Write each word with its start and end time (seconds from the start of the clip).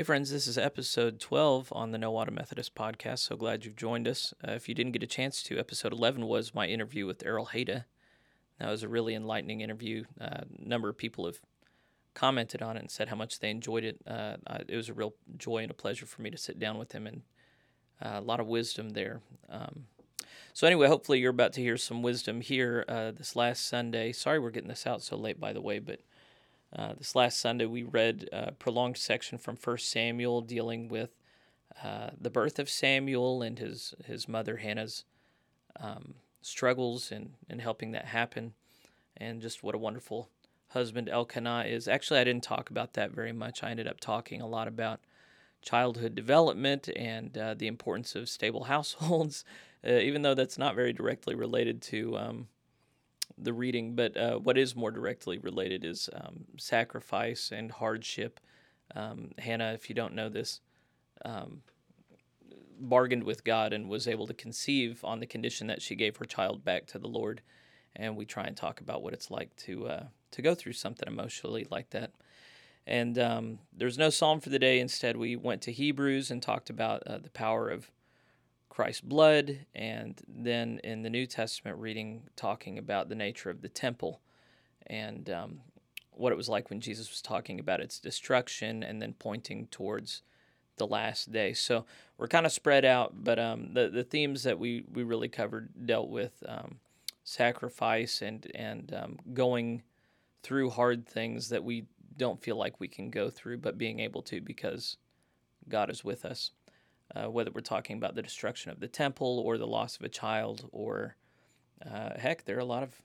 Hey, 0.00 0.04
friends, 0.04 0.30
this 0.30 0.46
is 0.46 0.56
episode 0.56 1.20
12 1.20 1.70
on 1.76 1.90
the 1.90 1.98
No 1.98 2.10
Water 2.10 2.30
Methodist 2.30 2.74
podcast. 2.74 3.18
So 3.18 3.36
glad 3.36 3.66
you've 3.66 3.76
joined 3.76 4.08
us. 4.08 4.32
Uh, 4.42 4.52
if 4.52 4.66
you 4.66 4.74
didn't 4.74 4.92
get 4.92 5.02
a 5.02 5.06
chance 5.06 5.42
to, 5.42 5.58
episode 5.58 5.92
11 5.92 6.24
was 6.24 6.54
my 6.54 6.66
interview 6.66 7.04
with 7.04 7.22
Errol 7.22 7.50
Hayda. 7.52 7.84
That 8.58 8.70
was 8.70 8.82
a 8.82 8.88
really 8.88 9.14
enlightening 9.14 9.60
interview. 9.60 10.04
Uh, 10.18 10.44
a 10.58 10.68
number 10.68 10.88
of 10.88 10.96
people 10.96 11.26
have 11.26 11.40
commented 12.14 12.62
on 12.62 12.78
it 12.78 12.80
and 12.80 12.90
said 12.90 13.10
how 13.10 13.16
much 13.16 13.40
they 13.40 13.50
enjoyed 13.50 13.84
it. 13.84 14.00
Uh, 14.06 14.36
I, 14.46 14.62
it 14.68 14.74
was 14.74 14.88
a 14.88 14.94
real 14.94 15.16
joy 15.36 15.58
and 15.58 15.70
a 15.70 15.74
pleasure 15.74 16.06
for 16.06 16.22
me 16.22 16.30
to 16.30 16.38
sit 16.38 16.58
down 16.58 16.78
with 16.78 16.92
him, 16.92 17.06
and 17.06 17.20
uh, 18.00 18.20
a 18.20 18.22
lot 18.22 18.40
of 18.40 18.46
wisdom 18.46 18.94
there. 18.94 19.20
Um, 19.50 19.84
so, 20.54 20.66
anyway, 20.66 20.88
hopefully, 20.88 21.18
you're 21.18 21.28
about 21.28 21.52
to 21.52 21.60
hear 21.60 21.76
some 21.76 22.02
wisdom 22.02 22.40
here 22.40 22.86
uh, 22.88 23.10
this 23.10 23.36
last 23.36 23.68
Sunday. 23.68 24.12
Sorry 24.12 24.38
we're 24.38 24.48
getting 24.48 24.70
this 24.70 24.86
out 24.86 25.02
so 25.02 25.18
late, 25.18 25.38
by 25.38 25.52
the 25.52 25.60
way, 25.60 25.78
but 25.78 26.00
uh, 26.74 26.94
this 26.96 27.14
last 27.14 27.38
Sunday, 27.38 27.66
we 27.66 27.82
read 27.82 28.28
a 28.32 28.52
prolonged 28.52 28.96
section 28.96 29.38
from 29.38 29.56
1 29.56 29.78
Samuel 29.78 30.40
dealing 30.40 30.88
with 30.88 31.10
uh, 31.82 32.10
the 32.20 32.30
birth 32.30 32.58
of 32.58 32.68
Samuel 32.68 33.42
and 33.42 33.58
his, 33.58 33.94
his 34.04 34.28
mother 34.28 34.58
Hannah's 34.58 35.04
um, 35.80 36.14
struggles 36.42 37.10
in, 37.10 37.34
in 37.48 37.58
helping 37.58 37.92
that 37.92 38.06
happen, 38.06 38.54
and 39.16 39.40
just 39.40 39.62
what 39.62 39.74
a 39.74 39.78
wonderful 39.78 40.28
husband 40.68 41.08
Elkanah 41.08 41.64
is. 41.66 41.88
Actually, 41.88 42.20
I 42.20 42.24
didn't 42.24 42.44
talk 42.44 42.70
about 42.70 42.94
that 42.94 43.10
very 43.12 43.32
much. 43.32 43.62
I 43.62 43.70
ended 43.70 43.88
up 43.88 43.98
talking 43.98 44.40
a 44.40 44.46
lot 44.46 44.68
about 44.68 45.00
childhood 45.62 46.14
development 46.14 46.88
and 46.96 47.36
uh, 47.36 47.54
the 47.54 47.66
importance 47.66 48.14
of 48.14 48.28
stable 48.28 48.64
households, 48.74 49.44
uh, 49.86 49.92
even 49.92 50.22
though 50.22 50.34
that's 50.34 50.58
not 50.58 50.76
very 50.76 50.92
directly 50.92 51.34
related 51.34 51.82
to. 51.82 52.16
Um, 52.16 52.48
the 53.38 53.52
reading, 53.52 53.94
but 53.94 54.16
uh, 54.16 54.36
what 54.38 54.58
is 54.58 54.76
more 54.76 54.90
directly 54.90 55.38
related 55.38 55.84
is 55.84 56.08
um, 56.12 56.44
sacrifice 56.58 57.52
and 57.52 57.70
hardship. 57.70 58.40
Um, 58.94 59.30
Hannah, 59.38 59.72
if 59.72 59.88
you 59.88 59.94
don't 59.94 60.14
know 60.14 60.28
this, 60.28 60.60
um, 61.24 61.62
bargained 62.80 63.24
with 63.24 63.44
God 63.44 63.72
and 63.72 63.88
was 63.88 64.08
able 64.08 64.26
to 64.26 64.34
conceive 64.34 65.04
on 65.04 65.20
the 65.20 65.26
condition 65.26 65.66
that 65.66 65.82
she 65.82 65.94
gave 65.94 66.16
her 66.16 66.24
child 66.24 66.64
back 66.64 66.86
to 66.86 66.98
the 66.98 67.08
Lord. 67.08 67.42
And 67.96 68.16
we 68.16 68.24
try 68.24 68.44
and 68.44 68.56
talk 68.56 68.80
about 68.80 69.02
what 69.02 69.12
it's 69.12 69.30
like 69.30 69.54
to 69.56 69.88
uh, 69.88 70.04
to 70.30 70.42
go 70.42 70.54
through 70.54 70.74
something 70.74 71.08
emotionally 71.08 71.66
like 71.70 71.90
that. 71.90 72.12
And 72.86 73.18
um, 73.18 73.58
there's 73.76 73.98
no 73.98 74.10
psalm 74.10 74.40
for 74.40 74.48
the 74.48 74.58
day. 74.58 74.78
Instead, 74.80 75.16
we 75.16 75.36
went 75.36 75.62
to 75.62 75.72
Hebrews 75.72 76.30
and 76.30 76.42
talked 76.42 76.70
about 76.70 77.02
uh, 77.06 77.18
the 77.18 77.30
power 77.30 77.68
of 77.68 77.90
Christ's 78.70 79.02
blood, 79.02 79.58
and 79.74 80.18
then 80.26 80.80
in 80.82 81.02
the 81.02 81.10
New 81.10 81.26
Testament 81.26 81.76
reading, 81.78 82.22
talking 82.36 82.78
about 82.78 83.08
the 83.08 83.14
nature 83.14 83.50
of 83.50 83.60
the 83.60 83.68
temple 83.68 84.20
and 84.86 85.28
um, 85.28 85.60
what 86.12 86.32
it 86.32 86.36
was 86.36 86.48
like 86.48 86.70
when 86.70 86.80
Jesus 86.80 87.10
was 87.10 87.20
talking 87.20 87.60
about 87.60 87.80
its 87.80 87.98
destruction 87.98 88.82
and 88.82 89.02
then 89.02 89.14
pointing 89.18 89.66
towards 89.66 90.22
the 90.76 90.86
last 90.86 91.30
day. 91.32 91.52
So 91.52 91.84
we're 92.16 92.28
kind 92.28 92.46
of 92.46 92.52
spread 92.52 92.84
out, 92.84 93.24
but 93.24 93.38
um, 93.38 93.74
the, 93.74 93.88
the 93.88 94.04
themes 94.04 94.44
that 94.44 94.58
we, 94.58 94.84
we 94.90 95.02
really 95.02 95.28
covered 95.28 95.68
dealt 95.84 96.08
with 96.08 96.42
um, 96.48 96.78
sacrifice 97.24 98.22
and, 98.22 98.50
and 98.54 98.94
um, 98.94 99.18
going 99.34 99.82
through 100.42 100.70
hard 100.70 101.06
things 101.06 101.48
that 101.50 101.64
we 101.64 101.84
don't 102.16 102.42
feel 102.42 102.56
like 102.56 102.80
we 102.80 102.88
can 102.88 103.10
go 103.10 103.30
through, 103.30 103.58
but 103.58 103.76
being 103.76 104.00
able 104.00 104.22
to 104.22 104.40
because 104.40 104.96
God 105.68 105.90
is 105.90 106.04
with 106.04 106.24
us 106.24 106.52
uh, 107.14 107.30
whether 107.30 107.50
we're 107.50 107.60
talking 107.60 107.96
about 107.96 108.14
the 108.14 108.22
destruction 108.22 108.70
of 108.70 108.80
the 108.80 108.88
temple 108.88 109.42
or 109.44 109.58
the 109.58 109.66
loss 109.66 109.96
of 109.96 110.02
a 110.02 110.08
child, 110.08 110.68
or 110.72 111.16
uh, 111.84 112.18
heck, 112.18 112.44
there 112.44 112.56
are 112.56 112.60
a 112.60 112.64
lot 112.64 112.82
of 112.82 113.02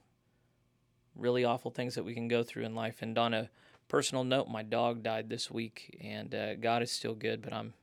really 1.14 1.44
awful 1.44 1.70
things 1.70 1.94
that 1.94 2.04
we 2.04 2.14
can 2.14 2.28
go 2.28 2.42
through 2.42 2.64
in 2.64 2.74
life. 2.74 3.02
And 3.02 3.16
on 3.18 3.34
a 3.34 3.50
personal 3.88 4.24
note, 4.24 4.48
my 4.48 4.62
dog 4.62 5.02
died 5.02 5.28
this 5.28 5.50
week, 5.50 5.98
and 6.00 6.34
uh, 6.34 6.54
God 6.56 6.82
is 6.82 6.90
still 6.90 7.14
good, 7.14 7.42
but 7.42 7.52
I'm 7.52 7.74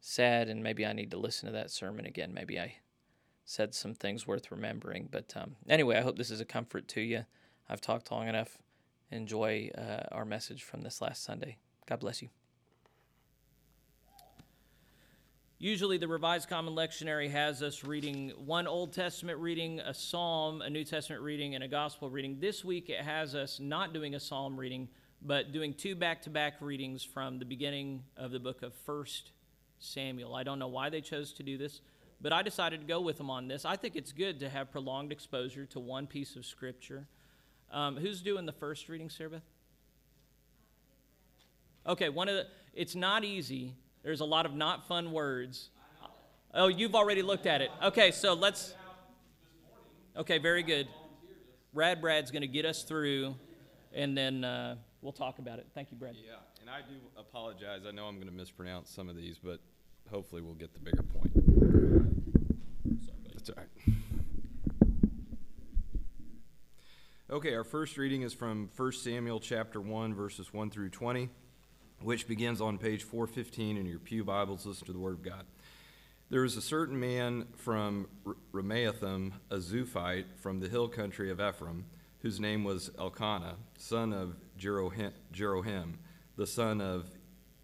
sad, 0.00 0.48
and 0.48 0.62
maybe 0.62 0.86
I 0.86 0.92
need 0.92 1.10
to 1.10 1.18
listen 1.18 1.46
to 1.46 1.52
that 1.52 1.70
sermon 1.70 2.06
again. 2.06 2.32
Maybe 2.32 2.58
I 2.58 2.76
said 3.44 3.74
some 3.74 3.94
things 3.94 4.26
worth 4.26 4.50
remembering. 4.50 5.08
But 5.10 5.32
um, 5.34 5.56
anyway, 5.68 5.96
I 5.96 6.02
hope 6.02 6.18
this 6.18 6.30
is 6.30 6.40
a 6.40 6.44
comfort 6.44 6.86
to 6.88 7.00
you. 7.00 7.24
I've 7.68 7.80
talked 7.80 8.10
long 8.10 8.28
enough. 8.28 8.58
Enjoy 9.10 9.70
uh, 9.76 10.02
our 10.12 10.24
message 10.24 10.62
from 10.62 10.82
this 10.82 11.00
last 11.00 11.24
Sunday. 11.24 11.56
God 11.86 12.00
bless 12.00 12.20
you. 12.20 12.28
Usually, 15.60 15.98
the 15.98 16.06
Revised 16.06 16.48
Common 16.48 16.76
Lectionary 16.76 17.28
has 17.32 17.64
us 17.64 17.82
reading 17.82 18.30
one 18.46 18.68
Old 18.68 18.92
Testament 18.92 19.40
reading, 19.40 19.80
a 19.80 19.92
Psalm, 19.92 20.62
a 20.62 20.70
New 20.70 20.84
Testament 20.84 21.20
reading, 21.20 21.56
and 21.56 21.64
a 21.64 21.68
Gospel 21.68 22.08
reading. 22.08 22.36
This 22.38 22.64
week, 22.64 22.88
it 22.88 23.00
has 23.00 23.34
us 23.34 23.58
not 23.58 23.92
doing 23.92 24.14
a 24.14 24.20
Psalm 24.20 24.56
reading, 24.56 24.88
but 25.20 25.50
doing 25.50 25.74
two 25.74 25.96
back 25.96 26.22
to 26.22 26.30
back 26.30 26.54
readings 26.60 27.02
from 27.02 27.40
the 27.40 27.44
beginning 27.44 28.04
of 28.16 28.30
the 28.30 28.38
book 28.38 28.62
of 28.62 28.72
1 28.86 29.04
Samuel. 29.80 30.36
I 30.36 30.44
don't 30.44 30.60
know 30.60 30.68
why 30.68 30.90
they 30.90 31.00
chose 31.00 31.32
to 31.32 31.42
do 31.42 31.58
this, 31.58 31.80
but 32.20 32.32
I 32.32 32.42
decided 32.42 32.82
to 32.82 32.86
go 32.86 33.00
with 33.00 33.18
them 33.18 33.28
on 33.28 33.48
this. 33.48 33.64
I 33.64 33.74
think 33.74 33.96
it's 33.96 34.12
good 34.12 34.38
to 34.38 34.48
have 34.48 34.70
prolonged 34.70 35.10
exposure 35.10 35.66
to 35.66 35.80
one 35.80 36.06
piece 36.06 36.36
of 36.36 36.46
Scripture. 36.46 37.08
Um, 37.72 37.96
who's 37.96 38.22
doing 38.22 38.46
the 38.46 38.52
first 38.52 38.88
reading, 38.88 39.10
Sarah 39.10 39.30
Beth? 39.30 39.42
Okay, 41.84 42.10
one 42.10 42.28
of 42.28 42.36
the, 42.36 42.46
it's 42.74 42.94
not 42.94 43.24
easy 43.24 43.74
there's 44.02 44.20
a 44.20 44.24
lot 44.24 44.46
of 44.46 44.54
not 44.54 44.86
fun 44.86 45.12
words. 45.12 45.70
Oh, 46.54 46.68
you've 46.68 46.94
already 46.94 47.22
looked 47.22 47.46
at 47.46 47.60
it. 47.60 47.70
Okay, 47.82 48.10
so 48.10 48.34
let's. 48.34 48.74
Okay, 50.16 50.38
very 50.38 50.62
good. 50.62 50.88
Brad 51.74 52.00
Brad's 52.00 52.30
going 52.30 52.42
to 52.42 52.48
get 52.48 52.64
us 52.64 52.82
through, 52.82 53.34
and 53.92 54.16
then 54.16 54.44
uh, 54.44 54.76
we'll 55.02 55.12
talk 55.12 55.38
about 55.38 55.58
it. 55.58 55.66
Thank 55.74 55.90
you, 55.90 55.96
Brad. 55.96 56.16
Yeah, 56.16 56.36
and 56.60 56.70
I 56.70 56.80
do 56.80 56.96
apologize. 57.16 57.82
I 57.86 57.90
know 57.90 58.06
I'm 58.06 58.16
going 58.16 58.28
to 58.28 58.34
mispronounce 58.34 58.90
some 58.90 59.08
of 59.08 59.16
these, 59.16 59.38
but 59.38 59.60
hopefully 60.10 60.42
we'll 60.42 60.54
get 60.54 60.72
the 60.72 60.80
bigger 60.80 61.02
point. 61.02 61.32
Sorry, 63.04 63.18
That's 63.34 63.50
all 63.50 63.56
right. 63.58 63.94
Okay, 67.30 67.54
our 67.54 67.64
first 67.64 67.98
reading 67.98 68.22
is 68.22 68.32
from 68.32 68.70
1 68.74 68.92
Samuel 68.92 69.38
chapter 69.38 69.82
1, 69.82 70.14
verses 70.14 70.52
1 70.52 70.70
through 70.70 70.88
20 70.88 71.28
which 72.02 72.28
begins 72.28 72.60
on 72.60 72.78
page 72.78 73.02
415 73.02 73.76
in 73.76 73.86
your 73.86 73.98
Pew 73.98 74.24
Bibles. 74.24 74.64
Listen 74.64 74.86
to 74.86 74.92
the 74.92 74.98
Word 74.98 75.14
of 75.14 75.22
God. 75.22 75.44
There 76.30 76.42
was 76.42 76.56
a 76.56 76.62
certain 76.62 76.98
man 77.00 77.46
from 77.56 78.06
Ramathaim, 78.52 79.32
a 79.50 79.56
Zuphite, 79.56 80.26
from 80.36 80.60
the 80.60 80.68
hill 80.68 80.88
country 80.88 81.30
of 81.30 81.40
Ephraim, 81.40 81.86
whose 82.20 82.38
name 82.38 82.64
was 82.64 82.90
Elkanah, 82.98 83.56
son 83.78 84.12
of 84.12 84.36
Jeroham, 84.58 85.94
the 86.36 86.46
son 86.46 86.80
of 86.80 87.10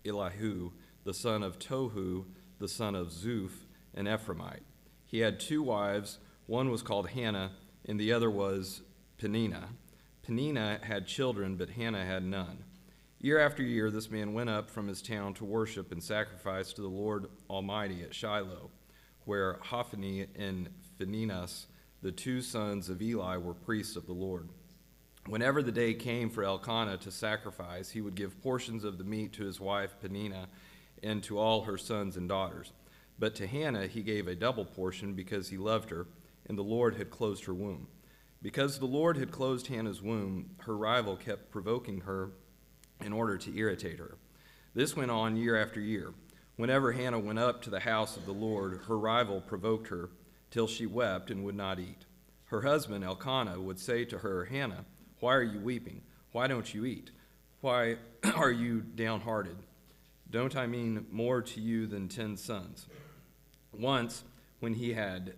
Elihu, 0.05 0.72
the 1.05 1.15
son 1.15 1.43
of 1.43 1.59
Tohu, 1.59 2.25
the 2.59 2.69
son 2.69 2.95
of 2.95 3.09
Zuph, 3.09 3.66
an 3.95 4.06
Ephraimite. 4.06 4.62
He 5.06 5.19
had 5.21 5.39
two 5.39 5.62
wives. 5.62 6.19
One 6.47 6.71
was 6.71 6.83
called 6.83 7.11
Hannah, 7.11 7.53
and 7.87 8.01
the 8.01 8.12
other 8.12 8.31
was 8.31 8.83
Peninnah. 9.19 9.69
Peninnah 10.22 10.81
had 10.83 11.06
children, 11.06 11.56
but 11.56 11.71
Hannah 11.71 12.05
had 12.05 12.25
none. 12.25 12.65
Year 13.24 13.38
after 13.38 13.62
year, 13.62 13.90
this 13.90 14.10
man 14.10 14.34
went 14.34 14.50
up 14.50 14.68
from 14.68 14.86
his 14.86 15.00
town 15.00 15.32
to 15.36 15.46
worship 15.46 15.92
and 15.92 16.02
sacrifice 16.02 16.74
to 16.74 16.82
the 16.82 16.88
Lord 16.88 17.28
Almighty 17.48 18.02
at 18.02 18.14
Shiloh, 18.14 18.70
where 19.24 19.56
Hophni 19.62 20.26
and 20.36 20.68
Phinehas, 20.98 21.68
the 22.03 22.12
two 22.12 22.42
sons 22.42 22.91
of 22.91 23.00
Eli, 23.00 23.38
were 23.38 23.54
priests 23.54 23.97
of 23.97 24.04
the 24.04 24.12
Lord. 24.12 24.50
Whenever 25.24 25.62
the 25.62 25.72
day 25.72 25.94
came 25.94 26.28
for 26.28 26.44
Elkanah 26.44 26.98
to 26.98 27.10
sacrifice, 27.10 27.88
he 27.88 28.03
would 28.03 28.15
give 28.15 28.42
portions 28.42 28.84
of 28.84 28.98
the 28.98 29.04
meat 29.04 29.32
to 29.32 29.44
his 29.47 29.59
wife 29.59 29.97
Peninnah 30.03 30.48
and 31.03 31.22
to 31.22 31.38
all 31.38 31.62
her 31.62 31.78
sons 31.78 32.18
and 32.18 32.28
daughters. 32.28 32.72
But 33.18 33.34
to 33.36 33.47
Hannah 33.47 33.86
he 33.86 34.03
gave 34.03 34.28
a 34.28 34.34
double 34.34 34.66
portion 34.66 35.15
because 35.15 35.48
he 35.48 35.56
loved 35.56 35.88
her, 35.88 36.09
and 36.47 36.59
the 36.59 36.62
Lord 36.62 36.97
had 36.97 37.09
closed 37.09 37.47
her 37.47 37.54
womb. 37.54 37.86
Because 38.42 38.78
the 38.78 38.84
Lord 38.84 39.16
had 39.16 39.30
closed 39.30 39.68
Hannah's 39.68 40.03
womb, 40.03 40.50
her 40.66 40.77
rival 40.77 41.16
kept 41.16 41.50
provoking 41.50 42.03
her 42.03 42.32
in 43.00 43.12
order 43.12 43.36
to 43.38 43.56
irritate 43.56 43.98
her. 43.98 44.16
This 44.74 44.96
went 44.96 45.10
on 45.10 45.36
year 45.36 45.60
after 45.60 45.80
year. 45.80 46.12
Whenever 46.56 46.92
Hannah 46.92 47.18
went 47.18 47.38
up 47.38 47.62
to 47.62 47.70
the 47.70 47.80
house 47.80 48.16
of 48.16 48.26
the 48.26 48.32
Lord, 48.32 48.80
her 48.86 48.98
rival 48.98 49.41
provoked 49.41 49.88
her 49.88 50.10
till 50.50 50.66
she 50.66 50.86
wept 50.86 51.30
and 51.30 51.44
would 51.44 51.56
not 51.56 51.78
eat. 51.78 52.06
Her 52.46 52.62
husband, 52.62 53.04
Elkanah, 53.04 53.60
would 53.60 53.80
say 53.80 54.04
to 54.04 54.18
her, 54.18 54.44
Hannah, 54.44 54.84
why 55.20 55.34
are 55.34 55.42
you 55.42 55.58
weeping? 55.58 56.02
Why 56.32 56.46
don't 56.46 56.72
you 56.72 56.84
eat? 56.84 57.10
Why 57.60 57.96
are 58.36 58.52
you 58.52 58.80
downhearted? 58.80 59.56
Don't 60.30 60.56
I 60.56 60.66
mean 60.66 61.06
more 61.10 61.42
to 61.42 61.60
you 61.60 61.86
than 61.86 62.08
ten 62.08 62.36
sons? 62.36 62.86
Once, 63.72 64.24
when 64.60 64.74
he 64.74 64.92
had 64.92 65.34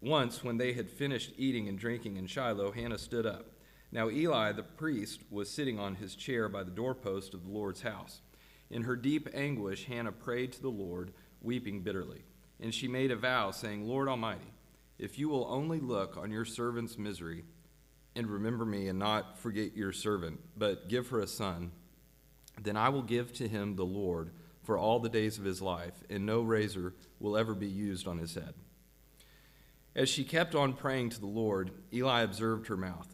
once 0.00 0.44
when 0.44 0.58
they 0.58 0.74
had 0.74 0.90
finished 0.90 1.32
eating 1.38 1.66
and 1.68 1.78
drinking 1.78 2.16
in 2.16 2.26
Shiloh, 2.26 2.72
Hannah 2.72 2.98
stood 2.98 3.24
up. 3.24 3.46
Now 3.94 4.10
Eli 4.10 4.50
the 4.50 4.64
priest 4.64 5.20
was 5.30 5.48
sitting 5.48 5.78
on 5.78 5.94
his 5.94 6.16
chair 6.16 6.48
by 6.48 6.64
the 6.64 6.70
doorpost 6.72 7.32
of 7.32 7.44
the 7.44 7.52
Lord's 7.52 7.82
house. 7.82 8.20
In 8.68 8.82
her 8.82 8.96
deep 8.96 9.28
anguish, 9.32 9.84
Hannah 9.84 10.10
prayed 10.10 10.52
to 10.52 10.60
the 10.60 10.68
Lord, 10.68 11.12
weeping 11.40 11.80
bitterly. 11.80 12.24
And 12.60 12.74
she 12.74 12.88
made 12.88 13.12
a 13.12 13.16
vow, 13.16 13.52
saying, 13.52 13.86
Lord 13.86 14.08
Almighty, 14.08 14.52
if 14.98 15.16
you 15.16 15.28
will 15.28 15.46
only 15.48 15.78
look 15.78 16.16
on 16.16 16.32
your 16.32 16.44
servant's 16.44 16.98
misery 16.98 17.44
and 18.16 18.28
remember 18.28 18.64
me 18.64 18.88
and 18.88 18.98
not 18.98 19.38
forget 19.38 19.76
your 19.76 19.92
servant, 19.92 20.40
but 20.56 20.88
give 20.88 21.08
her 21.08 21.20
a 21.20 21.26
son, 21.26 21.70
then 22.60 22.76
I 22.76 22.88
will 22.88 23.02
give 23.02 23.32
to 23.34 23.46
him 23.46 23.76
the 23.76 23.84
Lord 23.84 24.30
for 24.64 24.76
all 24.76 24.98
the 24.98 25.08
days 25.08 25.38
of 25.38 25.44
his 25.44 25.62
life, 25.62 26.02
and 26.10 26.26
no 26.26 26.40
razor 26.40 26.94
will 27.20 27.36
ever 27.36 27.54
be 27.54 27.68
used 27.68 28.08
on 28.08 28.18
his 28.18 28.34
head. 28.34 28.54
As 29.94 30.08
she 30.08 30.24
kept 30.24 30.54
on 30.56 30.72
praying 30.72 31.10
to 31.10 31.20
the 31.20 31.26
Lord, 31.26 31.70
Eli 31.92 32.22
observed 32.22 32.66
her 32.68 32.76
mouth. 32.76 33.13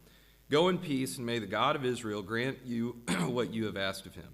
Go 0.51 0.67
in 0.67 0.79
peace, 0.79 1.15
and 1.15 1.25
may 1.25 1.39
the 1.39 1.47
God 1.47 1.77
of 1.77 1.85
Israel 1.85 2.21
grant 2.21 2.57
you 2.65 2.97
what 3.21 3.53
you 3.53 3.67
have 3.67 3.77
asked 3.77 4.05
of 4.05 4.15
him. 4.15 4.33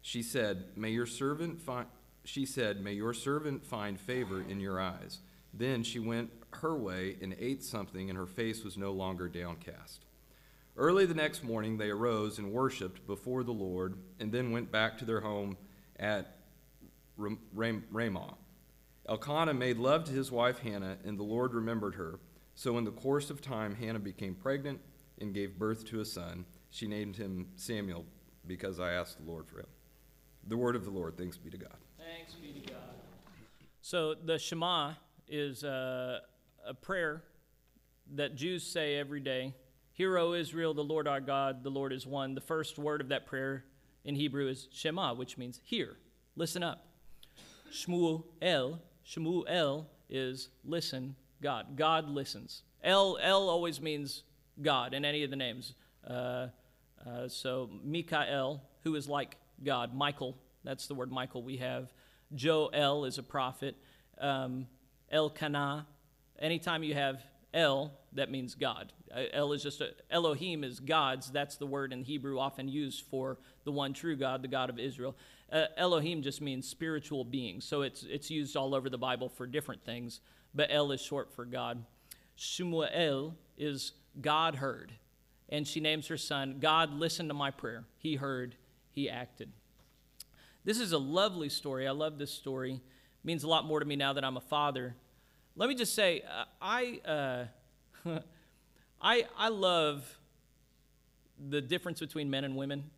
She 0.00 0.22
said, 0.22 0.64
May 0.76 0.88
your 0.92 1.04
servant 1.04 1.60
find 1.60 1.86
she 2.24 2.46
said, 2.46 2.80
May 2.82 2.94
your 2.94 3.12
servant 3.12 3.66
find 3.66 4.00
favor 4.00 4.40
in 4.40 4.60
your 4.60 4.80
eyes. 4.80 5.20
Then 5.52 5.82
she 5.82 5.98
went 5.98 6.30
her 6.54 6.74
way 6.74 7.16
and 7.20 7.36
ate 7.38 7.62
something, 7.62 8.08
and 8.08 8.18
her 8.18 8.26
face 8.26 8.64
was 8.64 8.78
no 8.78 8.92
longer 8.92 9.28
downcast. 9.28 10.06
Early 10.74 11.04
the 11.04 11.14
next 11.14 11.44
morning 11.44 11.76
they 11.76 11.90
arose 11.90 12.38
and 12.38 12.50
worshipped 12.50 13.06
before 13.06 13.44
the 13.44 13.52
Lord, 13.52 13.98
and 14.18 14.32
then 14.32 14.52
went 14.52 14.72
back 14.72 14.96
to 14.98 15.04
their 15.04 15.20
home 15.20 15.58
at 15.98 16.38
Ramah. 17.18 18.36
Elkanah 19.06 19.54
made 19.54 19.76
love 19.76 20.04
to 20.04 20.12
his 20.12 20.32
wife 20.32 20.60
Hannah, 20.60 20.96
and 21.04 21.18
the 21.18 21.24
Lord 21.24 21.52
remembered 21.52 21.96
her. 21.96 22.20
So, 22.54 22.78
in 22.78 22.84
the 22.84 22.90
course 22.90 23.28
of 23.28 23.42
time, 23.42 23.74
Hannah 23.74 23.98
became 23.98 24.34
pregnant 24.34 24.80
and 25.20 25.34
gave 25.34 25.58
birth 25.58 25.84
to 25.86 26.00
a 26.00 26.04
son. 26.04 26.44
She 26.70 26.86
named 26.86 27.16
him 27.16 27.48
Samuel 27.56 28.04
because 28.46 28.80
I 28.80 28.92
asked 28.92 29.18
the 29.18 29.30
Lord 29.30 29.46
for 29.48 29.60
him. 29.60 29.66
The 30.46 30.56
word 30.56 30.76
of 30.76 30.84
the 30.84 30.90
Lord. 30.90 31.16
Thanks 31.16 31.36
be 31.36 31.50
to 31.50 31.58
God. 31.58 31.76
Thanks 31.98 32.34
be 32.34 32.60
to 32.60 32.72
God. 32.72 32.78
So, 33.82 34.14
the 34.14 34.38
Shema 34.38 34.92
is 35.28 35.62
a, 35.62 36.20
a 36.66 36.74
prayer 36.74 37.22
that 38.14 38.34
Jews 38.34 38.62
say 38.62 38.96
every 38.96 39.20
day. 39.20 39.54
Hear, 39.92 40.16
O 40.18 40.32
Israel, 40.32 40.74
the 40.74 40.84
Lord 40.84 41.08
our 41.08 41.20
God, 41.20 41.64
the 41.64 41.70
Lord 41.70 41.92
is 41.92 42.06
one. 42.06 42.34
The 42.34 42.40
first 42.40 42.78
word 42.78 43.00
of 43.00 43.08
that 43.08 43.26
prayer 43.26 43.64
in 44.04 44.14
Hebrew 44.14 44.48
is 44.48 44.68
Shema, 44.72 45.14
which 45.14 45.36
means 45.36 45.60
hear, 45.64 45.96
listen 46.36 46.62
up. 46.62 46.86
Shmuel, 47.72 48.24
Shmuel 49.04 49.86
is 50.08 50.48
listen 50.64 51.16
God. 51.42 51.76
God 51.76 52.08
listens. 52.08 52.62
El, 52.82 53.18
El 53.20 53.48
always 53.48 53.80
means 53.80 54.22
God 54.62 54.94
in 54.94 55.04
any 55.04 55.24
of 55.24 55.30
the 55.30 55.36
names. 55.36 55.74
Uh, 56.06 56.48
uh, 57.06 57.28
so 57.28 57.70
Mikael, 57.84 58.62
who 58.84 58.94
is 58.94 59.08
like 59.08 59.36
God. 59.64 59.94
Michael, 59.94 60.36
that's 60.64 60.86
the 60.86 60.94
word 60.94 61.10
Michael 61.10 61.42
we 61.42 61.56
have. 61.58 61.92
Joel 62.34 63.04
is 63.04 63.18
a 63.18 63.22
prophet. 63.22 63.76
Um, 64.20 64.66
Elkanah, 65.10 65.86
anytime 66.38 66.82
you 66.82 66.94
have 66.94 67.22
El, 67.54 67.92
that 68.12 68.30
means 68.30 68.54
God. 68.54 68.92
Uh, 69.14 69.22
El 69.32 69.52
is 69.52 69.62
just 69.62 69.80
a, 69.80 69.90
Elohim 70.10 70.64
is 70.64 70.80
God's. 70.80 71.30
That's 71.30 71.56
the 71.56 71.66
word 71.66 71.92
in 71.92 72.04
Hebrew 72.04 72.38
often 72.38 72.68
used 72.68 73.04
for 73.06 73.38
the 73.64 73.72
one 73.72 73.94
true 73.94 74.16
God, 74.16 74.42
the 74.42 74.48
God 74.48 74.68
of 74.68 74.78
Israel. 74.78 75.16
Uh, 75.50 75.64
Elohim 75.78 76.22
just 76.22 76.42
means 76.42 76.68
spiritual 76.68 77.24
being. 77.24 77.60
So 77.60 77.82
it's, 77.82 78.02
it's 78.02 78.30
used 78.30 78.54
all 78.54 78.74
over 78.74 78.90
the 78.90 78.98
Bible 78.98 79.30
for 79.30 79.46
different 79.46 79.82
things 79.84 80.20
but 80.54 80.68
El 80.70 80.92
is 80.92 81.00
short 81.00 81.32
for 81.32 81.44
God. 81.44 81.84
Shmuel 82.36 83.34
is 83.56 83.92
God 84.20 84.56
heard. 84.56 84.92
And 85.48 85.66
she 85.66 85.80
names 85.80 86.08
her 86.08 86.16
son, 86.16 86.58
God 86.60 86.92
listened 86.92 87.30
to 87.30 87.34
my 87.34 87.50
prayer. 87.50 87.84
He 87.96 88.16
heard, 88.16 88.56
he 88.90 89.08
acted. 89.08 89.50
This 90.64 90.78
is 90.78 90.92
a 90.92 90.98
lovely 90.98 91.48
story. 91.48 91.88
I 91.88 91.92
love 91.92 92.18
this 92.18 92.30
story. 92.30 92.74
It 92.74 93.24
means 93.24 93.44
a 93.44 93.48
lot 93.48 93.64
more 93.64 93.80
to 93.80 93.86
me 93.86 93.96
now 93.96 94.12
that 94.12 94.24
I'm 94.24 94.36
a 94.36 94.42
father. 94.42 94.94
Let 95.56 95.68
me 95.68 95.74
just 95.74 95.94
say, 95.94 96.22
uh, 96.22 96.44
I, 96.60 97.00
uh, 97.04 97.44
I, 99.00 99.26
I 99.36 99.48
love 99.48 100.04
the 101.48 101.60
difference 101.60 102.00
between 102.00 102.28
men 102.28 102.44
and 102.44 102.56
women. 102.56 102.90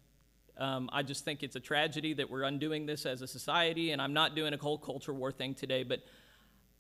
Um, 0.58 0.90
I 0.92 1.02
just 1.02 1.24
think 1.24 1.42
it's 1.42 1.56
a 1.56 1.60
tragedy 1.60 2.12
that 2.14 2.28
we're 2.28 2.42
undoing 2.42 2.86
this 2.86 3.06
as 3.06 3.22
a 3.22 3.26
society, 3.26 3.92
and 3.92 4.02
I'm 4.02 4.12
not 4.12 4.34
doing 4.34 4.52
a 4.52 4.56
whole 4.56 4.78
culture 4.78 5.14
war 5.14 5.32
thing 5.32 5.54
today, 5.54 5.84
but 5.84 6.00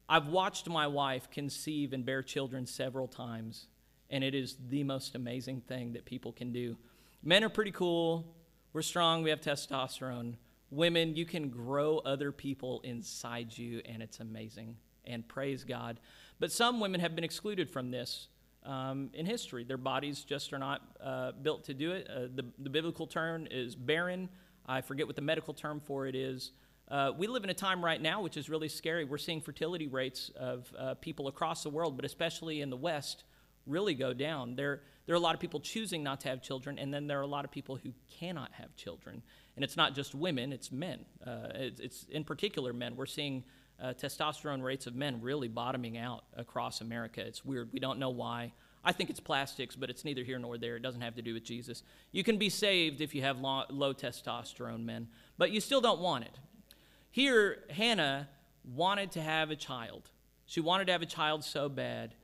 I've 0.08 0.26
watched 0.26 0.68
my 0.68 0.86
wife 0.86 1.30
conceive 1.30 1.92
and 1.92 2.04
bear 2.04 2.22
children 2.22 2.66
several 2.66 3.08
times, 3.08 3.68
and 4.10 4.24
it 4.24 4.34
is 4.34 4.56
the 4.68 4.84
most 4.84 5.14
amazing 5.14 5.60
thing 5.62 5.92
that 5.92 6.04
people 6.04 6.32
can 6.32 6.52
do. 6.52 6.76
Men 7.22 7.44
are 7.44 7.48
pretty 7.48 7.70
cool. 7.70 8.26
We're 8.72 8.82
strong. 8.82 9.22
We 9.22 9.30
have 9.30 9.40
testosterone. 9.40 10.34
Women, 10.70 11.16
you 11.16 11.24
can 11.24 11.48
grow 11.48 11.98
other 11.98 12.30
people 12.32 12.80
inside 12.84 13.56
you, 13.56 13.82
and 13.84 14.02
it's 14.02 14.20
amazing. 14.20 14.76
And 15.04 15.26
praise 15.26 15.64
God. 15.64 15.98
But 16.38 16.52
some 16.52 16.80
women 16.80 17.00
have 17.00 17.14
been 17.14 17.24
excluded 17.24 17.68
from 17.68 17.90
this 17.90 18.28
um, 18.64 19.10
in 19.14 19.26
history. 19.26 19.64
Their 19.64 19.76
bodies 19.76 20.22
just 20.22 20.52
are 20.52 20.58
not 20.58 20.82
uh, 21.02 21.32
built 21.32 21.64
to 21.64 21.74
do 21.74 21.92
it. 21.92 22.08
Uh, 22.08 22.20
the, 22.34 22.44
the 22.58 22.70
biblical 22.70 23.06
term 23.06 23.46
is 23.50 23.74
barren. 23.74 24.28
I 24.66 24.80
forget 24.80 25.06
what 25.06 25.16
the 25.16 25.22
medical 25.22 25.54
term 25.54 25.80
for 25.80 26.06
it 26.06 26.14
is. 26.14 26.52
Uh, 26.88 27.12
we 27.16 27.26
live 27.26 27.44
in 27.44 27.50
a 27.50 27.54
time 27.54 27.84
right 27.84 28.02
now 28.02 28.20
which 28.20 28.36
is 28.36 28.48
really 28.48 28.68
scary. 28.68 29.04
We're 29.04 29.18
seeing 29.18 29.40
fertility 29.40 29.86
rates 29.86 30.30
of 30.36 30.72
uh, 30.78 30.94
people 30.94 31.28
across 31.28 31.62
the 31.62 31.70
world, 31.70 31.96
but 31.96 32.04
especially 32.04 32.60
in 32.60 32.70
the 32.70 32.76
West, 32.76 33.24
really 33.66 33.94
go 33.94 34.12
down. 34.12 34.54
There, 34.54 34.82
there 35.06 35.14
are 35.14 35.18
a 35.18 35.20
lot 35.20 35.34
of 35.34 35.40
people 35.40 35.60
choosing 35.60 36.02
not 36.02 36.20
to 36.22 36.28
have 36.28 36.42
children, 36.42 36.78
and 36.78 36.92
then 36.92 37.06
there 37.06 37.18
are 37.18 37.22
a 37.22 37.26
lot 37.26 37.44
of 37.44 37.50
people 37.50 37.76
who 37.76 37.92
cannot 38.18 38.52
have 38.52 38.74
children. 38.76 39.22
And 39.56 39.64
it's 39.64 39.76
not 39.76 39.94
just 39.94 40.14
women, 40.14 40.52
it's 40.52 40.72
men. 40.72 41.04
Uh, 41.26 41.48
it's, 41.54 41.80
it's, 41.80 42.06
in 42.10 42.24
particular 42.24 42.72
men. 42.72 42.96
We're 42.96 43.06
seeing 43.06 43.44
uh, 43.82 43.94
testosterone 43.94 44.62
rates 44.62 44.86
of 44.86 44.94
men 44.94 45.20
really 45.20 45.48
bottoming 45.48 45.96
out 45.96 46.24
across 46.36 46.80
America. 46.80 47.20
It's 47.20 47.44
weird. 47.44 47.70
We 47.72 47.80
don't 47.80 47.98
know 47.98 48.10
why. 48.10 48.52
I 48.82 48.92
think 48.92 49.10
it's 49.10 49.20
plastics, 49.20 49.76
but 49.76 49.90
it's 49.90 50.04
neither 50.04 50.22
here 50.22 50.38
nor 50.38 50.56
there. 50.56 50.76
It 50.76 50.82
doesn't 50.82 51.02
have 51.02 51.14
to 51.16 51.22
do 51.22 51.34
with 51.34 51.44
Jesus. 51.44 51.82
You 52.12 52.24
can 52.24 52.38
be 52.38 52.48
saved 52.48 53.00
if 53.00 53.14
you 53.14 53.22
have 53.22 53.38
low, 53.38 53.64
low 53.68 53.92
testosterone 53.92 54.84
men, 54.84 55.08
but 55.36 55.50
you 55.50 55.60
still 55.60 55.80
don't 55.80 56.00
want 56.00 56.24
it. 56.24 56.38
Here, 57.10 57.58
Hannah 57.68 58.28
wanted 58.64 59.10
to 59.12 59.20
have 59.20 59.50
a 59.50 59.56
child. 59.56 60.10
She 60.46 60.60
wanted 60.60 60.86
to 60.86 60.92
have 60.92 61.02
a 61.02 61.06
child 61.06 61.44
so 61.44 61.68
bad. 61.68 62.14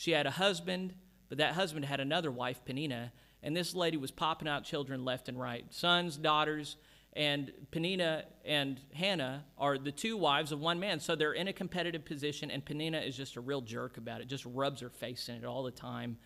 She 0.00 0.12
had 0.12 0.24
a 0.24 0.30
husband, 0.30 0.94
but 1.28 1.36
that 1.36 1.52
husband 1.52 1.84
had 1.84 2.00
another 2.00 2.30
wife, 2.30 2.62
Penina, 2.64 3.10
and 3.42 3.54
this 3.54 3.74
lady 3.74 3.98
was 3.98 4.10
popping 4.10 4.48
out 4.48 4.64
children 4.64 5.04
left 5.04 5.28
and 5.28 5.38
right 5.38 5.66
sons, 5.68 6.16
daughters, 6.16 6.76
and 7.12 7.52
Penina 7.70 8.22
and 8.46 8.80
Hannah 8.94 9.44
are 9.58 9.76
the 9.76 9.92
two 9.92 10.16
wives 10.16 10.52
of 10.52 10.60
one 10.60 10.80
man. 10.80 11.00
So 11.00 11.16
they're 11.16 11.34
in 11.34 11.48
a 11.48 11.52
competitive 11.52 12.06
position, 12.06 12.50
and 12.50 12.64
Penina 12.64 13.06
is 13.06 13.14
just 13.14 13.36
a 13.36 13.42
real 13.42 13.60
jerk 13.60 13.98
about 13.98 14.22
it, 14.22 14.28
just 14.28 14.46
rubs 14.46 14.80
her 14.80 14.88
face 14.88 15.28
in 15.28 15.34
it 15.34 15.44
all 15.44 15.62
the 15.62 15.70
time. 15.70 16.16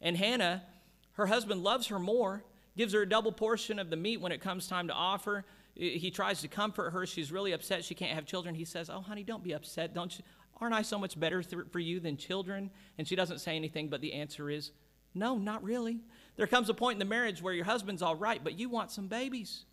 And 0.00 0.16
Hannah, 0.16 0.64
her 1.12 1.26
husband 1.26 1.62
loves 1.62 1.86
her 1.86 2.00
more, 2.00 2.42
gives 2.76 2.94
her 2.94 3.02
a 3.02 3.08
double 3.08 3.30
portion 3.30 3.78
of 3.78 3.90
the 3.90 3.96
meat 3.96 4.20
when 4.20 4.32
it 4.32 4.40
comes 4.40 4.66
time 4.66 4.88
to 4.88 4.92
offer. 4.92 5.44
He 5.76 6.10
tries 6.10 6.40
to 6.40 6.48
comfort 6.48 6.90
her. 6.90 7.06
She's 7.06 7.30
really 7.30 7.52
upset 7.52 7.84
she 7.84 7.94
can't 7.94 8.12
have 8.12 8.26
children. 8.26 8.56
He 8.56 8.64
says, 8.64 8.90
Oh, 8.90 9.00
honey, 9.00 9.22
don't 9.22 9.44
be 9.44 9.52
upset. 9.52 9.94
Don't 9.94 10.18
you, 10.18 10.24
aren't 10.60 10.74
I 10.74 10.82
so 10.82 10.98
much 10.98 11.18
better 11.18 11.42
th- 11.42 11.64
for 11.70 11.78
you 11.78 12.00
than 12.00 12.16
children? 12.16 12.70
And 12.98 13.06
she 13.08 13.16
doesn't 13.16 13.38
say 13.38 13.56
anything, 13.56 13.88
but 13.88 14.00
the 14.00 14.12
answer 14.12 14.50
is, 14.50 14.72
No, 15.14 15.38
not 15.38 15.62
really. 15.62 16.00
There 16.36 16.46
comes 16.46 16.68
a 16.68 16.74
point 16.74 16.96
in 16.96 16.98
the 16.98 17.04
marriage 17.04 17.42
where 17.42 17.54
your 17.54 17.64
husband's 17.64 18.02
all 18.02 18.16
right, 18.16 18.42
but 18.42 18.58
you 18.58 18.68
want 18.68 18.90
some 18.90 19.08
babies. 19.08 19.64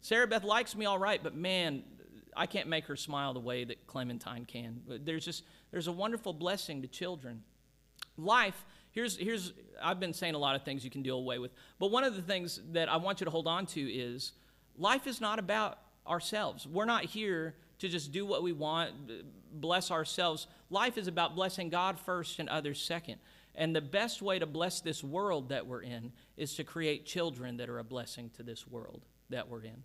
Sarah 0.00 0.26
Beth 0.26 0.44
likes 0.44 0.76
me 0.76 0.84
all 0.84 0.98
right, 0.98 1.22
but 1.22 1.34
man, 1.34 1.82
I 2.36 2.46
can't 2.46 2.68
make 2.68 2.86
her 2.86 2.96
smile 2.96 3.32
the 3.32 3.40
way 3.40 3.64
that 3.64 3.86
Clementine 3.86 4.44
can. 4.44 4.82
There's 4.86 5.24
just 5.24 5.44
there's 5.70 5.86
a 5.86 5.92
wonderful 5.92 6.32
blessing 6.32 6.82
to 6.82 6.88
children. 6.88 7.42
Life, 8.16 8.64
here's 8.90 9.16
here's 9.16 9.52
I've 9.82 10.00
been 10.00 10.12
saying 10.12 10.34
a 10.34 10.38
lot 10.38 10.56
of 10.56 10.62
things 10.62 10.84
you 10.84 10.90
can 10.90 11.02
deal 11.02 11.18
away 11.18 11.38
with, 11.38 11.52
but 11.78 11.90
one 11.90 12.04
of 12.04 12.16
the 12.16 12.22
things 12.22 12.60
that 12.72 12.88
I 12.88 12.96
want 12.96 13.20
you 13.20 13.24
to 13.24 13.30
hold 13.30 13.46
on 13.46 13.66
to 13.66 13.80
is 13.80 14.32
life 14.76 15.06
is 15.06 15.20
not 15.20 15.38
about 15.38 15.78
ourselves. 16.06 16.66
We're 16.66 16.84
not 16.84 17.04
here 17.04 17.54
to 17.78 17.88
just 17.88 18.12
do 18.12 18.26
what 18.26 18.42
we 18.42 18.52
want, 18.52 18.92
bless 19.60 19.90
ourselves. 19.90 20.46
Life 20.70 20.98
is 20.98 21.06
about 21.06 21.34
blessing 21.34 21.68
God 21.68 21.98
first 21.98 22.38
and 22.38 22.48
others 22.48 22.80
second. 22.80 23.18
And 23.54 23.74
the 23.74 23.80
best 23.80 24.20
way 24.20 24.38
to 24.38 24.46
bless 24.46 24.80
this 24.80 25.04
world 25.04 25.50
that 25.50 25.66
we're 25.66 25.82
in 25.82 26.12
is 26.36 26.54
to 26.56 26.64
create 26.64 27.06
children 27.06 27.56
that 27.58 27.68
are 27.68 27.78
a 27.78 27.84
blessing 27.84 28.30
to 28.36 28.42
this 28.42 28.66
world 28.66 29.02
that 29.30 29.48
we're 29.48 29.62
in. 29.62 29.84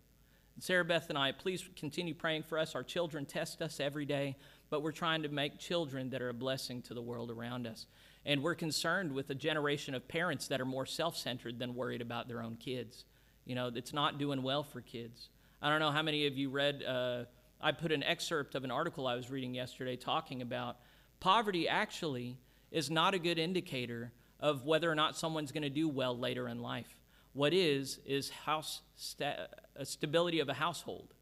Sarah 0.61 0.83
Beth 0.83 1.09
and 1.09 1.17
I, 1.17 1.31
please 1.31 1.69
continue 1.75 2.13
praying 2.13 2.43
for 2.43 2.57
us. 2.57 2.75
Our 2.75 2.83
children 2.83 3.25
test 3.25 3.61
us 3.61 3.79
every 3.79 4.05
day, 4.05 4.35
but 4.69 4.81
we're 4.81 4.91
trying 4.91 5.23
to 5.23 5.29
make 5.29 5.57
children 5.57 6.09
that 6.09 6.21
are 6.21 6.29
a 6.29 6.33
blessing 6.33 6.81
to 6.83 6.93
the 6.93 7.01
world 7.01 7.31
around 7.31 7.65
us. 7.65 7.85
And 8.25 8.43
we're 8.43 8.55
concerned 8.55 9.13
with 9.13 9.29
a 9.29 9.35
generation 9.35 9.95
of 9.95 10.07
parents 10.07 10.47
that 10.47 10.59
are 10.59 10.65
more 10.65 10.85
self 10.85 11.15
centered 11.15 11.59
than 11.59 11.75
worried 11.75 12.01
about 12.01 12.27
their 12.27 12.41
own 12.41 12.57
kids. 12.57 13.05
You 13.45 13.55
know, 13.55 13.71
it's 13.73 13.93
not 13.93 14.17
doing 14.17 14.43
well 14.43 14.63
for 14.63 14.81
kids. 14.81 15.29
I 15.61 15.69
don't 15.69 15.79
know 15.79 15.91
how 15.91 16.01
many 16.01 16.27
of 16.27 16.37
you 16.37 16.49
read, 16.49 16.83
uh, 16.83 17.23
I 17.61 17.71
put 17.73 17.91
an 17.91 18.03
excerpt 18.03 18.55
of 18.55 18.63
an 18.63 18.71
article 18.71 19.05
I 19.05 19.15
was 19.15 19.29
reading 19.29 19.53
yesterday 19.53 19.97
talking 19.97 20.41
about 20.41 20.77
poverty 21.19 21.67
actually 21.67 22.37
is 22.71 22.89
not 22.89 23.13
a 23.13 23.19
good 23.19 23.37
indicator 23.37 24.11
of 24.39 24.63
whether 24.63 24.89
or 24.89 24.95
not 24.95 25.17
someone's 25.17 25.51
going 25.51 25.63
to 25.63 25.69
do 25.69 25.89
well 25.89 26.17
later 26.17 26.47
in 26.47 26.61
life. 26.61 26.99
What 27.33 27.53
is, 27.53 27.99
is 28.05 28.29
house 28.29 28.81
sta- 28.95 29.47
uh, 29.77 29.83
stability 29.83 30.39
of 30.39 30.49
a 30.49 30.53
household. 30.53 31.13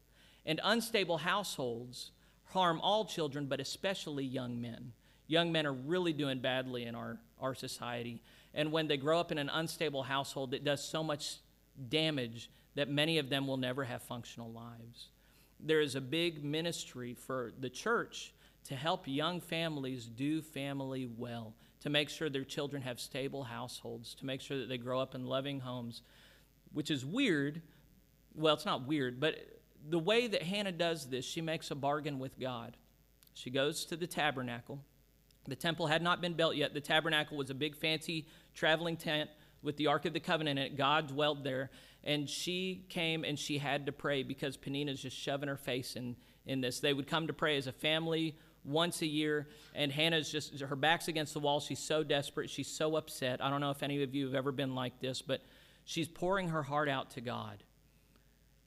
And 0.46 0.60
unstable 0.62 1.18
households 1.18 2.12
harm 2.52 2.80
all 2.80 3.04
children, 3.04 3.46
but 3.46 3.60
especially 3.60 4.24
young 4.24 4.60
men. 4.60 4.92
Young 5.26 5.52
men 5.52 5.66
are 5.66 5.72
really 5.72 6.12
doing 6.12 6.38
badly 6.38 6.84
in 6.84 6.94
our, 6.94 7.18
our 7.40 7.54
society. 7.54 8.22
And 8.54 8.72
when 8.72 8.88
they 8.88 8.96
grow 8.96 9.20
up 9.20 9.32
in 9.32 9.38
an 9.38 9.50
unstable 9.52 10.04
household, 10.04 10.54
it 10.54 10.64
does 10.64 10.82
so 10.82 11.02
much 11.02 11.36
damage 11.88 12.50
that 12.76 12.88
many 12.88 13.18
of 13.18 13.28
them 13.28 13.46
will 13.46 13.56
never 13.56 13.84
have 13.84 14.02
functional 14.02 14.50
lives. 14.50 15.08
There 15.60 15.80
is 15.80 15.94
a 15.94 16.00
big 16.00 16.44
ministry 16.44 17.14
for 17.14 17.52
the 17.58 17.70
church 17.70 18.32
to 18.64 18.76
help 18.76 19.06
young 19.06 19.40
families 19.40 20.06
do 20.06 20.42
family 20.42 21.08
well, 21.16 21.54
to 21.80 21.90
make 21.90 22.08
sure 22.08 22.28
their 22.28 22.44
children 22.44 22.82
have 22.82 23.00
stable 23.00 23.44
households, 23.44 24.14
to 24.16 24.26
make 24.26 24.40
sure 24.40 24.58
that 24.58 24.68
they 24.68 24.78
grow 24.78 25.00
up 25.00 25.14
in 25.14 25.24
loving 25.24 25.60
homes, 25.60 26.02
which 26.72 26.90
is 26.90 27.04
weird. 27.04 27.62
Well, 28.34 28.54
it's 28.54 28.66
not 28.66 28.86
weird, 28.86 29.20
but 29.20 29.36
the 29.88 29.98
way 29.98 30.26
that 30.26 30.42
Hannah 30.42 30.72
does 30.72 31.06
this, 31.06 31.24
she 31.24 31.40
makes 31.40 31.70
a 31.70 31.74
bargain 31.74 32.18
with 32.18 32.38
God. 32.38 32.76
She 33.34 33.50
goes 33.50 33.84
to 33.86 33.96
the 33.96 34.06
tabernacle. 34.06 34.80
The 35.46 35.56
temple 35.56 35.86
had 35.86 36.02
not 36.02 36.20
been 36.20 36.34
built 36.34 36.56
yet. 36.56 36.74
The 36.74 36.80
tabernacle 36.80 37.36
was 37.36 37.50
a 37.50 37.54
big, 37.54 37.74
fancy 37.74 38.26
traveling 38.54 38.96
tent 38.96 39.30
with 39.62 39.76
the 39.76 39.88
Ark 39.88 40.04
of 40.04 40.12
the 40.12 40.20
Covenant 40.20 40.58
it. 40.58 40.76
God 40.76 41.08
dwelled 41.08 41.44
there. 41.44 41.70
And 42.04 42.28
she 42.28 42.84
came 42.88 43.24
and 43.24 43.38
she 43.38 43.58
had 43.58 43.86
to 43.86 43.92
pray 43.92 44.22
because 44.22 44.56
Penina's 44.56 45.02
just 45.02 45.16
shoving 45.16 45.48
her 45.48 45.56
face 45.56 45.96
in, 45.96 46.16
in 46.46 46.60
this. 46.60 46.80
They 46.80 46.94
would 46.94 47.06
come 47.06 47.26
to 47.26 47.32
pray 47.32 47.56
as 47.56 47.66
a 47.66 47.72
family 47.72 48.36
once 48.64 49.02
a 49.02 49.06
year, 49.06 49.48
and 49.74 49.90
Hannah's 49.90 50.30
just, 50.30 50.60
her 50.60 50.76
back's 50.76 51.08
against 51.08 51.32
the 51.32 51.40
wall. 51.40 51.60
She's 51.60 51.78
so 51.78 52.02
desperate. 52.02 52.50
She's 52.50 52.68
so 52.68 52.96
upset. 52.96 53.42
I 53.42 53.50
don't 53.50 53.60
know 53.60 53.70
if 53.70 53.82
any 53.82 54.02
of 54.02 54.14
you 54.14 54.26
have 54.26 54.34
ever 54.34 54.52
been 54.52 54.74
like 54.74 55.00
this, 55.00 55.22
but 55.22 55.42
she's 55.84 56.08
pouring 56.08 56.48
her 56.48 56.62
heart 56.62 56.88
out 56.88 57.10
to 57.12 57.20
God. 57.20 57.62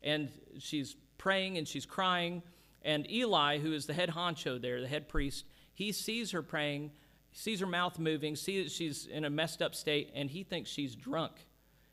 And 0.02 0.30
she's 0.60 0.96
praying 1.18 1.58
and 1.58 1.68
she's 1.68 1.86
crying. 1.86 2.42
And 2.82 3.10
Eli, 3.12 3.60
who 3.60 3.74
is 3.74 3.86
the 3.86 3.94
head 3.94 4.10
honcho 4.10 4.60
there, 4.60 4.82
the 4.82 4.88
head 4.88 5.08
priest, 5.08 5.46
he 5.74 5.92
sees 5.92 6.32
her 6.32 6.42
praying, 6.42 6.92
sees 7.32 7.60
her 7.60 7.66
mouth 7.66 8.00
moving, 8.00 8.36
sees 8.36 8.66
that 8.66 8.72
she's 8.72 9.06
in 9.08 9.26
a 9.26 9.30
messed 9.30 9.62
up 9.62 9.76
state, 9.76 10.12
and 10.16 10.30
he 10.30 10.44
thinks 10.44 10.70
she's 10.70 10.96
drunk. 10.96 11.34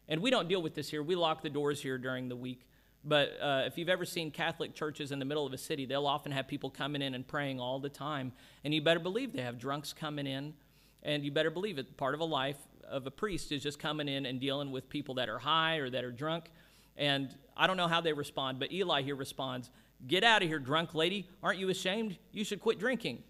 And 0.08 0.22
we 0.22 0.30
don't 0.30 0.48
deal 0.48 0.62
with 0.62 0.74
this 0.74 0.88
here. 0.88 1.02
We 1.02 1.14
lock 1.14 1.42
the 1.42 1.50
doors 1.50 1.82
here 1.82 1.98
during 1.98 2.28
the 2.28 2.36
week. 2.36 2.66
But 3.04 3.38
uh, 3.40 3.62
if 3.66 3.78
you've 3.78 3.88
ever 3.88 4.04
seen 4.04 4.30
Catholic 4.30 4.74
churches 4.74 5.12
in 5.12 5.18
the 5.18 5.24
middle 5.24 5.46
of 5.46 5.52
a 5.52 5.58
city, 5.58 5.86
they'll 5.86 6.06
often 6.06 6.32
have 6.32 6.48
people 6.48 6.70
coming 6.70 7.02
in 7.02 7.14
and 7.14 7.26
praying 7.26 7.60
all 7.60 7.78
the 7.78 7.88
time. 7.88 8.32
And 8.64 8.74
you 8.74 8.82
better 8.82 9.00
believe 9.00 9.32
they 9.32 9.42
have 9.42 9.58
drunks 9.58 9.92
coming 9.92 10.26
in. 10.26 10.54
And 11.02 11.24
you 11.24 11.30
better 11.30 11.50
believe 11.50 11.78
it. 11.78 11.96
Part 11.96 12.14
of 12.14 12.20
a 12.20 12.24
life 12.24 12.56
of 12.88 13.06
a 13.06 13.10
priest 13.10 13.52
is 13.52 13.62
just 13.62 13.78
coming 13.78 14.08
in 14.08 14.26
and 14.26 14.40
dealing 14.40 14.72
with 14.72 14.88
people 14.88 15.14
that 15.14 15.28
are 15.28 15.38
high 15.38 15.76
or 15.76 15.90
that 15.90 16.04
are 16.04 16.10
drunk. 16.10 16.50
And 16.96 17.34
I 17.56 17.66
don't 17.66 17.76
know 17.76 17.86
how 17.86 18.00
they 18.00 18.12
respond, 18.12 18.58
but 18.58 18.72
Eli 18.72 19.02
here 19.02 19.16
responds 19.16 19.70
Get 20.06 20.22
out 20.22 20.42
of 20.42 20.48
here, 20.48 20.60
drunk 20.60 20.94
lady. 20.94 21.28
Aren't 21.42 21.58
you 21.58 21.70
ashamed? 21.70 22.18
You 22.32 22.44
should 22.44 22.60
quit 22.60 22.78
drinking. 22.78 23.24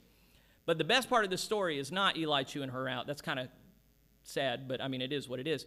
But 0.68 0.76
the 0.76 0.84
best 0.84 1.08
part 1.08 1.24
of 1.24 1.30
the 1.30 1.38
story 1.38 1.78
is 1.78 1.90
not 1.90 2.18
Eli 2.18 2.42
chewing 2.42 2.68
her 2.68 2.86
out. 2.86 3.06
That's 3.06 3.22
kind 3.22 3.40
of 3.40 3.48
sad, 4.22 4.68
but 4.68 4.82
I 4.82 4.88
mean, 4.88 5.00
it 5.00 5.14
is 5.14 5.26
what 5.26 5.40
it 5.40 5.46
is 5.46 5.64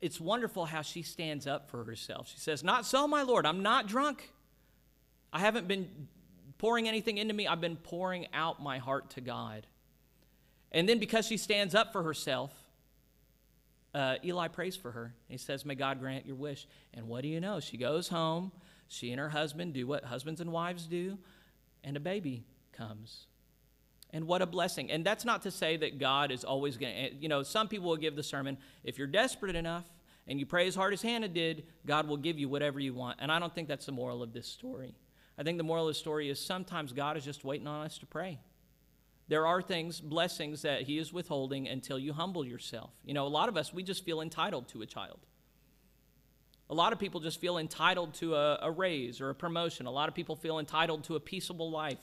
it's 0.00 0.20
wonderful 0.20 0.64
how 0.64 0.82
she 0.82 1.02
stands 1.02 1.46
up 1.46 1.70
for 1.70 1.84
herself. 1.84 2.28
She 2.28 2.40
says, 2.40 2.64
Not 2.64 2.84
so, 2.84 3.06
my 3.06 3.22
Lord, 3.22 3.46
I'm 3.46 3.62
not 3.62 3.86
drunk. 3.86 4.32
I 5.32 5.38
haven't 5.38 5.68
been 5.68 6.08
pouring 6.58 6.88
anything 6.88 7.18
into 7.18 7.34
me, 7.34 7.46
I've 7.46 7.60
been 7.60 7.76
pouring 7.76 8.26
out 8.34 8.60
my 8.60 8.78
heart 8.78 9.10
to 9.10 9.20
God. 9.20 9.64
And 10.72 10.88
then 10.88 10.98
because 10.98 11.28
she 11.28 11.36
stands 11.36 11.72
up 11.72 11.92
for 11.92 12.02
herself, 12.02 12.52
uh, 13.94 14.16
Eli 14.24 14.48
prays 14.48 14.74
for 14.74 14.90
her. 14.90 15.14
He 15.28 15.38
says, 15.38 15.64
May 15.64 15.76
God 15.76 16.00
grant 16.00 16.26
your 16.26 16.34
wish. 16.34 16.66
And 16.92 17.06
what 17.06 17.22
do 17.22 17.28
you 17.28 17.40
know? 17.40 17.60
She 17.60 17.76
goes 17.76 18.08
home. 18.08 18.50
She 18.88 19.12
and 19.12 19.20
her 19.20 19.28
husband 19.28 19.72
do 19.72 19.86
what 19.86 20.02
husbands 20.02 20.40
and 20.40 20.50
wives 20.50 20.88
do, 20.88 21.16
and 21.84 21.96
a 21.96 22.00
baby 22.00 22.44
comes. 22.72 23.26
And 24.12 24.26
what 24.26 24.40
a 24.40 24.46
blessing. 24.46 24.90
And 24.90 25.04
that's 25.04 25.24
not 25.24 25.42
to 25.42 25.50
say 25.50 25.76
that 25.78 25.98
God 25.98 26.30
is 26.30 26.44
always 26.44 26.76
going 26.76 26.94
to, 26.94 27.00
eh, 27.00 27.10
you 27.20 27.28
know, 27.28 27.42
some 27.42 27.68
people 27.68 27.88
will 27.88 27.96
give 27.96 28.16
the 28.16 28.22
sermon, 28.22 28.56
if 28.84 28.98
you're 28.98 29.06
desperate 29.06 29.56
enough 29.56 29.84
and 30.26 30.38
you 30.38 30.46
pray 30.46 30.66
as 30.66 30.74
hard 30.74 30.92
as 30.92 31.02
Hannah 31.02 31.28
did, 31.28 31.64
God 31.84 32.08
will 32.08 32.16
give 32.16 32.38
you 32.38 32.48
whatever 32.48 32.80
you 32.80 32.94
want. 32.94 33.18
And 33.20 33.30
I 33.30 33.38
don't 33.38 33.54
think 33.54 33.68
that's 33.68 33.86
the 33.86 33.92
moral 33.92 34.22
of 34.22 34.32
this 34.32 34.46
story. 34.46 34.94
I 35.38 35.42
think 35.42 35.58
the 35.58 35.64
moral 35.64 35.88
of 35.88 35.94
the 35.94 35.98
story 35.98 36.30
is 36.30 36.40
sometimes 36.40 36.92
God 36.92 37.16
is 37.16 37.24
just 37.24 37.44
waiting 37.44 37.66
on 37.66 37.84
us 37.84 37.98
to 37.98 38.06
pray. 38.06 38.38
There 39.28 39.46
are 39.46 39.60
things, 39.60 40.00
blessings 40.00 40.62
that 40.62 40.82
He 40.82 40.98
is 40.98 41.12
withholding 41.12 41.66
until 41.66 41.98
you 41.98 42.12
humble 42.12 42.44
yourself. 42.44 42.90
You 43.04 43.12
know, 43.12 43.26
a 43.26 43.28
lot 43.28 43.48
of 43.48 43.56
us, 43.56 43.72
we 43.72 43.82
just 43.82 44.04
feel 44.04 44.20
entitled 44.20 44.68
to 44.68 44.82
a 44.82 44.86
child. 44.86 45.18
A 46.68 46.74
lot 46.74 46.92
of 46.92 46.98
people 46.98 47.20
just 47.20 47.40
feel 47.40 47.58
entitled 47.58 48.14
to 48.14 48.34
a, 48.34 48.58
a 48.62 48.70
raise 48.70 49.20
or 49.20 49.30
a 49.30 49.34
promotion. 49.34 49.86
A 49.86 49.90
lot 49.90 50.08
of 50.08 50.14
people 50.14 50.34
feel 50.36 50.58
entitled 50.58 51.04
to 51.04 51.16
a 51.16 51.20
peaceable 51.20 51.70
life. 51.70 51.98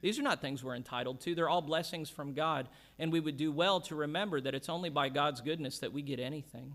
These 0.00 0.18
are 0.18 0.22
not 0.22 0.40
things 0.40 0.62
we're 0.62 0.76
entitled 0.76 1.20
to. 1.22 1.34
They're 1.34 1.48
all 1.48 1.62
blessings 1.62 2.08
from 2.08 2.32
God. 2.32 2.68
And 2.98 3.12
we 3.12 3.20
would 3.20 3.36
do 3.36 3.50
well 3.50 3.80
to 3.82 3.96
remember 3.96 4.40
that 4.40 4.54
it's 4.54 4.68
only 4.68 4.90
by 4.90 5.08
God's 5.08 5.40
goodness 5.40 5.80
that 5.80 5.92
we 5.92 6.02
get 6.02 6.20
anything. 6.20 6.74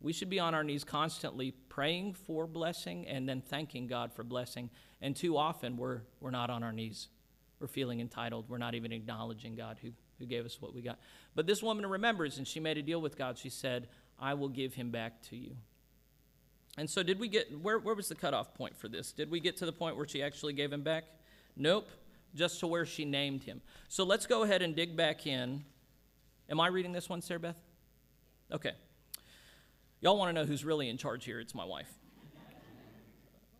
We 0.00 0.12
should 0.12 0.30
be 0.30 0.40
on 0.40 0.54
our 0.54 0.64
knees 0.64 0.82
constantly 0.82 1.52
praying 1.68 2.14
for 2.14 2.48
blessing 2.48 3.06
and 3.06 3.28
then 3.28 3.40
thanking 3.40 3.86
God 3.86 4.12
for 4.12 4.24
blessing. 4.24 4.70
And 5.00 5.14
too 5.14 5.36
often 5.36 5.76
we're, 5.76 6.00
we're 6.20 6.32
not 6.32 6.50
on 6.50 6.64
our 6.64 6.72
knees. 6.72 7.08
We're 7.60 7.68
feeling 7.68 8.00
entitled. 8.00 8.46
We're 8.48 8.58
not 8.58 8.74
even 8.74 8.90
acknowledging 8.90 9.54
God 9.54 9.78
who, 9.80 9.90
who 10.18 10.26
gave 10.26 10.44
us 10.44 10.60
what 10.60 10.74
we 10.74 10.82
got. 10.82 10.98
But 11.36 11.46
this 11.46 11.62
woman 11.62 11.86
remembers, 11.86 12.38
and 12.38 12.48
she 12.48 12.58
made 12.58 12.76
a 12.76 12.82
deal 12.82 13.00
with 13.00 13.16
God. 13.16 13.38
She 13.38 13.50
said, 13.50 13.86
I 14.18 14.34
will 14.34 14.48
give 14.48 14.74
him 14.74 14.90
back 14.90 15.22
to 15.30 15.36
you. 15.36 15.54
And 16.76 16.90
so, 16.90 17.02
did 17.02 17.20
we 17.20 17.28
get, 17.28 17.60
where, 17.60 17.78
where 17.78 17.94
was 17.94 18.08
the 18.08 18.14
cutoff 18.14 18.54
point 18.54 18.76
for 18.76 18.88
this? 18.88 19.12
Did 19.12 19.30
we 19.30 19.40
get 19.40 19.58
to 19.58 19.66
the 19.66 19.72
point 19.72 19.96
where 19.96 20.08
she 20.08 20.22
actually 20.22 20.54
gave 20.54 20.72
him 20.72 20.82
back? 20.82 21.04
Nope 21.54 21.88
just 22.34 22.60
to 22.60 22.66
where 22.66 22.86
she 22.86 23.04
named 23.04 23.42
him. 23.44 23.60
So 23.88 24.04
let's 24.04 24.26
go 24.26 24.42
ahead 24.42 24.62
and 24.62 24.74
dig 24.74 24.96
back 24.96 25.26
in. 25.26 25.64
Am 26.48 26.60
I 26.60 26.68
reading 26.68 26.92
this 26.92 27.08
one, 27.08 27.22
Sarah 27.22 27.40
Beth? 27.40 27.60
Okay. 28.50 28.72
Y'all 30.00 30.18
want 30.18 30.28
to 30.28 30.32
know 30.32 30.46
who's 30.46 30.64
really 30.64 30.88
in 30.88 30.98
charge 30.98 31.24
here? 31.24 31.40
It's 31.40 31.54
my 31.54 31.64
wife. 31.64 31.88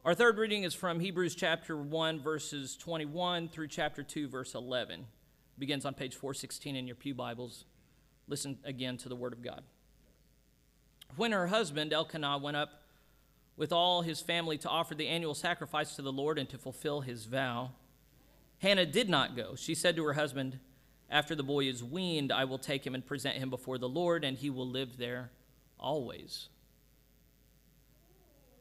Our 0.05 0.15
third 0.15 0.37
reading 0.37 0.65
is 0.65 0.75
from 0.75 0.99
Hebrews 0.99 1.37
chapter 1.37 1.77
1, 1.77 2.21
verses 2.21 2.77
21 2.77 3.49
through 3.49 3.69
chapter 3.69 4.03
2, 4.03 4.29
verse 4.29 4.55
11. 4.55 5.01
It 5.01 5.07
begins 5.61 5.85
on 5.85 5.95
page 5.95 6.17
416 6.17 6.75
in 6.75 6.89
your 6.89 6.97
Pew 6.97 7.15
Bibles. 7.15 7.67
Listen 8.27 8.59
again 8.65 8.97
to 8.97 9.09
the 9.09 9.15
Word 9.15 9.33
of 9.33 9.43
God. 9.43 9.63
When 11.15 11.31
her 11.31 11.47
husband, 11.47 11.93
Elkanah, 11.93 12.39
went 12.39 12.57
up 12.57 12.83
with 13.57 13.71
all 13.71 14.03
his 14.03 14.21
family 14.21 14.59
to 14.59 14.69
offer 14.69 14.95
the 14.95 15.07
annual 15.07 15.35
sacrifice 15.35 15.95
to 15.95 16.03
the 16.03 16.13
Lord 16.13 16.39
and 16.39 16.49
to 16.49 16.59
fulfill 16.59 17.03
his 17.03 17.27
vow, 17.27 17.71
Hannah 18.63 18.87
did 18.87 19.09
not 19.09 19.35
go. 19.35 19.57
She 19.57 19.75
said 19.75 19.97
to 19.97 20.05
her 20.05 20.13
husband, 20.13 20.61
After 21.11 21.35
the 21.35 21.43
boy 21.43 21.65
is 21.65 21.83
weaned, 21.83 22.31
I 22.31 22.45
will 22.45 22.59
take 22.59 22.87
him 22.87 22.95
and 22.95 23.05
present 23.05 23.37
him 23.37 23.51
before 23.51 23.77
the 23.77 23.89
Lord, 23.89 24.23
and 24.23 24.39
he 24.39 24.51
will 24.51 24.69
live 24.69 24.99
there 24.99 25.33
always. 25.81 26.49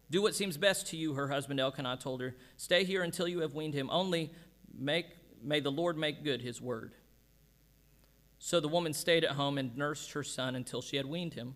Do 0.09 0.23
what 0.23 0.33
seems 0.33 0.57
best 0.57 0.87
to 0.87 0.97
you, 0.97 1.13
her 1.13 1.27
husband 1.27 1.59
Elkanah 1.59 1.97
told 1.97 2.19
her. 2.21 2.35
Stay 2.57 2.83
here 2.83 3.03
until 3.03 3.27
you 3.27 3.41
have 3.41 3.53
weaned 3.53 3.75
him. 3.75 3.91
Only 3.91 4.31
make, 4.75 5.05
may 5.41 5.59
the 5.59 5.71
Lord 5.71 5.97
make 5.97 6.23
good 6.23 6.41
his 6.41 6.59
word. 6.59 6.93
So 8.39 8.59
the 8.59 8.67
woman 8.67 8.93
stayed 8.93 9.23
at 9.23 9.33
home 9.33 9.59
and 9.59 9.77
nursed 9.77 10.13
her 10.13 10.23
son 10.23 10.55
until 10.55 10.81
she 10.81 10.97
had 10.97 11.05
weaned 11.05 11.35
him. 11.35 11.55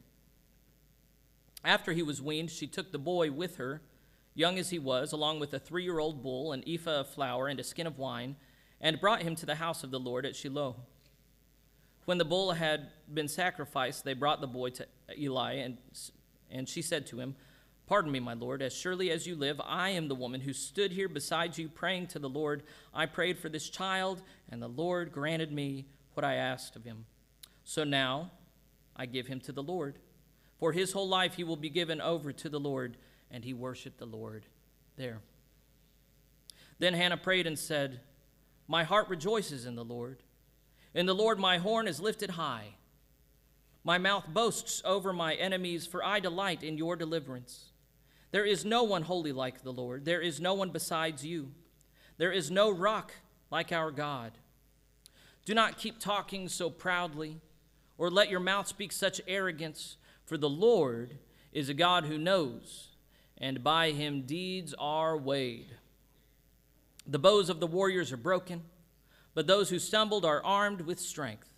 After 1.63 1.93
he 1.93 2.03
was 2.03 2.21
weaned, 2.21 2.51
she 2.51 2.67
took 2.67 2.91
the 2.91 2.99
boy 2.99 3.31
with 3.31 3.57
her 3.57 3.81
young 4.35 4.59
as 4.59 4.69
he 4.69 4.77
was, 4.77 5.11
along 5.11 5.39
with 5.39 5.53
a 5.53 5.59
three 5.59 5.83
year 5.83 5.97
old 5.97 6.21
bull, 6.21 6.51
an 6.51 6.63
ephah 6.67 6.99
of 6.99 7.09
flour, 7.09 7.47
and 7.47 7.59
a 7.59 7.63
skin 7.63 7.87
of 7.87 7.97
wine, 7.97 8.35
and 8.79 9.01
brought 9.01 9.23
him 9.23 9.35
to 9.35 9.45
the 9.45 9.55
house 9.55 9.83
of 9.83 9.89
the 9.89 9.99
Lord 9.99 10.25
at 10.25 10.35
Shiloh. 10.35 10.75
When 12.03 12.19
the 12.19 12.25
bull 12.25 12.51
had 12.51 12.89
been 13.11 13.27
sacrificed, 13.27 14.05
they 14.05 14.13
brought 14.13 14.41
the 14.41 14.47
boy 14.47 14.69
to 14.71 14.85
Eli, 15.17 15.53
and, 15.53 15.77
and 16.51 16.69
she 16.69 16.83
said 16.83 17.07
to 17.07 17.19
him, 17.19 17.35
Pardon 17.87 18.11
me, 18.11 18.19
my 18.19 18.33
Lord, 18.33 18.61
as 18.61 18.75
surely 18.75 19.11
as 19.11 19.27
you 19.27 19.35
live, 19.35 19.61
I 19.63 19.89
am 19.91 20.07
the 20.07 20.15
woman 20.15 20.41
who 20.41 20.53
stood 20.53 20.91
here 20.91 21.07
beside 21.07 21.57
you 21.57 21.69
praying 21.69 22.07
to 22.07 22.19
the 22.19 22.29
Lord. 22.29 22.63
I 22.93 23.05
prayed 23.05 23.37
for 23.37 23.47
this 23.47 23.69
child, 23.69 24.23
and 24.49 24.61
the 24.61 24.67
Lord 24.67 25.11
granted 25.11 25.51
me 25.51 25.85
what 26.15 26.23
I 26.23 26.35
asked 26.35 26.75
of 26.75 26.83
him. 26.83 27.05
So 27.63 27.83
now 27.83 28.31
I 28.95 29.05
give 29.05 29.27
him 29.27 29.39
to 29.41 29.51
the 29.51 29.61
Lord. 29.61 29.99
For 30.57 30.71
his 30.71 30.93
whole 30.93 31.07
life 31.07 31.35
he 31.35 31.43
will 31.43 31.57
be 31.57 31.69
given 31.69 32.01
over 32.01 32.31
to 32.31 32.49
the 32.49 32.59
Lord. 32.59 32.97
And 33.35 33.43
he 33.43 33.53
worshiped 33.53 33.97
the 33.97 34.05
Lord 34.05 34.45
there. 34.95 35.19
Then 36.79 36.93
Hannah 36.93 37.17
prayed 37.17 37.45
and 37.45 37.59
said, 37.59 37.99
My 38.65 38.85
heart 38.85 39.09
rejoices 39.09 39.65
in 39.65 39.75
the 39.75 39.83
Lord. 39.83 40.23
In 40.93 41.05
the 41.05 41.13
Lord 41.13 41.37
my 41.37 41.57
horn 41.57 41.85
is 41.85 41.99
lifted 41.99 42.29
high. 42.29 42.75
My 43.83 43.97
mouth 43.97 44.29
boasts 44.29 44.81
over 44.85 45.11
my 45.11 45.33
enemies, 45.33 45.85
for 45.85 46.01
I 46.01 46.21
delight 46.21 46.63
in 46.63 46.77
your 46.77 46.95
deliverance. 46.95 47.71
There 48.31 48.45
is 48.45 48.63
no 48.63 48.83
one 48.83 49.01
holy 49.01 49.33
like 49.33 49.63
the 49.63 49.73
Lord. 49.73 50.05
There 50.05 50.21
is 50.21 50.39
no 50.39 50.53
one 50.53 50.69
besides 50.69 51.25
you. 51.25 51.51
There 52.17 52.31
is 52.31 52.49
no 52.49 52.71
rock 52.71 53.11
like 53.51 53.73
our 53.73 53.91
God. 53.91 54.31
Do 55.43 55.53
not 55.53 55.77
keep 55.77 55.99
talking 55.99 56.47
so 56.47 56.69
proudly, 56.69 57.41
or 57.97 58.09
let 58.09 58.29
your 58.29 58.39
mouth 58.39 58.69
speak 58.69 58.93
such 58.93 59.19
arrogance, 59.27 59.97
for 60.23 60.37
the 60.37 60.49
Lord 60.49 61.17
is 61.51 61.67
a 61.67 61.73
God 61.73 62.05
who 62.05 62.17
knows, 62.17 62.94
and 63.37 63.63
by 63.63 63.91
him 63.91 64.21
deeds 64.21 64.73
are 64.77 65.17
weighed. 65.17 65.75
The 67.05 67.19
bows 67.19 67.49
of 67.49 67.59
the 67.59 67.67
warriors 67.67 68.11
are 68.11 68.17
broken, 68.17 68.63
but 69.33 69.47
those 69.47 69.69
who 69.69 69.79
stumbled 69.79 70.25
are 70.25 70.43
armed 70.43 70.81
with 70.81 70.99
strength. 70.99 71.49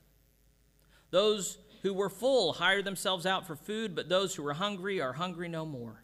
Those 1.11 1.57
who 1.83 1.93
were 1.93 2.09
full 2.09 2.53
hire 2.53 2.81
themselves 2.81 3.25
out 3.25 3.47
for 3.47 3.55
food, 3.55 3.95
but 3.95 4.09
those 4.09 4.35
who 4.35 4.43
were 4.43 4.53
hungry 4.53 4.99
are 4.99 5.13
hungry 5.13 5.47
no 5.47 5.65
more. 5.65 6.03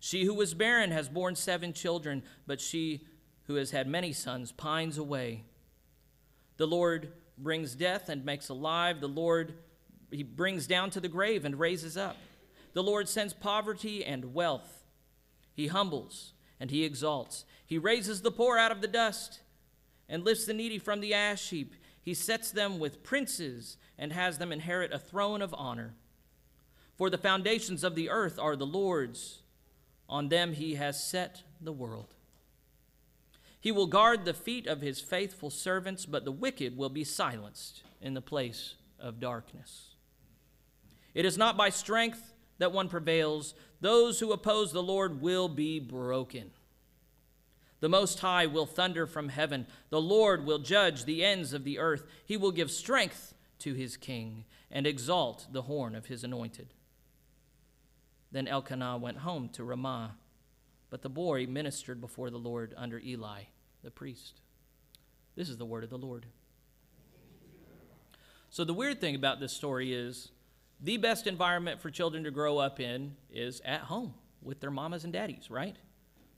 She 0.00 0.24
who 0.24 0.34
was 0.34 0.54
barren 0.54 0.90
has 0.90 1.08
borne 1.08 1.36
seven 1.36 1.72
children, 1.72 2.22
but 2.46 2.60
she 2.60 3.06
who 3.44 3.54
has 3.54 3.70
had 3.70 3.86
many 3.86 4.12
sons 4.12 4.52
pines 4.52 4.98
away. 4.98 5.44
The 6.58 6.66
Lord 6.66 7.12
brings 7.38 7.74
death 7.74 8.08
and 8.08 8.24
makes 8.24 8.48
alive. 8.48 9.00
The 9.00 9.08
Lord 9.08 9.54
he 10.10 10.22
brings 10.22 10.66
down 10.66 10.90
to 10.90 11.00
the 11.00 11.08
grave 11.08 11.44
and 11.44 11.58
raises 11.58 11.96
up. 11.96 12.16
The 12.76 12.82
Lord 12.82 13.08
sends 13.08 13.32
poverty 13.32 14.04
and 14.04 14.34
wealth. 14.34 14.84
He 15.54 15.68
humbles 15.68 16.34
and 16.60 16.70
he 16.70 16.84
exalts. 16.84 17.46
He 17.64 17.78
raises 17.78 18.20
the 18.20 18.30
poor 18.30 18.58
out 18.58 18.70
of 18.70 18.82
the 18.82 18.86
dust 18.86 19.40
and 20.10 20.22
lifts 20.22 20.44
the 20.44 20.52
needy 20.52 20.78
from 20.78 21.00
the 21.00 21.14
ash 21.14 21.48
heap. 21.48 21.72
He 22.02 22.12
sets 22.12 22.50
them 22.50 22.78
with 22.78 23.02
princes 23.02 23.78
and 23.96 24.12
has 24.12 24.36
them 24.36 24.52
inherit 24.52 24.92
a 24.92 24.98
throne 24.98 25.40
of 25.40 25.54
honor. 25.56 25.94
For 26.98 27.08
the 27.08 27.16
foundations 27.16 27.82
of 27.82 27.94
the 27.94 28.10
earth 28.10 28.38
are 28.38 28.56
the 28.56 28.66
Lord's, 28.66 29.38
on 30.06 30.28
them 30.28 30.52
he 30.52 30.74
has 30.74 31.02
set 31.02 31.44
the 31.58 31.72
world. 31.72 32.12
He 33.58 33.72
will 33.72 33.86
guard 33.86 34.26
the 34.26 34.34
feet 34.34 34.66
of 34.66 34.82
his 34.82 35.00
faithful 35.00 35.48
servants, 35.48 36.04
but 36.04 36.26
the 36.26 36.30
wicked 36.30 36.76
will 36.76 36.90
be 36.90 37.04
silenced 37.04 37.84
in 38.02 38.12
the 38.12 38.20
place 38.20 38.74
of 39.00 39.18
darkness. 39.18 39.94
It 41.14 41.24
is 41.24 41.38
not 41.38 41.56
by 41.56 41.70
strength 41.70 42.34
that 42.58 42.72
one 42.72 42.88
prevails. 42.88 43.54
Those 43.80 44.20
who 44.20 44.32
oppose 44.32 44.72
the 44.72 44.82
Lord 44.82 45.20
will 45.20 45.48
be 45.48 45.78
broken. 45.78 46.50
The 47.80 47.88
Most 47.88 48.20
High 48.20 48.46
will 48.46 48.66
thunder 48.66 49.06
from 49.06 49.28
heaven. 49.28 49.66
The 49.90 50.00
Lord 50.00 50.44
will 50.44 50.58
judge 50.58 51.04
the 51.04 51.24
ends 51.24 51.52
of 51.52 51.64
the 51.64 51.78
earth. 51.78 52.06
He 52.24 52.36
will 52.36 52.52
give 52.52 52.70
strength 52.70 53.34
to 53.60 53.74
his 53.74 53.96
king 53.96 54.44
and 54.70 54.86
exalt 54.86 55.46
the 55.52 55.62
horn 55.62 55.94
of 55.94 56.06
his 56.06 56.24
anointed. 56.24 56.74
Then 58.32 58.48
Elkanah 58.48 58.98
went 58.98 59.18
home 59.18 59.48
to 59.50 59.64
Ramah, 59.64 60.16
but 60.90 61.02
the 61.02 61.08
boy 61.08 61.46
ministered 61.46 62.00
before 62.00 62.30
the 62.30 62.38
Lord 62.38 62.74
under 62.76 62.98
Eli, 62.98 63.42
the 63.82 63.90
priest. 63.90 64.40
This 65.36 65.48
is 65.48 65.58
the 65.58 65.66
word 65.66 65.84
of 65.84 65.90
the 65.90 65.98
Lord. 65.98 66.26
So, 68.48 68.64
the 68.64 68.74
weird 68.74 69.00
thing 69.00 69.14
about 69.14 69.38
this 69.38 69.52
story 69.52 69.92
is 69.92 70.30
the 70.80 70.96
best 70.96 71.26
environment 71.26 71.80
for 71.80 71.90
children 71.90 72.24
to 72.24 72.30
grow 72.30 72.58
up 72.58 72.80
in 72.80 73.16
is 73.30 73.60
at 73.64 73.82
home 73.82 74.14
with 74.42 74.60
their 74.60 74.70
mamas 74.70 75.04
and 75.04 75.12
daddies, 75.12 75.50
right? 75.50 75.76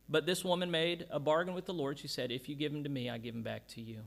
But 0.09 0.27
this 0.27 0.44
woman 0.44 0.70
made 0.70 1.07
a 1.11 1.20
bargain 1.20 1.55
with 1.55 1.66
the 1.66 1.74
Lord. 1.74 1.98
She 1.98 2.09
said, 2.09 2.31
If 2.31 2.48
you 2.48 2.55
give 2.55 2.72
him 2.72 2.85
to 2.85 2.88
me, 2.88 3.11
I 3.11 3.18
give 3.18 3.35
him 3.35 3.42
back 3.42 3.66
to 3.68 3.81
you. 3.81 4.07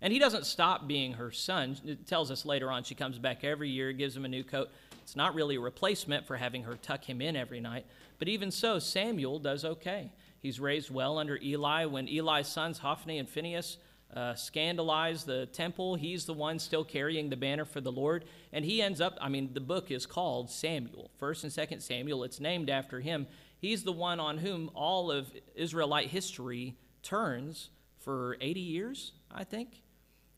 And 0.00 0.12
he 0.12 0.18
doesn't 0.18 0.46
stop 0.46 0.86
being 0.86 1.14
her 1.14 1.30
son. 1.30 1.76
It 1.84 2.06
tells 2.06 2.30
us 2.30 2.44
later 2.44 2.70
on 2.70 2.84
she 2.84 2.94
comes 2.94 3.18
back 3.18 3.42
every 3.42 3.68
year, 3.68 3.92
gives 3.92 4.16
him 4.16 4.24
a 4.24 4.28
new 4.28 4.44
coat. 4.44 4.70
It's 5.02 5.16
not 5.16 5.34
really 5.34 5.56
a 5.56 5.60
replacement 5.60 6.26
for 6.26 6.36
having 6.36 6.62
her 6.64 6.76
tuck 6.76 7.04
him 7.04 7.20
in 7.20 7.34
every 7.34 7.60
night. 7.60 7.84
But 8.18 8.28
even 8.28 8.50
so, 8.50 8.78
Samuel 8.78 9.38
does 9.38 9.64
okay. 9.64 10.12
He's 10.40 10.60
raised 10.60 10.90
well 10.90 11.18
under 11.18 11.36
Eli. 11.42 11.86
When 11.86 12.08
Eli's 12.08 12.46
sons, 12.46 12.78
Hophni 12.78 13.18
and 13.18 13.28
Phinehas, 13.28 13.78
uh, 14.14 14.34
scandalize 14.34 15.24
the 15.24 15.46
temple, 15.46 15.94
he's 15.94 16.24
the 16.24 16.32
one 16.32 16.58
still 16.58 16.84
carrying 16.84 17.28
the 17.28 17.36
banner 17.36 17.64
for 17.64 17.80
the 17.80 17.92
Lord. 17.92 18.24
And 18.52 18.64
he 18.64 18.80
ends 18.80 19.00
up, 19.00 19.18
I 19.20 19.28
mean, 19.28 19.50
the 19.52 19.60
book 19.60 19.90
is 19.90 20.06
called 20.06 20.50
Samuel. 20.50 21.10
First 21.18 21.44
and 21.44 21.52
Second 21.52 21.80
Samuel, 21.80 22.24
it's 22.24 22.40
named 22.40 22.70
after 22.70 23.00
him. 23.00 23.26
He's 23.58 23.82
the 23.82 23.92
one 23.92 24.20
on 24.20 24.38
whom 24.38 24.70
all 24.74 25.10
of 25.10 25.30
Israelite 25.54 26.08
history 26.08 26.76
turns 27.02 27.70
for 27.98 28.36
80 28.40 28.60
years, 28.60 29.12
I 29.30 29.44
think. 29.44 29.82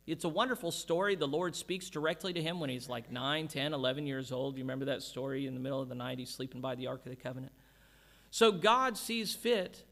It's 0.07 0.25
a 0.25 0.29
wonderful 0.29 0.73
story. 0.73 1.15
The 1.15 1.29
Lord 1.29 1.55
speaks 1.55 1.89
directly 1.89 2.33
to 2.33 2.43
him 2.43 2.59
when 2.59 2.71
he's 2.71 2.89
like 2.89 3.13
9, 3.13 3.47
10, 3.47 3.73
11 3.73 4.07
years 4.07 4.33
old. 4.33 4.57
You 4.57 4.65
remember 4.65 4.87
that 4.87 5.03
story 5.03 5.47
in 5.47 5.55
the 5.55 5.61
middle 5.61 5.81
of 5.81 5.89
the 5.89 5.95
night? 5.95 6.19
He's 6.19 6.31
sleeping 6.31 6.61
by 6.61 6.75
the 6.75 6.89
Ark 6.89 7.05
of 7.05 7.11
the 7.11 7.17
Covenant. 7.17 7.53
So 8.31 8.51
God 8.51 8.97
sees 8.97 9.35
fit 9.35 9.85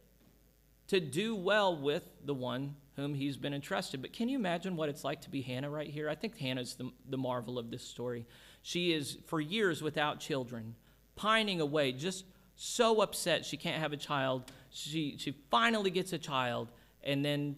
to 0.89 0.99
do 0.99 1.37
well 1.37 1.77
with 1.77 2.03
the 2.25 2.35
one 2.35 2.75
whom 2.99 3.15
he's 3.15 3.37
been 3.37 3.55
entrusted. 3.55 4.03
But 4.03 4.13
can 4.13 4.29
you 4.29 4.37
imagine 4.37 4.75
what 4.75 4.89
it's 4.89 5.05
like 5.05 5.21
to 5.21 5.31
be 5.31 5.41
Hannah 5.41 5.71
right 5.71 5.89
here? 5.89 6.11
I 6.11 6.17
think 6.17 6.37
Hannah's 6.37 6.75
the, 6.75 6.91
the 7.09 7.17
marvel 7.17 7.57
of 7.57 7.71
this 7.71 7.85
story. 7.85 8.27
She 8.63 8.93
is 8.93 9.19
for 9.27 9.41
years 9.41 9.81
without 9.81 10.19
children, 10.19 10.75
pining 11.15 11.61
away, 11.61 11.93
just 11.93 12.25
so 12.57 13.01
upset 13.01 13.45
she 13.45 13.57
can't 13.57 13.81
have 13.81 13.93
a 13.93 13.97
child. 13.97 14.51
She, 14.71 15.15
she 15.17 15.37
finally 15.49 15.91
gets 15.91 16.13
a 16.13 16.19
child, 16.19 16.73
and 17.05 17.25
then 17.25 17.55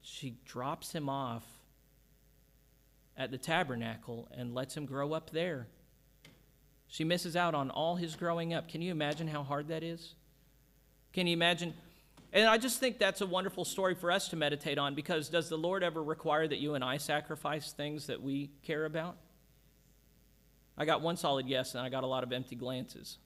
she 0.00 0.36
drops 0.44 0.92
him 0.92 1.08
off 1.08 1.44
at 3.16 3.32
the 3.32 3.38
tabernacle 3.38 4.28
and 4.30 4.54
lets 4.54 4.76
him 4.76 4.86
grow 4.86 5.12
up 5.12 5.30
there. 5.30 5.66
She 6.86 7.02
misses 7.02 7.34
out 7.34 7.56
on 7.56 7.68
all 7.70 7.96
his 7.96 8.14
growing 8.14 8.54
up. 8.54 8.68
Can 8.68 8.80
you 8.80 8.92
imagine 8.92 9.26
how 9.26 9.42
hard 9.42 9.66
that 9.68 9.82
is? 9.82 10.14
Can 11.12 11.26
you 11.26 11.32
imagine? 11.32 11.74
And 12.34 12.48
I 12.48 12.58
just 12.58 12.80
think 12.80 12.98
that's 12.98 13.20
a 13.20 13.26
wonderful 13.26 13.64
story 13.64 13.94
for 13.94 14.10
us 14.10 14.28
to 14.30 14.36
meditate 14.36 14.76
on 14.76 14.96
because 14.96 15.28
does 15.28 15.48
the 15.48 15.56
Lord 15.56 15.84
ever 15.84 16.02
require 16.02 16.48
that 16.48 16.58
you 16.58 16.74
and 16.74 16.82
I 16.82 16.96
sacrifice 16.96 17.70
things 17.70 18.08
that 18.08 18.20
we 18.20 18.50
care 18.64 18.84
about? 18.84 19.16
I 20.76 20.84
got 20.84 21.00
one 21.00 21.16
solid 21.16 21.46
yes, 21.46 21.76
and 21.76 21.84
I 21.84 21.88
got 21.88 22.02
a 22.02 22.08
lot 22.08 22.24
of 22.24 22.32
empty 22.32 22.56
glances. 22.56 23.18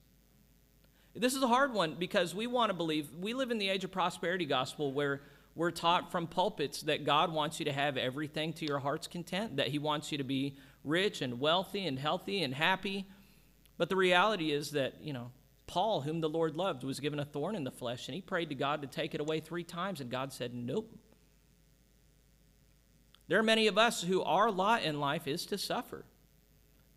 This 1.15 1.33
is 1.33 1.41
a 1.41 1.47
hard 1.47 1.73
one 1.73 1.95
because 1.97 2.35
we 2.35 2.45
want 2.45 2.69
to 2.69 2.75
believe, 2.75 3.09
we 3.19 3.33
live 3.33 3.49
in 3.49 3.57
the 3.57 3.67
age 3.67 3.83
of 3.83 3.91
prosperity 3.91 4.45
gospel 4.45 4.93
where 4.93 5.21
we're 5.55 5.71
taught 5.71 6.11
from 6.11 6.27
pulpits 6.27 6.83
that 6.83 7.03
God 7.03 7.33
wants 7.33 7.57
you 7.59 7.65
to 7.65 7.73
have 7.73 7.97
everything 7.97 8.53
to 8.53 8.65
your 8.67 8.77
heart's 8.77 9.07
content, 9.07 9.57
that 9.57 9.69
He 9.69 9.79
wants 9.79 10.11
you 10.11 10.19
to 10.19 10.23
be 10.23 10.55
rich 10.83 11.23
and 11.23 11.39
wealthy 11.39 11.87
and 11.87 11.97
healthy 11.97 12.43
and 12.43 12.53
happy. 12.53 13.07
But 13.75 13.89
the 13.89 13.95
reality 13.95 14.51
is 14.51 14.69
that, 14.71 15.01
you 15.01 15.13
know, 15.13 15.31
Paul, 15.69 16.01
whom 16.01 16.19
the 16.19 16.27
Lord 16.27 16.55
loved, 16.55 16.83
was 16.83 16.99
given 16.99 17.19
a 17.19 17.25
thorn 17.25 17.55
in 17.55 17.63
the 17.63 17.69
flesh, 17.69 18.07
and 18.07 18.15
he 18.15 18.21
prayed 18.21 18.49
to 18.49 18.55
God 18.55 18.81
to 18.81 18.87
take 18.87 19.13
it 19.13 19.21
away 19.21 19.39
three 19.39 19.63
times, 19.63 20.01
and 20.01 20.09
God 20.09 20.33
said, 20.33 20.51
Nope. 20.51 20.97
There 23.27 23.37
are 23.37 23.43
many 23.43 23.67
of 23.67 23.77
us 23.77 24.01
who 24.01 24.23
our 24.23 24.49
lot 24.49 24.81
in 24.81 24.99
life 24.99 25.27
is 25.27 25.45
to 25.45 25.59
suffer, 25.59 26.05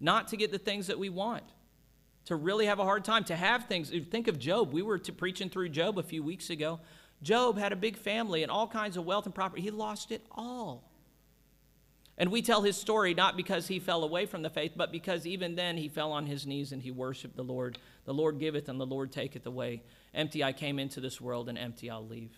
not 0.01 0.29
to 0.29 0.39
get 0.39 0.53
the 0.53 0.59
things 0.59 0.87
that 0.87 0.99
we 0.99 1.11
want 1.11 1.45
to 2.25 2.35
really 2.35 2.65
have 2.65 2.79
a 2.79 2.85
hard 2.85 3.05
time, 3.05 3.25
to 3.25 3.37
have 3.37 3.67
things. 3.67 3.93
Think 4.11 4.27
of 4.27 4.39
Job. 4.39 4.73
We 4.73 4.81
were 4.81 4.99
preaching 4.99 5.51
through 5.51 5.69
Job 5.69 5.99
a 5.99 6.03
few 6.03 6.23
weeks 6.23 6.49
ago. 6.49 6.81
Job 7.23 7.59
had 7.59 7.73
a 7.73 7.77
big 7.77 7.99
family 7.99 8.43
and 8.43 8.51
all 8.51 8.67
kinds 8.67 8.97
of 8.97 9.05
wealth 9.05 9.27
and 9.27 9.35
property. 9.35 9.61
He 9.61 9.71
lost 9.71 10.11
it 10.13 10.25
all. 10.31 10.91
And 12.23 12.31
we 12.31 12.41
tell 12.41 12.63
his 12.63 12.77
story 12.77 13.15
not 13.15 13.37
because 13.37 13.67
he 13.67 13.81
fell 13.81 14.05
away 14.05 14.27
from 14.27 14.43
the 14.43 14.49
faith, 14.49 14.75
but 14.77 14.93
because 14.93 15.27
even 15.27 15.57
then 15.57 15.77
he 15.77 15.89
fell 15.89 16.13
on 16.13 16.25
his 16.25 16.47
knees 16.47 16.71
and 16.71 16.81
he 16.81 16.93
worshiped 16.93 17.35
the 17.35 17.43
Lord. 17.43 17.79
The 18.05 18.15
Lord 18.15 18.39
giveth 18.39 18.69
and 18.69 18.79
the 18.79 18.87
Lord 18.87 19.11
taketh 19.11 19.45
away. 19.45 19.83
Empty 20.15 20.45
I 20.45 20.53
came 20.53 20.79
into 20.79 21.01
this 21.01 21.21
world, 21.21 21.49
and 21.49 21.59
empty 21.59 21.91
I'll 21.91 22.07
leave. 22.07 22.31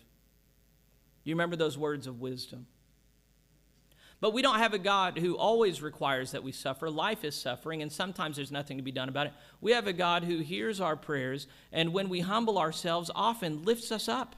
You 1.23 1.35
remember 1.35 1.55
those 1.55 1.77
words 1.77 2.07
of 2.07 2.19
wisdom? 2.19 2.65
But 4.19 4.33
we 4.33 4.41
don't 4.41 4.57
have 4.57 4.73
a 4.73 4.79
God 4.79 5.19
who 5.19 5.37
always 5.37 5.83
requires 5.83 6.31
that 6.31 6.41
we 6.41 6.51
suffer. 6.51 6.89
Life 6.89 7.23
is 7.23 7.35
suffering, 7.35 7.83
and 7.83 7.91
sometimes 7.91 8.37
there's 8.37 8.51
nothing 8.51 8.77
to 8.77 8.83
be 8.83 8.91
done 8.91 9.07
about 9.07 9.27
it. 9.27 9.33
We 9.61 9.73
have 9.73 9.85
a 9.85 9.93
God 9.93 10.23
who 10.23 10.39
hears 10.39 10.81
our 10.81 10.95
prayers, 10.95 11.45
and 11.71 11.93
when 11.93 12.09
we 12.09 12.21
humble 12.21 12.57
ourselves, 12.57 13.11
often 13.13 13.61
lifts 13.61 13.91
us 13.91 14.09
up. 14.09 14.35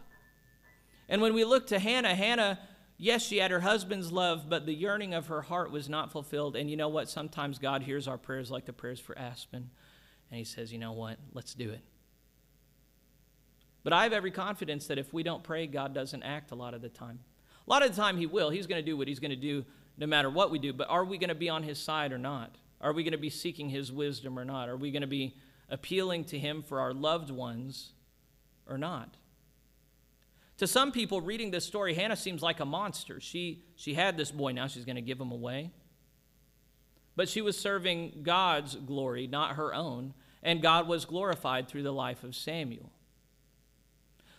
And 1.08 1.22
when 1.22 1.34
we 1.34 1.46
look 1.46 1.68
to 1.68 1.80
Hannah, 1.80 2.16
Hannah, 2.16 2.60
yes, 2.98 3.24
she 3.24 3.38
had 3.38 3.52
her 3.52 3.62
husband's 3.62 4.12
love, 4.12 4.50
but 4.50 4.66
the 4.66 4.74
yearning 4.74 5.14
of 5.14 5.28
her 5.28 5.44
heart 5.44 5.72
was 5.72 5.88
not 5.88 6.12
fulfilled. 6.12 6.56
And 6.56 6.70
you 6.70 6.78
know 6.78 6.90
what? 6.90 7.10
Sometimes 7.10 7.60
God 7.60 7.84
hears 7.84 8.08
our 8.08 8.18
prayers 8.18 8.52
like 8.52 8.66
the 8.66 8.74
prayers 8.74 9.00
for 9.00 9.18
Aspen, 9.18 9.70
and 10.30 10.38
He 10.38 10.44
says, 10.44 10.74
you 10.74 10.80
know 10.80 10.94
what? 10.94 11.18
Let's 11.34 11.54
do 11.54 11.70
it. 11.70 11.82
But 13.84 13.94
I 13.94 14.04
have 14.04 14.14
every 14.14 14.32
confidence 14.32 14.88
that 14.88 14.98
if 14.98 15.14
we 15.14 15.24
don't 15.24 15.44
pray, 15.44 15.66
God 15.66 15.94
doesn't 15.94 16.24
act 16.24 16.52
a 16.52 16.56
lot 16.56 16.74
of 16.74 16.82
the 16.82 16.90
time. 16.90 17.20
A 17.66 17.70
lot 17.70 17.84
of 17.84 17.96
the 17.96 18.02
time, 18.02 18.18
He 18.18 18.26
will. 18.26 18.50
He's 18.50 18.68
going 18.68 18.84
to 18.84 18.86
do 18.86 18.98
what 18.98 19.08
He's 19.08 19.20
going 19.20 19.32
to 19.32 19.38
do 19.38 19.64
no 19.98 20.08
matter 20.08 20.30
what 20.30 20.52
we 20.52 20.60
do. 20.60 20.74
But 20.74 20.90
are 20.90 21.06
we 21.06 21.18
going 21.18 21.30
to 21.30 21.36
be 21.36 21.50
on 21.50 21.64
His 21.64 21.80
side 21.80 22.12
or 22.12 22.18
not? 22.18 22.56
Are 22.82 22.94
we 22.94 23.04
going 23.04 23.14
to 23.14 23.18
be 23.18 23.30
seeking 23.30 23.70
His 23.70 23.92
wisdom 23.92 24.38
or 24.38 24.46
not? 24.46 24.70
Are 24.70 24.78
we 24.78 24.92
going 24.92 25.02
to 25.02 25.08
be 25.08 25.36
appealing 25.70 26.26
to 26.26 26.38
Him 26.38 26.62
for 26.62 26.80
our 26.80 26.94
loved 26.94 27.32
ones 27.32 27.94
or 28.68 28.78
not? 28.78 29.16
To 30.58 30.68
some 30.68 30.92
people, 30.92 31.22
reading 31.22 31.52
this 31.52 31.66
story, 31.66 31.94
Hannah 31.94 32.16
seems 32.16 32.42
like 32.42 32.60
a 32.60 32.66
monster. 32.66 33.20
She, 33.20 33.64
she 33.76 33.94
had 33.94 34.18
this 34.18 34.32
boy, 34.32 34.52
now 34.54 34.68
she's 34.68 34.86
going 34.86 34.96
to 34.96 35.02
give 35.02 35.20
him 35.20 35.32
away. 35.32 35.72
But 37.16 37.30
she 37.30 37.42
was 37.42 37.58
serving 37.58 38.22
God's 38.24 38.76
glory, 38.76 39.28
not 39.28 39.56
her 39.56 39.74
own, 39.74 40.14
and 40.42 40.62
God 40.62 40.88
was 40.88 41.06
glorified 41.06 41.68
through 41.68 41.84
the 41.84 41.92
life 41.92 42.24
of 42.24 42.36
Samuel. 42.36 42.92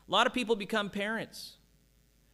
A 0.09 0.13
lot 0.13 0.27
of 0.27 0.33
people 0.33 0.57
become 0.57 0.91
parents 0.91 1.59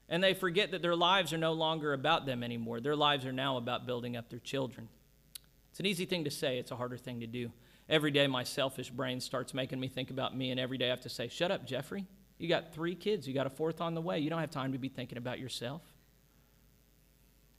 and 0.08 0.22
they 0.22 0.34
forget 0.34 0.70
that 0.70 0.82
their 0.82 0.96
lives 0.96 1.32
are 1.32 1.38
no 1.38 1.52
longer 1.52 1.92
about 1.92 2.26
them 2.26 2.42
anymore. 2.42 2.80
Their 2.80 2.96
lives 2.96 3.24
are 3.24 3.32
now 3.32 3.56
about 3.56 3.86
building 3.86 4.16
up 4.16 4.28
their 4.28 4.38
children. 4.38 4.88
It's 5.70 5.80
an 5.80 5.86
easy 5.86 6.04
thing 6.04 6.24
to 6.24 6.30
say, 6.30 6.58
it's 6.58 6.70
a 6.70 6.76
harder 6.76 6.96
thing 6.96 7.20
to 7.20 7.26
do. 7.26 7.50
Every 7.88 8.10
day, 8.10 8.26
my 8.26 8.44
selfish 8.44 8.90
brain 8.90 9.20
starts 9.20 9.52
making 9.52 9.80
me 9.80 9.88
think 9.88 10.10
about 10.10 10.36
me, 10.36 10.50
and 10.50 10.58
every 10.58 10.78
day 10.78 10.86
I 10.86 10.90
have 10.90 11.02
to 11.02 11.08
say, 11.10 11.28
Shut 11.28 11.50
up, 11.50 11.66
Jeffrey. 11.66 12.06
You 12.38 12.48
got 12.48 12.72
three 12.74 12.94
kids, 12.94 13.28
you 13.28 13.34
got 13.34 13.46
a 13.46 13.50
fourth 13.50 13.80
on 13.80 13.94
the 13.94 14.00
way. 14.00 14.18
You 14.18 14.30
don't 14.30 14.40
have 14.40 14.50
time 14.50 14.72
to 14.72 14.78
be 14.78 14.88
thinking 14.88 15.18
about 15.18 15.38
yourself. 15.38 15.82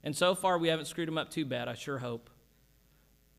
And 0.04 0.16
so 0.16 0.36
far, 0.36 0.58
we 0.58 0.68
haven't 0.68 0.86
screwed 0.86 1.08
them 1.08 1.18
up 1.18 1.32
too 1.32 1.46
bad, 1.46 1.68
I 1.68 1.74
sure 1.74 1.98
hope. 1.98 2.30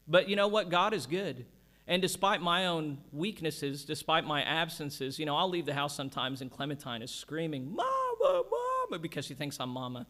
But 0.09 0.29
you 0.29 0.37
know 0.37 0.49
what? 0.49 0.70
God 0.70 0.94
is 0.94 1.07
good. 1.07 1.46
And 1.87 2.03
despite 2.03 2.40
my 2.42 2.66
own 2.66 2.99
weaknesses, 3.12 3.85
despite 3.85 4.25
my 4.25 4.42
absences, 4.42 5.18
you 5.18 5.27
know, 5.27 5.37
I'll 5.37 5.49
leave 5.49 5.66
the 5.66 5.75
house 5.75 5.94
sometimes 5.94 6.40
and 6.40 6.51
Clementine 6.51 7.03
is 7.03 7.12
screaming, 7.12 7.72
Mama, 7.72 8.42
Mama, 8.51 8.99
because 9.01 9.25
she 9.25 9.35
thinks 9.35 9.61
I'm 9.61 9.70
Mama. 9.70 10.07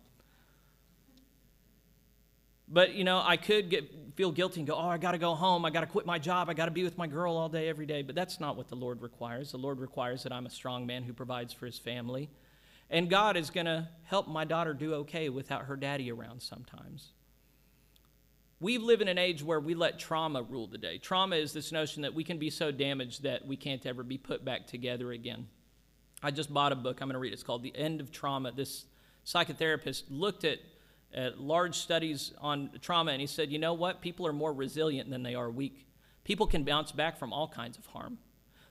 But, 2.68 2.94
you 2.94 3.05
know, 3.05 3.22
I 3.24 3.37
could 3.37 3.70
get, 3.70 4.16
feel 4.16 4.33
guilty 4.33 4.61
and 4.61 4.66
go, 4.66 4.74
oh, 4.74 4.88
I 4.88 4.98
got 4.98 5.12
to 5.12 5.18
go 5.18 5.35
home. 5.35 5.64
I 5.64 5.70
got 5.70 5.81
to 5.81 5.87
quit 5.87 6.05
my 6.05 6.18
job. 6.18 6.48
I 6.50 6.55
got 6.55 6.64
to 6.64 6.72
be 6.72 6.83
with 6.83 6.98
my 6.98 7.07
girl 7.07 7.37
all 7.37 7.48
day, 7.48 7.68
every 7.68 7.87
day. 7.87 8.02
But 8.02 8.14
that's 8.14 8.40
not 8.40 8.57
what 8.57 8.68
the 8.68 8.74
Lord 8.74 9.02
requires. 9.02 9.52
The 9.52 9.59
Lord 9.59 9.79
requires 9.79 10.24
that 10.24 10.33
I'm 10.33 10.46
a 10.46 10.50
strong 10.50 10.87
man 10.87 11.05
who 11.05 11.12
provides 11.12 11.52
for 11.52 11.66
his 11.66 11.79
family. 11.79 12.29
And 12.90 13.09
God 13.11 13.37
is 13.37 13.50
going 13.50 13.66
to 13.66 13.88
help 14.05 14.29
my 14.29 14.44
daughter 14.44 14.74
do 14.74 14.94
okay 14.94 15.29
without 15.29 15.66
her 15.66 15.76
daddy 15.76 16.11
around 16.11 16.42
sometimes. 16.42 17.12
We 18.59 18.79
live 18.79 19.02
in 19.02 19.09
an 19.09 19.18
age 19.18 19.42
where 19.42 19.61
we 19.61 19.74
let 19.74 19.98
trauma 19.98 20.42
rule 20.42 20.66
the 20.66 20.79
day. 20.79 20.98
Trauma 20.98 21.37
is 21.37 21.52
this 21.52 21.72
notion 21.72 22.02
that 22.02 22.14
we 22.14 22.24
can 22.24 22.38
be 22.38 22.48
so 22.48 22.70
damaged 22.70 23.22
that 23.24 23.46
we 23.46 23.57
can't 23.57 23.85
ever 23.85 24.02
be 24.02 24.16
put 24.16 24.44
back 24.44 24.66
together 24.66 25.12
again. 25.12 25.46
I 26.22 26.31
just 26.31 26.52
bought 26.52 26.72
a 26.72 26.76
book 26.76 27.00
I'm 27.00 27.09
going 27.09 27.14
to 27.14 27.18
read. 27.18 27.35
It's 27.35 27.42
called 27.42 27.62
The 27.62 27.76
End 27.76 28.00
of 28.00 28.11
Trauma. 28.11 28.52
This 28.52 28.87
psychotherapist 29.26 30.05
looked 30.09 30.44
at, 30.44 30.59
at 31.16 31.40
large 31.40 31.76
studies 31.76 32.33
on 32.40 32.70
trauma 32.83 33.11
and 33.11 33.20
he 33.20 33.26
said, 33.26 33.50
you 33.50 33.59
know 33.59 33.72
what? 33.72 34.02
People 34.02 34.26
are 34.26 34.33
more 34.33 34.52
resilient 34.52 35.11
than 35.11 35.22
they 35.22 35.35
are 35.35 35.50
weak. 35.50 35.87
People 36.24 36.46
can 36.46 36.62
bounce 36.62 36.92
back 36.92 37.18
from 37.18 37.33
all 37.33 37.48
kinds 37.48 37.79
of 37.79 37.87
harm. 37.87 38.18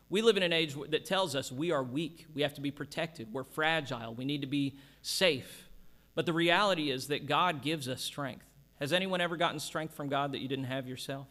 We 0.10 0.22
live 0.22 0.38
in 0.38 0.44
an 0.44 0.54
age 0.54 0.76
that 0.90 1.06
tells 1.06 1.36
us 1.36 1.52
we 1.52 1.72
are 1.72 1.84
weak. 1.84 2.28
We 2.36 2.44
have 2.44 2.54
to 2.54 2.62
be 2.62 2.70
protected. 2.70 3.34
We're 3.34 3.44
fragile. 3.44 4.14
We 4.14 4.26
need 4.26 4.42
to 4.42 4.48
be 4.48 4.78
safe. 5.02 5.68
But 6.14 6.28
the 6.28 6.34
reality 6.34 6.92
is 6.92 7.08
that 7.08 7.26
God 7.26 7.64
gives 7.64 7.90
us 7.90 8.02
strength. 8.02 8.46
Has 8.80 8.94
anyone 8.94 9.22
ever 9.22 9.38
gotten 9.38 9.60
strength 9.60 9.96
from 9.96 10.10
God 10.10 10.34
that 10.34 10.40
you 10.40 10.48
didn't 10.48 10.66
have 10.66 10.88
yourself? 10.88 11.28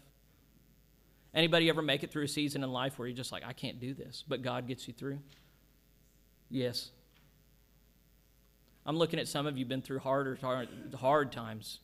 Anybody 1.32 1.68
ever 1.68 1.82
make 1.82 2.02
it 2.02 2.10
through 2.10 2.24
a 2.24 2.28
season 2.28 2.64
in 2.64 2.72
life 2.72 2.98
where 2.98 3.06
you're 3.06 3.16
just 3.16 3.32
like, 3.32 3.44
I 3.44 3.52
can't 3.52 3.78
do 3.80 3.94
this, 3.94 4.24
but 4.26 4.42
God 4.42 4.66
gets 4.66 4.88
you 4.88 4.94
through? 4.94 5.18
Yes. 6.50 6.90
I'm 8.86 8.96
looking 8.96 9.18
at 9.18 9.28
some 9.28 9.46
of 9.46 9.56
you 9.56 9.64
been 9.64 9.82
through 9.82 10.00
harder, 10.00 10.38
hard, 10.40 10.68
hard 10.98 11.32
times, 11.32 11.78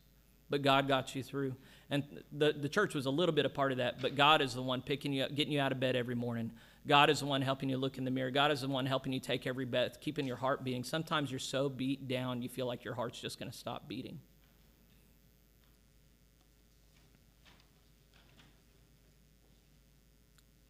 but 0.50 0.62
God 0.62 0.86
got 0.86 1.14
you 1.14 1.22
through. 1.22 1.54
And 1.88 2.04
the, 2.30 2.52
the 2.52 2.68
church 2.68 2.94
was 2.94 3.06
a 3.06 3.10
little 3.10 3.34
bit 3.34 3.46
a 3.46 3.48
part 3.48 3.72
of 3.72 3.78
that, 3.78 4.00
but 4.00 4.16
God 4.16 4.42
is 4.42 4.54
the 4.54 4.62
one 4.62 4.82
picking 4.82 5.12
you 5.12 5.24
up, 5.24 5.34
getting 5.34 5.52
you 5.52 5.60
out 5.60 5.72
of 5.72 5.80
bed 5.80 5.96
every 5.96 6.14
morning. 6.14 6.52
God 6.86 7.10
is 7.10 7.20
the 7.20 7.26
one 7.26 7.42
helping 7.42 7.68
you 7.68 7.76
look 7.76 7.98
in 7.98 8.04
the 8.04 8.10
mirror. 8.10 8.30
God 8.30 8.50
is 8.50 8.60
the 8.60 8.68
one 8.68 8.86
helping 8.86 9.12
you 9.12 9.20
take 9.20 9.46
every 9.46 9.64
breath, 9.64 10.00
keeping 10.00 10.26
your 10.26 10.36
heart 10.36 10.62
beating. 10.62 10.84
Sometimes 10.84 11.30
you're 11.30 11.38
so 11.40 11.68
beat 11.68 12.06
down, 12.06 12.42
you 12.42 12.48
feel 12.48 12.66
like 12.66 12.84
your 12.84 12.94
heart's 12.94 13.20
just 13.20 13.38
going 13.38 13.50
to 13.50 13.56
stop 13.56 13.88
beating. 13.88 14.20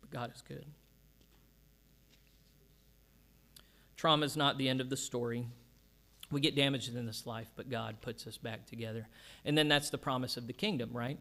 But 0.01 0.11
God 0.11 0.33
is 0.35 0.43
good. 0.43 0.65
Trauma 3.97 4.25
is 4.25 4.37
not 4.37 4.57
the 4.57 4.69
end 4.69 4.81
of 4.81 4.89
the 4.89 4.97
story. 4.97 5.47
We 6.31 6.41
get 6.41 6.55
damaged 6.55 6.95
in 6.95 7.07
this 7.07 7.27
life, 7.27 7.49
but 7.57 7.69
God 7.69 8.01
puts 8.01 8.27
us 8.27 8.37
back 8.37 8.67
together. 8.67 9.09
And 9.45 9.59
then 9.59 9.69
that's 9.69 9.91
the 9.91 9.99
promise 9.99 10.37
of 10.37 10.47
the 10.47 10.53
kingdom, 10.53 10.91
right? 10.93 11.19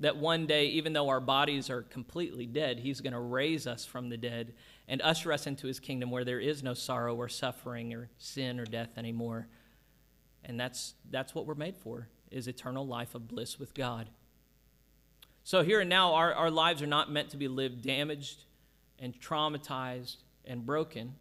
That 0.00 0.16
one 0.16 0.46
day, 0.46 0.66
even 0.66 0.92
though 0.92 1.08
our 1.08 1.20
bodies 1.20 1.70
are 1.70 1.82
completely 1.82 2.46
dead, 2.46 2.78
He's 2.78 3.00
going 3.00 3.12
to 3.12 3.20
raise 3.20 3.66
us 3.66 3.84
from 3.84 4.08
the 4.08 4.16
dead 4.16 4.54
and 4.86 5.02
usher 5.02 5.32
us 5.32 5.46
into 5.46 5.66
His 5.66 5.80
kingdom 5.80 6.10
where 6.10 6.24
there 6.24 6.40
is 6.40 6.62
no 6.62 6.74
sorrow 6.74 7.16
or 7.16 7.28
suffering 7.28 7.94
or 7.94 8.10
sin 8.18 8.60
or 8.60 8.64
death 8.64 8.90
anymore. 8.96 9.48
And 10.44 10.58
that's, 10.58 10.94
that's 11.10 11.34
what 11.34 11.46
we're 11.46 11.54
made 11.54 11.76
for, 11.76 12.08
is 12.30 12.46
eternal 12.48 12.86
life 12.86 13.14
of 13.14 13.28
bliss 13.28 13.58
with 13.58 13.74
God. 13.74 14.10
So, 15.42 15.62
here 15.62 15.80
and 15.80 15.90
now, 15.90 16.14
our, 16.14 16.32
our 16.32 16.50
lives 16.50 16.80
are 16.80 16.86
not 16.86 17.10
meant 17.10 17.30
to 17.30 17.36
be 17.36 17.48
lived 17.48 17.82
damaged 17.82 18.44
and 18.98 19.18
traumatized 19.20 20.16
and 20.44 20.64
broken. 20.64 21.14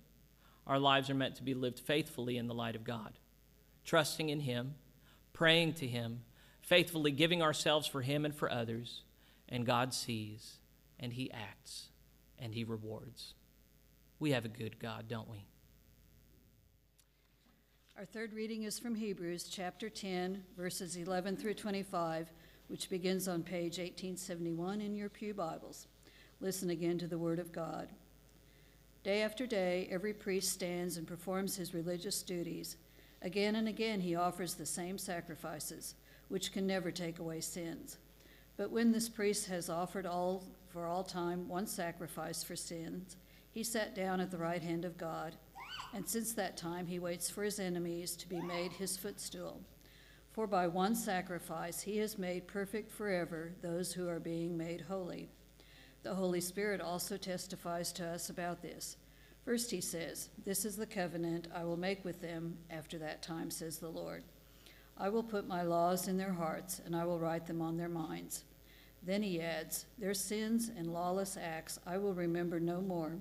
Our 0.66 0.80
lives 0.80 1.10
are 1.10 1.16
meant 1.16 1.36
to 1.36 1.44
be 1.44 1.54
lived 1.54 1.80
faithfully 1.80 2.38
in 2.38 2.48
the 2.48 2.54
light 2.54 2.76
of 2.76 2.84
God, 2.84 3.20
trusting 3.86 4.30
in 4.30 4.42
Him, 4.42 4.76
praying 5.34 5.74
to 5.76 5.88
Him, 5.88 6.22
faithfully 6.62 7.12
giving 7.12 7.42
ourselves 7.42 7.88
for 7.88 8.02
Him 8.02 8.26
and 8.26 8.34
for 8.34 8.52
others. 8.52 9.02
And 9.50 9.66
God 9.66 9.94
sees, 9.94 10.60
and 11.00 11.14
He 11.14 11.32
acts, 11.32 11.90
and 12.40 12.54
He 12.54 12.64
rewards. 12.64 13.34
We 14.20 14.32
have 14.32 14.46
a 14.46 14.50
good 14.50 14.80
God, 14.80 15.08
don't 15.08 15.30
we? 15.30 15.46
Our 17.98 18.06
third 18.06 18.34
reading 18.34 18.64
is 18.64 18.80
from 18.80 18.96
Hebrews 18.96 19.50
chapter 19.52 19.90
10, 19.90 20.44
verses 20.58 20.96
11 20.96 21.38
through 21.38 21.54
25 21.56 22.32
which 22.68 22.90
begins 22.90 23.28
on 23.28 23.44
page 23.44 23.78
1871 23.78 24.82
in 24.82 24.96
your 24.96 25.10
Pew 25.10 25.34
Bibles. 25.34 25.88
Listen 26.40 26.70
again 26.70 26.98
to 26.98 27.08
the 27.08 27.18
Word 27.18 27.40
of 27.40 27.52
God. 27.52 27.90
Day 29.04 29.22
after 29.22 29.46
day, 29.46 29.90
every 29.92 30.14
priest 30.14 30.54
stands 30.54 30.96
and 30.96 31.06
performs 31.06 31.58
his 31.58 31.74
religious 31.74 32.24
duties. 32.24 32.78
Again 33.22 33.58
and 33.58 33.68
again, 33.68 34.00
he 34.00 34.16
offers 34.16 34.54
the 34.54 34.66
same 34.66 34.98
sacrifices, 34.98 35.96
which 36.30 36.54
can 36.54 36.66
never 36.66 36.90
take 36.90 37.20
away 37.20 37.42
sins. 37.42 37.98
But 38.56 38.72
when 38.72 38.94
this 38.94 39.10
priest 39.10 39.48
has 39.48 39.70
offered 39.70 40.06
all 40.06 40.44
for 40.70 40.86
all 40.86 41.04
time 41.04 41.50
one 41.50 41.68
sacrifice 41.68 42.44
for 42.44 42.56
sins, 42.56 43.18
he 43.52 43.62
sat 43.62 43.94
down 43.94 44.22
at 44.22 44.32
the 44.32 44.38
right 44.38 44.62
hand 44.62 44.86
of 44.86 44.98
God, 44.98 45.36
and 45.94 46.08
since 46.08 46.32
that 46.34 46.56
time 46.56 46.88
he 46.88 46.98
waits 46.98 47.30
for 47.30 47.44
his 47.44 47.60
enemies 47.60 48.16
to 48.16 48.30
be 48.30 48.42
made 48.42 48.72
his 48.72 48.96
footstool. 48.96 49.62
For 50.32 50.48
by 50.48 50.68
one 50.68 50.96
sacrifice 50.96 51.82
he 51.82 51.98
has 51.98 52.18
made 52.18 52.48
perfect 52.48 52.90
forever 52.90 53.52
those 53.62 53.94
who 53.94 54.08
are 54.08 54.20
being 54.20 54.58
made 54.58 54.82
holy. 54.82 55.30
The 56.04 56.14
Holy 56.14 56.42
Spirit 56.42 56.82
also 56.82 57.16
testifies 57.16 57.94
to 57.94 58.06
us 58.06 58.30
about 58.30 58.62
this. 58.62 58.98
First, 59.46 59.72
he 59.72 59.80
says, 59.80 60.30
This 60.46 60.66
is 60.66 60.76
the 60.76 60.86
covenant 60.86 61.48
I 61.56 61.64
will 61.64 61.78
make 61.78 62.04
with 62.04 62.22
them 62.22 62.58
after 62.70 62.98
that 63.00 63.22
time, 63.22 63.50
says 63.50 63.80
the 63.80 63.90
Lord. 63.90 64.24
I 64.98 65.10
will 65.10 65.24
put 65.24 65.48
my 65.48 65.64
laws 65.64 66.08
in 66.10 66.18
their 66.18 66.34
hearts, 66.34 66.82
and 66.86 66.96
I 66.96 67.06
will 67.06 67.20
write 67.20 67.48
them 67.48 67.62
on 67.62 67.78
their 67.78 67.90
minds. 67.90 68.44
Then 69.02 69.24
he 69.24 69.42
adds, 69.42 69.86
Their 69.98 70.14
sins 70.14 70.70
and 70.76 70.94
lawless 70.94 71.38
acts 71.38 71.80
I 71.86 71.98
will 71.98 72.14
remember 72.14 72.60
no 72.60 72.82
more. 72.82 73.18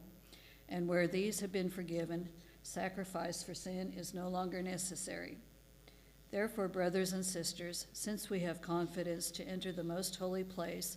And 0.68 0.88
where 0.88 1.06
these 1.06 1.40
have 1.40 1.52
been 1.52 1.70
forgiven, 1.70 2.28
sacrifice 2.62 3.42
for 3.42 3.54
sin 3.54 3.92
is 3.96 4.14
no 4.14 4.28
longer 4.28 4.62
necessary. 4.62 5.38
Therefore, 6.32 6.68
brothers 6.68 7.12
and 7.12 7.24
sisters, 7.24 7.86
since 7.92 8.30
we 8.30 8.40
have 8.40 8.62
confidence 8.62 9.30
to 9.32 9.46
enter 9.46 9.70
the 9.70 9.84
most 9.84 10.16
holy 10.16 10.44
place 10.44 10.96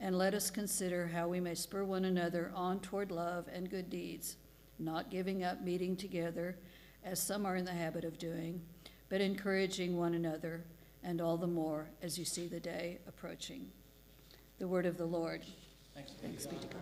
And 0.00 0.16
let 0.16 0.32
us 0.32 0.50
consider 0.50 1.06
how 1.08 1.28
we 1.28 1.40
may 1.40 1.54
spur 1.54 1.84
one 1.84 2.06
another 2.06 2.50
on 2.54 2.80
toward 2.80 3.10
love 3.10 3.46
and 3.52 3.70
good 3.70 3.90
deeds, 3.90 4.36
not 4.78 5.10
giving 5.10 5.44
up 5.44 5.62
meeting 5.62 5.94
together, 5.94 6.56
as 7.04 7.20
some 7.20 7.44
are 7.44 7.56
in 7.56 7.66
the 7.66 7.72
habit 7.72 8.04
of 8.04 8.18
doing, 8.18 8.62
but 9.10 9.20
encouraging 9.20 9.98
one 9.98 10.14
another, 10.14 10.64
and 11.02 11.20
all 11.20 11.36
the 11.36 11.46
more 11.46 11.88
as 12.02 12.18
you 12.18 12.24
see 12.24 12.46
the 12.46 12.60
day 12.60 12.98
approaching. 13.06 13.68
The 14.58 14.68
word 14.68 14.86
of 14.86 14.96
the 14.96 15.06
Lord. 15.06 15.42
Thanks. 15.94 16.12
Thanks 16.22 16.46
be 16.46 16.56
to 16.56 16.66
God. 16.66 16.80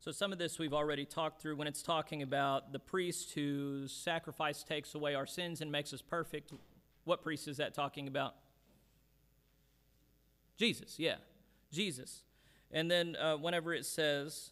So, 0.00 0.12
some 0.12 0.32
of 0.32 0.38
this 0.38 0.58
we've 0.58 0.72
already 0.72 1.04
talked 1.04 1.42
through 1.42 1.56
when 1.56 1.68
it's 1.68 1.82
talking 1.82 2.22
about 2.22 2.72
the 2.72 2.78
priest 2.78 3.32
whose 3.34 3.92
sacrifice 3.92 4.62
takes 4.62 4.94
away 4.94 5.14
our 5.14 5.26
sins 5.26 5.60
and 5.60 5.70
makes 5.70 5.92
us 5.92 6.00
perfect. 6.00 6.52
What 7.04 7.22
priest 7.22 7.48
is 7.48 7.58
that 7.58 7.74
talking 7.74 8.08
about? 8.08 8.34
Jesus, 10.56 10.98
yeah, 10.98 11.16
Jesus. 11.70 12.22
And 12.70 12.90
then, 12.90 13.16
uh, 13.16 13.36
whenever 13.36 13.74
it 13.74 13.84
says, 13.84 14.50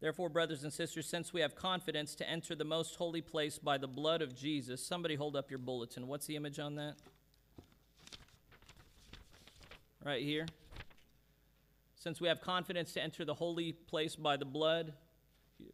Therefore, 0.00 0.28
brothers 0.28 0.62
and 0.62 0.72
sisters, 0.72 1.06
since 1.06 1.32
we 1.32 1.40
have 1.40 1.56
confidence 1.56 2.14
to 2.16 2.28
enter 2.28 2.54
the 2.54 2.64
most 2.64 2.96
holy 2.96 3.22
place 3.22 3.58
by 3.58 3.78
the 3.78 3.88
blood 3.88 4.20
of 4.20 4.36
Jesus, 4.36 4.84
somebody 4.84 5.14
hold 5.14 5.34
up 5.34 5.50
your 5.50 5.58
bulletin. 5.58 6.06
What's 6.06 6.26
the 6.26 6.36
image 6.36 6.58
on 6.58 6.74
that? 6.76 6.96
Right 10.04 10.22
here. 10.22 10.46
Since 11.96 12.20
we 12.20 12.28
have 12.28 12.40
confidence 12.40 12.92
to 12.92 13.02
enter 13.02 13.24
the 13.24 13.34
holy 13.34 13.72
place 13.72 14.14
by 14.14 14.36
the 14.36 14.44
blood, 14.44 14.92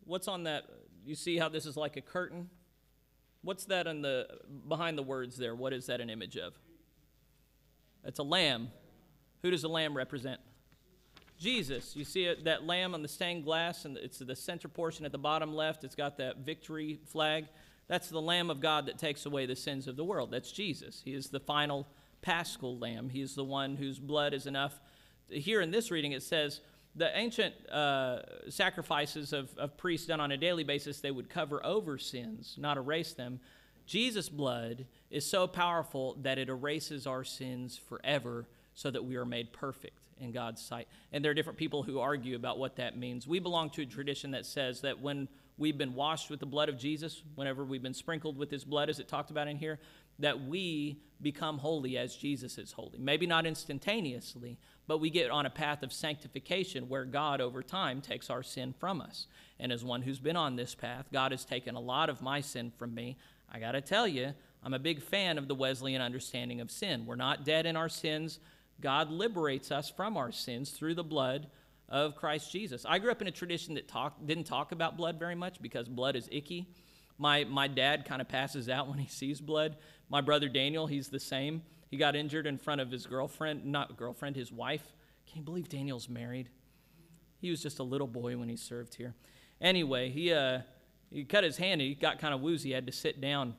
what's 0.04 0.28
on 0.28 0.44
that? 0.44 0.64
You 1.04 1.16
see 1.16 1.36
how 1.36 1.48
this 1.48 1.66
is 1.66 1.76
like 1.76 1.96
a 1.96 2.00
curtain? 2.00 2.48
What's 3.42 3.64
that 3.66 3.88
on 3.88 4.02
the 4.02 4.28
behind 4.68 4.96
the 4.96 5.02
words 5.02 5.36
there? 5.36 5.54
What 5.54 5.72
is 5.72 5.86
that 5.86 6.00
an 6.00 6.08
image 6.08 6.36
of? 6.36 6.54
It's 8.04 8.20
a 8.20 8.22
lamb. 8.22 8.70
Who 9.42 9.50
does 9.50 9.62
the 9.62 9.68
lamb 9.68 9.96
represent? 9.96 10.40
Jesus. 11.38 11.96
You 11.96 12.04
see 12.04 12.24
it, 12.24 12.44
that 12.44 12.64
lamb 12.64 12.94
on 12.94 13.02
the 13.02 13.08
stained 13.08 13.44
glass, 13.44 13.84
and 13.84 13.96
it's 13.96 14.18
the 14.18 14.36
center 14.36 14.68
portion 14.68 15.04
at 15.04 15.12
the 15.12 15.18
bottom 15.18 15.52
left. 15.52 15.82
It's 15.82 15.96
got 15.96 16.16
that 16.18 16.38
victory 16.38 17.00
flag. 17.06 17.46
That's 17.88 18.08
the 18.08 18.20
Lamb 18.20 18.48
of 18.48 18.60
God 18.60 18.86
that 18.86 18.96
takes 18.96 19.26
away 19.26 19.46
the 19.46 19.56
sins 19.56 19.88
of 19.88 19.96
the 19.96 20.04
world. 20.04 20.30
That's 20.30 20.52
Jesus. 20.52 21.02
He 21.04 21.14
is 21.14 21.28
the 21.28 21.40
final 21.40 21.88
paschal 22.22 22.78
lamb. 22.78 23.08
He 23.08 23.20
is 23.20 23.34
the 23.34 23.44
one 23.44 23.76
whose 23.76 23.98
blood 23.98 24.32
is 24.32 24.46
enough. 24.46 24.80
Here 25.28 25.60
in 25.60 25.72
this 25.72 25.90
reading, 25.90 26.12
it 26.12 26.22
says 26.22 26.60
the 26.94 27.14
ancient 27.18 27.54
uh, 27.68 28.20
sacrifices 28.48 29.32
of, 29.32 29.50
of 29.58 29.76
priests 29.76 30.06
done 30.06 30.20
on 30.20 30.30
a 30.30 30.36
daily 30.36 30.62
basis, 30.62 31.00
they 31.00 31.10
would 31.10 31.28
cover 31.28 31.64
over 31.66 31.98
sins, 31.98 32.54
not 32.58 32.76
erase 32.76 33.14
them. 33.14 33.40
Jesus' 33.84 34.28
blood 34.28 34.86
is 35.10 35.26
so 35.26 35.46
powerful 35.46 36.16
that 36.22 36.38
it 36.38 36.48
erases 36.48 37.06
our 37.06 37.24
sins 37.24 37.80
forever 37.88 38.46
so 38.74 38.90
that 38.90 39.04
we 39.04 39.16
are 39.16 39.24
made 39.24 39.52
perfect 39.52 39.98
in 40.18 40.32
God's 40.32 40.62
sight. 40.62 40.88
And 41.12 41.24
there 41.24 41.32
are 41.32 41.34
different 41.34 41.58
people 41.58 41.82
who 41.82 41.98
argue 41.98 42.36
about 42.36 42.58
what 42.58 42.76
that 42.76 42.96
means. 42.96 43.26
We 43.26 43.38
belong 43.38 43.70
to 43.70 43.82
a 43.82 43.86
tradition 43.86 44.30
that 44.32 44.46
says 44.46 44.80
that 44.82 45.00
when 45.00 45.28
we've 45.58 45.76
been 45.76 45.94
washed 45.94 46.30
with 46.30 46.40
the 46.40 46.46
blood 46.46 46.68
of 46.68 46.78
Jesus, 46.78 47.22
whenever 47.34 47.64
we've 47.64 47.82
been 47.82 47.94
sprinkled 47.94 48.36
with 48.36 48.50
his 48.50 48.64
blood, 48.64 48.88
as 48.88 48.98
it 48.98 49.08
talked 49.08 49.30
about 49.30 49.48
in 49.48 49.56
here, 49.56 49.78
that 50.18 50.44
we 50.44 50.98
become 51.20 51.58
holy 51.58 51.96
as 51.96 52.14
Jesus 52.14 52.58
is 52.58 52.72
holy. 52.72 52.98
Maybe 52.98 53.26
not 53.26 53.46
instantaneously, 53.46 54.58
but 54.86 54.98
we 54.98 55.10
get 55.10 55.30
on 55.30 55.46
a 55.46 55.50
path 55.50 55.82
of 55.82 55.92
sanctification 55.92 56.88
where 56.88 57.04
God 57.04 57.40
over 57.40 57.62
time 57.62 58.00
takes 58.00 58.28
our 58.28 58.42
sin 58.42 58.74
from 58.78 59.00
us. 59.00 59.26
And 59.58 59.72
as 59.72 59.84
one 59.84 60.02
who's 60.02 60.18
been 60.18 60.36
on 60.36 60.56
this 60.56 60.74
path, 60.74 61.06
God 61.12 61.32
has 61.32 61.44
taken 61.44 61.74
a 61.74 61.80
lot 61.80 62.10
of 62.10 62.22
my 62.22 62.40
sin 62.40 62.72
from 62.76 62.94
me. 62.94 63.16
I 63.50 63.58
got 63.58 63.72
to 63.72 63.80
tell 63.80 64.08
you, 64.08 64.32
I'm 64.64 64.74
a 64.74 64.78
big 64.78 65.02
fan 65.02 65.38
of 65.38 65.48
the 65.48 65.54
Wesleyan 65.54 66.02
understanding 66.02 66.60
of 66.60 66.70
sin. 66.70 67.06
We're 67.06 67.16
not 67.16 67.44
dead 67.44 67.66
in 67.66 67.76
our 67.76 67.88
sins. 67.88 68.38
God 68.80 69.10
liberates 69.10 69.70
us 69.70 69.90
from 69.90 70.16
our 70.16 70.32
sins 70.32 70.70
through 70.70 70.94
the 70.94 71.04
blood 71.04 71.48
of 71.88 72.16
Christ 72.16 72.50
Jesus. 72.50 72.84
I 72.88 72.98
grew 72.98 73.10
up 73.10 73.20
in 73.20 73.28
a 73.28 73.32
tradition 73.32 73.74
that 73.74 73.86
talk, 73.86 74.14
didn't 74.24 74.44
talk 74.44 74.72
about 74.72 74.96
blood 74.96 75.18
very 75.18 75.34
much 75.34 75.60
because 75.60 75.88
blood 75.88 76.16
is 76.16 76.28
icky. 76.32 76.68
My, 77.18 77.44
my 77.44 77.68
dad 77.68 78.04
kind 78.04 78.20
of 78.20 78.28
passes 78.28 78.68
out 78.68 78.88
when 78.88 78.98
he 78.98 79.08
sees 79.08 79.40
blood. 79.40 79.76
My 80.08 80.20
brother 80.20 80.48
Daniel, 80.48 80.86
he's 80.86 81.08
the 81.08 81.20
same. 81.20 81.62
He 81.90 81.98
got 81.98 82.16
injured 82.16 82.46
in 82.46 82.58
front 82.58 82.80
of 82.80 82.90
his 82.90 83.06
girlfriend, 83.06 83.66
not 83.66 83.96
girlfriend, 83.96 84.36
his 84.36 84.50
wife. 84.50 84.94
Can 85.26 85.38
you 85.38 85.44
believe 85.44 85.68
Daniel's 85.68 86.08
married? 86.08 86.48
He 87.38 87.50
was 87.50 87.62
just 87.62 87.78
a 87.78 87.82
little 87.82 88.06
boy 88.06 88.36
when 88.36 88.48
he 88.48 88.56
served 88.56 88.94
here. 88.94 89.14
Anyway, 89.60 90.08
he, 90.10 90.32
uh, 90.32 90.60
he 91.10 91.24
cut 91.24 91.44
his 91.44 91.58
hand. 91.58 91.80
He 91.80 91.94
got 91.94 92.18
kind 92.18 92.32
of 92.32 92.40
woozy. 92.40 92.70
He 92.70 92.74
had 92.74 92.86
to 92.86 92.92
sit 92.92 93.20
down. 93.20 93.54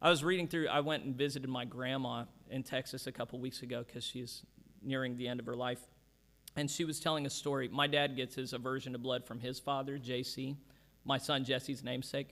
I 0.00 0.10
was 0.10 0.22
reading 0.22 0.46
through, 0.46 0.68
I 0.68 0.80
went 0.80 1.04
and 1.04 1.16
visited 1.16 1.48
my 1.48 1.64
grandma 1.64 2.24
in 2.54 2.62
Texas 2.62 3.08
a 3.08 3.12
couple 3.12 3.38
weeks 3.40 3.62
ago 3.62 3.82
because 3.84 4.04
she's 4.04 4.44
nearing 4.80 5.16
the 5.16 5.26
end 5.26 5.40
of 5.40 5.46
her 5.46 5.56
life. 5.56 5.80
And 6.54 6.70
she 6.70 6.84
was 6.84 7.00
telling 7.00 7.26
a 7.26 7.30
story. 7.30 7.68
My 7.68 7.88
dad 7.88 8.14
gets 8.14 8.36
his 8.36 8.52
aversion 8.52 8.92
to 8.92 8.98
blood 8.98 9.26
from 9.26 9.40
his 9.40 9.58
father, 9.58 9.98
JC, 9.98 10.54
my 11.04 11.18
son 11.18 11.44
Jesse's 11.44 11.82
namesake. 11.82 12.28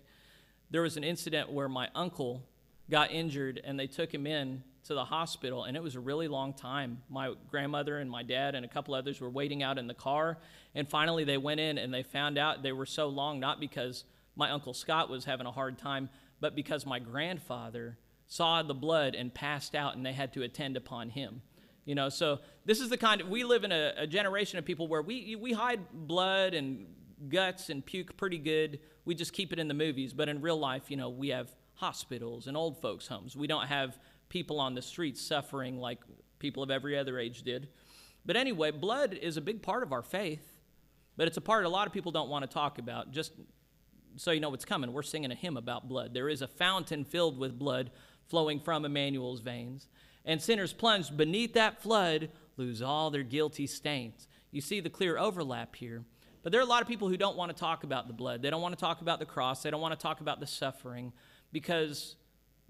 There 0.71 0.83
was 0.83 0.97
an 0.97 1.03
incident 1.03 1.51
where 1.51 1.69
my 1.69 1.89
uncle 1.97 2.45
got 2.89 3.11
injured 3.11 3.61
and 3.65 3.79
they 3.79 3.89
took 3.89 4.15
him 4.15 4.29
in 4.29 4.63
to 4.85 4.95
the 4.95 5.05
hospital, 5.05 5.65
and 5.65 5.77
it 5.77 5.83
was 5.83 5.97
a 5.97 6.01
really 6.01 6.29
long 6.29 6.53
time. 6.55 7.03
My 7.09 7.35
grandmother 7.51 7.99
and 7.99 8.09
my 8.09 8.23
dad 8.23 8.55
and 8.55 8.65
a 8.65 8.69
couple 8.69 8.95
others 8.95 9.21
were 9.21 9.31
waiting 9.31 9.63
out 9.63 9.77
in 9.77 9.89
the 9.89 9.95
car, 9.95 10.39
and 10.75 10.89
finally 10.89 11.25
they 11.25 11.37
went 11.37 11.61
in 11.61 11.79
and 11.79 11.93
they 11.93 12.03
found 12.03 12.39
out 12.39 12.63
they 12.63 12.73
were 12.73 12.87
so 12.87 13.09
long 13.09 13.41
not 13.41 13.59
because 13.61 14.05
my 14.37 14.51
uncle 14.51 14.73
Scott 14.73 15.09
was 15.09 15.25
having 15.25 15.47
a 15.47 15.53
hard 15.53 15.79
time, 15.79 16.09
but 16.41 16.55
because 16.55 16.87
my 16.87 16.99
grandfather 17.01 17.97
saw 18.27 18.63
the 18.63 18.75
blood 18.75 19.15
and 19.15 19.33
passed 19.33 19.75
out, 19.75 19.97
and 19.97 20.05
they 20.05 20.13
had 20.13 20.33
to 20.35 20.43
attend 20.43 20.77
upon 20.77 21.11
him. 21.11 21.43
You 21.85 21.95
know, 21.95 22.09
so 22.09 22.39
this 22.65 22.81
is 22.81 22.91
the 22.91 22.97
kind 22.97 23.21
of 23.21 23.29
we 23.29 23.45
live 23.45 23.65
in 23.65 23.73
a, 23.73 23.93
a 23.99 24.07
generation 24.07 24.59
of 24.59 24.65
people 24.65 24.87
where 24.87 25.03
we 25.03 25.37
we 25.37 25.53
hide 25.53 25.81
blood 25.93 26.55
and 26.55 26.87
guts 27.29 27.71
and 27.71 27.85
puke 27.85 28.17
pretty 28.17 28.39
good. 28.39 28.79
We 29.05 29.15
just 29.15 29.33
keep 29.33 29.53
it 29.53 29.59
in 29.59 29.69
the 29.69 29.75
movies, 29.75 30.13
but 30.13 30.29
in 30.29 30.41
real 30.41 30.59
life, 30.59 30.91
you 30.91 30.97
know, 30.97 31.09
we 31.09 31.29
have 31.29 31.51
hospitals 31.75 32.47
and 32.47 32.57
old 32.57 32.81
folks' 32.81 33.09
homes. 33.09 33.37
We 33.37 33.47
don't 33.47 33.67
have 33.67 33.99
people 34.29 34.61
on 34.61 34.75
the 34.75 34.83
streets 34.83 35.21
suffering 35.21 35.79
like 35.79 35.99
people 36.39 36.63
of 36.63 36.71
every 36.71 36.97
other 36.97 37.19
age 37.19 37.43
did. 37.43 37.69
But 38.25 38.37
anyway, 38.37 38.71
blood 38.71 39.15
is 39.21 39.37
a 39.37 39.41
big 39.41 39.63
part 39.63 39.83
of 39.83 39.93
our 39.93 40.03
faith, 40.03 40.61
but 41.17 41.27
it's 41.27 41.37
a 41.37 41.41
part 41.41 41.65
a 41.65 41.69
lot 41.69 41.87
of 41.87 41.93
people 41.93 42.13
don't 42.13 42.29
want 42.29 42.49
to 42.49 42.53
talk 42.53 42.79
about. 42.79 43.11
Just 43.11 43.33
so 44.17 44.31
you 44.31 44.41
know 44.41 44.51
what's 44.51 44.65
coming, 44.65 44.93
we're 44.93 45.03
singing 45.03 45.33
a 45.33 45.35
hymn 45.35 45.57
about 45.57 45.89
blood. 45.89 46.15
There 46.15 46.29
is 46.29 46.43
a 46.43 46.49
fountain 46.49 47.05
filled 47.05 47.39
with 47.39 47.59
blood 47.59 47.91
flowing 48.33 48.59
from 48.59 48.87
Emmanuel's 48.87 49.41
veins 49.41 49.89
and 50.25 50.41
sinners 50.41 50.73
plunged 50.73 51.19
beneath 51.19 51.53
that 51.53 51.83
flood 51.83 52.31
lose 52.57 52.81
all 52.81 53.11
their 53.11 53.23
guilty 53.23 53.67
stains. 53.67 54.27
You 54.51 54.63
see 54.63 54.81
the 54.81 54.89
clear 54.89 55.19
overlap 55.19 55.77
here. 55.77 56.03
But 56.43 56.51
there 56.51 56.59
are 56.63 56.65
a 56.65 56.67
lot 56.67 56.81
of 56.81 56.89
people 56.89 57.11
who 57.11 57.19
don't 57.19 57.37
want 57.37 57.55
to 57.55 57.61
talk 57.61 57.85
about 57.85 58.07
the 58.07 58.15
blood. 58.15 58.41
They 58.41 58.49
don't 58.49 58.63
want 58.63 58.75
to 58.75 58.81
talk 58.81 59.03
about 59.03 59.19
the 59.19 59.27
cross. 59.27 59.63
They 59.63 59.71
don't 59.71 59.83
want 59.83 59.93
to 59.93 60.03
talk 60.03 60.23
about 60.23 60.41
the 60.41 60.47
suffering 60.47 61.13
because 61.53 62.17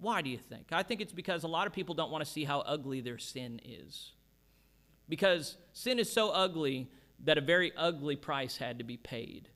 why 0.01 0.21
do 0.21 0.31
you 0.31 0.39
think? 0.39 0.73
I 0.73 0.83
think 0.83 1.01
it's 1.01 1.13
because 1.13 1.45
a 1.45 1.49
lot 1.49 1.69
of 1.69 1.73
people 1.73 1.95
don't 1.95 2.11
want 2.11 2.25
to 2.25 2.31
see 2.31 2.43
how 2.43 2.61
ugly 2.63 3.01
their 3.01 3.19
sin 3.19 3.61
is. 3.65 4.11
Because 5.09 5.59
sin 5.73 6.01
is 6.01 6.13
so 6.13 6.31
ugly 6.31 6.91
that 7.23 7.39
a 7.39 7.41
very 7.41 7.73
ugly 7.77 8.17
price 8.17 8.57
had 8.57 8.79
to 8.79 8.85
be 8.85 8.97
paid 8.97 9.49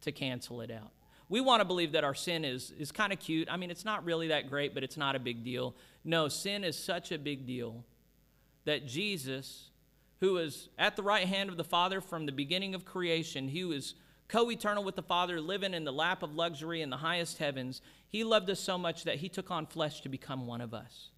to 0.00 0.10
cancel 0.10 0.62
it 0.62 0.72
out. 0.72 0.90
We 1.34 1.40
want 1.40 1.62
to 1.62 1.64
believe 1.64 1.90
that 1.92 2.04
our 2.04 2.14
sin 2.14 2.44
is, 2.44 2.70
is 2.78 2.92
kind 2.92 3.12
of 3.12 3.18
cute. 3.18 3.48
I 3.50 3.56
mean, 3.56 3.68
it's 3.68 3.84
not 3.84 4.04
really 4.04 4.28
that 4.28 4.48
great, 4.48 4.72
but 4.72 4.84
it's 4.84 4.96
not 4.96 5.16
a 5.16 5.18
big 5.18 5.42
deal. 5.42 5.74
No, 6.04 6.28
sin 6.28 6.62
is 6.62 6.78
such 6.78 7.10
a 7.10 7.18
big 7.18 7.44
deal 7.44 7.84
that 8.66 8.86
Jesus, 8.86 9.70
who 10.20 10.34
was 10.34 10.68
at 10.78 10.94
the 10.94 11.02
right 11.02 11.26
hand 11.26 11.50
of 11.50 11.56
the 11.56 11.64
Father 11.64 12.00
from 12.00 12.24
the 12.24 12.30
beginning 12.30 12.72
of 12.72 12.84
creation, 12.84 13.48
he 13.48 13.64
was 13.64 13.96
co 14.28 14.48
eternal 14.48 14.84
with 14.84 14.94
the 14.94 15.02
Father, 15.02 15.40
living 15.40 15.74
in 15.74 15.82
the 15.82 15.92
lap 15.92 16.22
of 16.22 16.36
luxury 16.36 16.82
in 16.82 16.90
the 16.90 16.98
highest 16.98 17.38
heavens, 17.38 17.82
he 18.10 18.22
loved 18.22 18.48
us 18.48 18.60
so 18.60 18.78
much 18.78 19.02
that 19.02 19.16
he 19.16 19.28
took 19.28 19.50
on 19.50 19.66
flesh 19.66 20.02
to 20.02 20.08
become 20.08 20.46
one 20.46 20.60
of 20.60 20.72
us. 20.72 21.10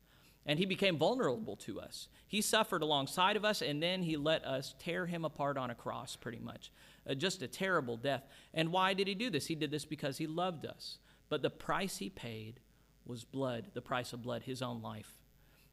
And 0.46 0.58
he 0.58 0.64
became 0.64 0.96
vulnerable 0.96 1.56
to 1.56 1.78
us. 1.78 2.08
He 2.26 2.40
suffered 2.40 2.80
alongside 2.80 3.36
of 3.36 3.44
us, 3.44 3.60
and 3.60 3.82
then 3.82 4.02
he 4.02 4.16
let 4.16 4.46
us 4.46 4.74
tear 4.78 5.04
him 5.04 5.26
apart 5.26 5.58
on 5.58 5.68
a 5.68 5.74
cross, 5.74 6.16
pretty 6.16 6.38
much. 6.38 6.70
Uh, 7.08 7.14
just 7.14 7.42
a 7.42 7.48
terrible 7.48 7.96
death. 7.96 8.24
And 8.52 8.72
why 8.72 8.94
did 8.94 9.06
he 9.06 9.14
do 9.14 9.30
this? 9.30 9.46
He 9.46 9.54
did 9.54 9.70
this 9.70 9.84
because 9.84 10.18
he 10.18 10.26
loved 10.26 10.66
us. 10.66 10.98
But 11.28 11.42
the 11.42 11.50
price 11.50 11.98
he 11.98 12.10
paid 12.10 12.60
was 13.04 13.24
blood, 13.24 13.68
the 13.74 13.80
price 13.80 14.12
of 14.12 14.22
blood, 14.22 14.42
his 14.42 14.62
own 14.62 14.82
life. 14.82 15.18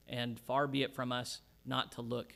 And 0.08 0.40
far 0.40 0.68
be 0.68 0.84
it 0.84 0.94
from 0.94 1.12
us 1.12 1.42
not 1.66 1.94
to 1.94 2.02
look. 2.02 2.34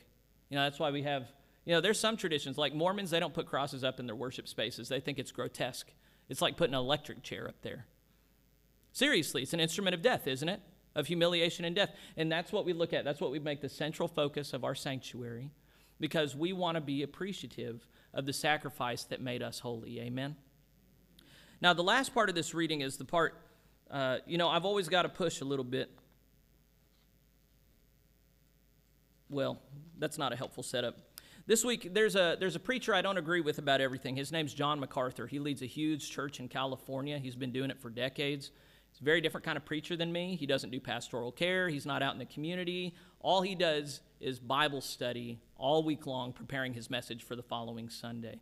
You 0.48 0.56
know, 0.56 0.64
that's 0.64 0.78
why 0.78 0.90
we 0.90 1.02
have, 1.02 1.30
you 1.64 1.74
know, 1.74 1.80
there's 1.80 2.00
some 2.00 2.16
traditions, 2.16 2.58
like 2.58 2.74
Mormons, 2.74 3.10
they 3.10 3.20
don't 3.20 3.34
put 3.34 3.46
crosses 3.46 3.84
up 3.84 4.00
in 4.00 4.06
their 4.06 4.16
worship 4.16 4.48
spaces. 4.48 4.88
They 4.88 5.00
think 5.00 5.18
it's 5.18 5.30
grotesque. 5.30 5.92
It's 6.28 6.42
like 6.42 6.56
putting 6.56 6.74
an 6.74 6.80
electric 6.80 7.22
chair 7.22 7.48
up 7.48 7.62
there. 7.62 7.86
Seriously, 8.92 9.42
it's 9.42 9.52
an 9.52 9.60
instrument 9.60 9.94
of 9.94 10.02
death, 10.02 10.26
isn't 10.26 10.48
it? 10.48 10.60
Of 10.94 11.06
humiliation 11.06 11.64
and 11.64 11.76
death. 11.76 11.90
And 12.16 12.32
that's 12.32 12.50
what 12.50 12.64
we 12.64 12.72
look 12.72 12.92
at. 12.92 13.04
That's 13.04 13.20
what 13.20 13.30
we 13.30 13.38
make 13.38 13.60
the 13.60 13.68
central 13.68 14.08
focus 14.08 14.52
of 14.52 14.64
our 14.64 14.74
sanctuary 14.74 15.52
because 16.00 16.34
we 16.34 16.52
want 16.52 16.76
to 16.76 16.80
be 16.80 17.02
appreciative 17.02 17.86
of 18.18 18.26
the 18.26 18.32
sacrifice 18.32 19.04
that 19.04 19.22
made 19.22 19.42
us 19.42 19.60
holy. 19.60 20.00
Amen? 20.00 20.36
Now, 21.60 21.72
the 21.72 21.82
last 21.82 22.12
part 22.12 22.28
of 22.28 22.34
this 22.34 22.52
reading 22.52 22.82
is 22.82 22.96
the 22.96 23.04
part 23.04 23.34
uh, 23.90 24.18
you 24.26 24.36
know, 24.36 24.48
I've 24.48 24.64
always 24.64 24.88
got 24.88 25.02
to 25.02 25.08
push 25.08 25.40
a 25.40 25.44
little 25.44 25.64
bit. 25.64 25.90
Well, 29.30 29.60
that's 29.98 30.18
not 30.18 30.32
a 30.32 30.36
helpful 30.36 30.62
setup. 30.62 30.96
This 31.46 31.64
week, 31.64 31.94
there's 31.94 32.14
a, 32.14 32.36
there's 32.38 32.56
a 32.56 32.60
preacher 32.60 32.94
I 32.94 33.00
don't 33.00 33.16
agree 33.16 33.40
with 33.40 33.58
about 33.58 33.80
everything. 33.80 34.16
His 34.16 34.30
name's 34.30 34.52
John 34.52 34.78
MacArthur. 34.80 35.26
He 35.26 35.38
leads 35.38 35.62
a 35.62 35.66
huge 35.66 36.10
church 36.10 36.40
in 36.40 36.48
California. 36.48 37.18
He's 37.18 37.36
been 37.36 37.52
doing 37.52 37.70
it 37.70 37.80
for 37.80 37.88
decades. 37.88 38.50
He's 38.98 39.02
a 39.02 39.04
very 39.04 39.20
different 39.20 39.44
kind 39.44 39.56
of 39.56 39.64
preacher 39.64 39.96
than 39.96 40.10
me. 40.10 40.34
He 40.34 40.44
doesn't 40.44 40.70
do 40.70 40.80
pastoral 40.80 41.30
care, 41.30 41.68
he's 41.68 41.86
not 41.86 42.02
out 42.02 42.14
in 42.14 42.18
the 42.18 42.24
community. 42.24 42.94
All 43.20 43.42
he 43.42 43.54
does 43.54 44.00
is 44.20 44.40
Bible 44.40 44.80
study 44.80 45.38
all 45.56 45.84
week 45.84 46.06
long, 46.06 46.32
preparing 46.32 46.74
his 46.74 46.90
message 46.90 47.22
for 47.22 47.36
the 47.36 47.42
following 47.42 47.88
Sunday. 47.88 48.40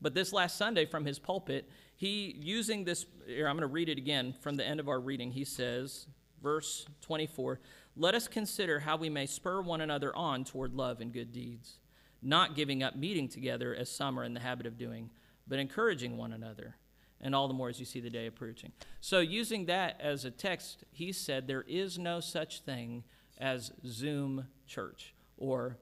But 0.00 0.14
this 0.14 0.32
last 0.32 0.56
Sunday 0.56 0.86
from 0.86 1.04
his 1.04 1.18
pulpit, 1.18 1.68
he, 1.96 2.34
using 2.38 2.84
this, 2.84 3.04
here, 3.26 3.48
I'm 3.48 3.56
going 3.56 3.68
to 3.68 3.72
read 3.72 3.88
it 3.88 3.98
again 3.98 4.34
from 4.40 4.54
the 4.54 4.64
end 4.64 4.80
of 4.80 4.88
our 4.88 5.00
reading. 5.00 5.32
He 5.32 5.44
says, 5.44 6.06
verse 6.42 6.86
24, 7.00 7.60
Let 7.96 8.14
us 8.14 8.28
consider 8.28 8.80
how 8.80 8.96
we 8.96 9.10
may 9.10 9.26
spur 9.26 9.60
one 9.60 9.80
another 9.80 10.14
on 10.14 10.44
toward 10.44 10.72
love 10.72 11.00
and 11.00 11.12
good 11.12 11.32
deeds 11.32 11.78
not 12.22 12.56
giving 12.56 12.82
up 12.82 12.96
meeting 12.96 13.28
together 13.28 13.74
as 13.74 13.90
some 13.90 14.18
are 14.18 14.24
in 14.24 14.34
the 14.34 14.40
habit 14.40 14.66
of 14.66 14.78
doing, 14.78 15.10
but 15.46 15.58
encouraging 15.58 16.16
one 16.16 16.32
another, 16.32 16.76
and 17.20 17.34
all 17.34 17.48
the 17.48 17.54
more 17.54 17.68
as 17.68 17.78
you 17.80 17.86
see 17.86 18.00
the 18.00 18.10
day 18.10 18.26
approaching. 18.26 18.72
So, 19.00 19.20
using 19.20 19.66
that 19.66 20.00
as 20.00 20.24
a 20.24 20.30
text, 20.30 20.84
he 20.90 21.12
said 21.12 21.46
there 21.46 21.64
is 21.66 21.98
no 21.98 22.20
such 22.20 22.60
thing 22.60 23.04
as 23.38 23.72
Zoom 23.86 24.46
church 24.66 25.14
or 25.36 25.76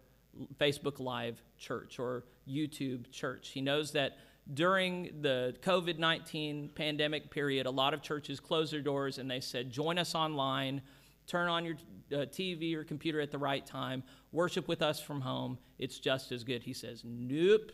Facebook 0.59 1.01
Live 1.01 1.43
church 1.59 1.99
or 1.99 2.25
YouTube 2.49 3.11
church. 3.11 3.49
He 3.49 3.61
knows 3.61 3.93
that 3.93 4.19
during 4.53 5.23
the 5.23 5.57
COVID 5.63 5.99
19 5.99 6.71
pandemic 6.75 7.31
period, 7.31 7.67
a 7.67 7.71
lot 7.71 7.95
of 7.95 8.03
churches 8.03 8.41
closed 8.41 8.73
their 8.73 8.81
doors 8.81 9.19
and 9.19 9.31
they 9.31 9.41
said, 9.41 9.71
Join 9.71 9.99
us 9.99 10.15
online 10.15 10.83
turn 11.27 11.49
on 11.49 11.65
your 11.65 11.75
uh, 12.13 12.27
TV 12.27 12.75
or 12.75 12.85
computer 12.85 13.21
at 13.21 13.31
the 13.31 13.39
right 13.39 13.67
time, 13.67 14.03
worship 14.33 14.69
with 14.69 14.83
us 14.83 15.01
from 15.01 15.21
home. 15.21 15.59
It's 15.79 15.99
just 15.99 16.33
as 16.33 16.45
good. 16.45 16.63
He 16.63 16.73
says, 16.73 17.03
Nope, 17.05 17.73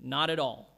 not 0.00 0.30
at 0.30 0.38
all. 0.38 0.68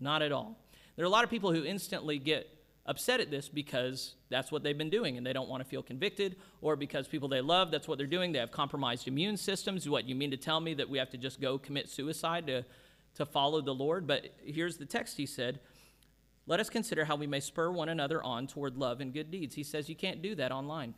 Not 0.00 0.22
at 0.22 0.32
all. 0.32 0.58
There 0.96 1.04
are 1.04 1.06
a 1.06 1.10
lot 1.10 1.24
of 1.24 1.30
people 1.30 1.52
who 1.52 1.64
instantly 1.64 2.18
get 2.18 2.48
upset 2.84 3.20
at 3.20 3.30
this 3.30 3.48
because 3.48 4.14
that's 4.28 4.50
what 4.50 4.62
they've 4.62 4.76
been 4.76 4.90
doing 4.90 5.16
and 5.16 5.26
they 5.26 5.32
don't 5.32 5.48
want 5.48 5.62
to 5.62 5.68
feel 5.68 5.82
convicted, 5.82 6.36
or 6.60 6.76
because 6.76 7.06
people 7.06 7.28
they 7.28 7.40
love, 7.40 7.70
that's 7.70 7.88
what 7.88 7.98
they're 7.98 8.06
doing. 8.06 8.32
They 8.32 8.38
have 8.38 8.50
compromised 8.50 9.06
immune 9.08 9.36
systems. 9.36 9.88
What, 9.88 10.06
you 10.06 10.14
mean 10.14 10.30
to 10.32 10.36
tell 10.36 10.60
me 10.60 10.74
that 10.74 10.88
we 10.88 10.98
have 10.98 11.10
to 11.10 11.18
just 11.18 11.40
go 11.40 11.58
commit 11.58 11.88
suicide 11.88 12.46
to, 12.48 12.64
to 13.14 13.26
follow 13.26 13.60
the 13.60 13.74
Lord? 13.74 14.06
But 14.06 14.34
here's 14.44 14.76
the 14.76 14.86
text 14.86 15.16
he 15.16 15.26
said. 15.26 15.60
Let 16.46 16.58
us 16.58 16.68
consider 16.68 17.04
how 17.04 17.16
we 17.16 17.28
may 17.28 17.40
spur 17.40 17.70
one 17.70 17.88
another 17.88 18.22
on 18.22 18.48
toward 18.48 18.76
love 18.76 19.00
and 19.00 19.12
good 19.12 19.30
deeds. 19.30 19.54
He 19.54 19.62
says 19.62 19.88
you 19.88 19.94
can't 19.94 20.20
do 20.20 20.34
that 20.34 20.50
online. 20.50 20.94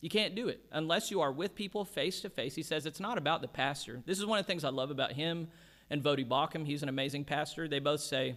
You 0.00 0.10
can't 0.10 0.34
do 0.34 0.48
it 0.48 0.60
unless 0.70 1.10
you 1.10 1.20
are 1.20 1.32
with 1.32 1.54
people 1.54 1.84
face 1.84 2.20
to 2.20 2.30
face. 2.30 2.54
He 2.54 2.62
says 2.62 2.86
it's 2.86 3.00
not 3.00 3.18
about 3.18 3.40
the 3.40 3.48
pastor. 3.48 4.02
This 4.06 4.18
is 4.18 4.26
one 4.26 4.38
of 4.38 4.44
the 4.44 4.46
things 4.46 4.62
I 4.62 4.68
love 4.68 4.90
about 4.90 5.12
him 5.12 5.48
and 5.90 6.02
Voddie 6.02 6.28
Baucham. 6.28 6.64
He's 6.64 6.82
an 6.82 6.88
amazing 6.88 7.24
pastor. 7.24 7.66
They 7.66 7.78
both 7.80 8.00
say, 8.00 8.36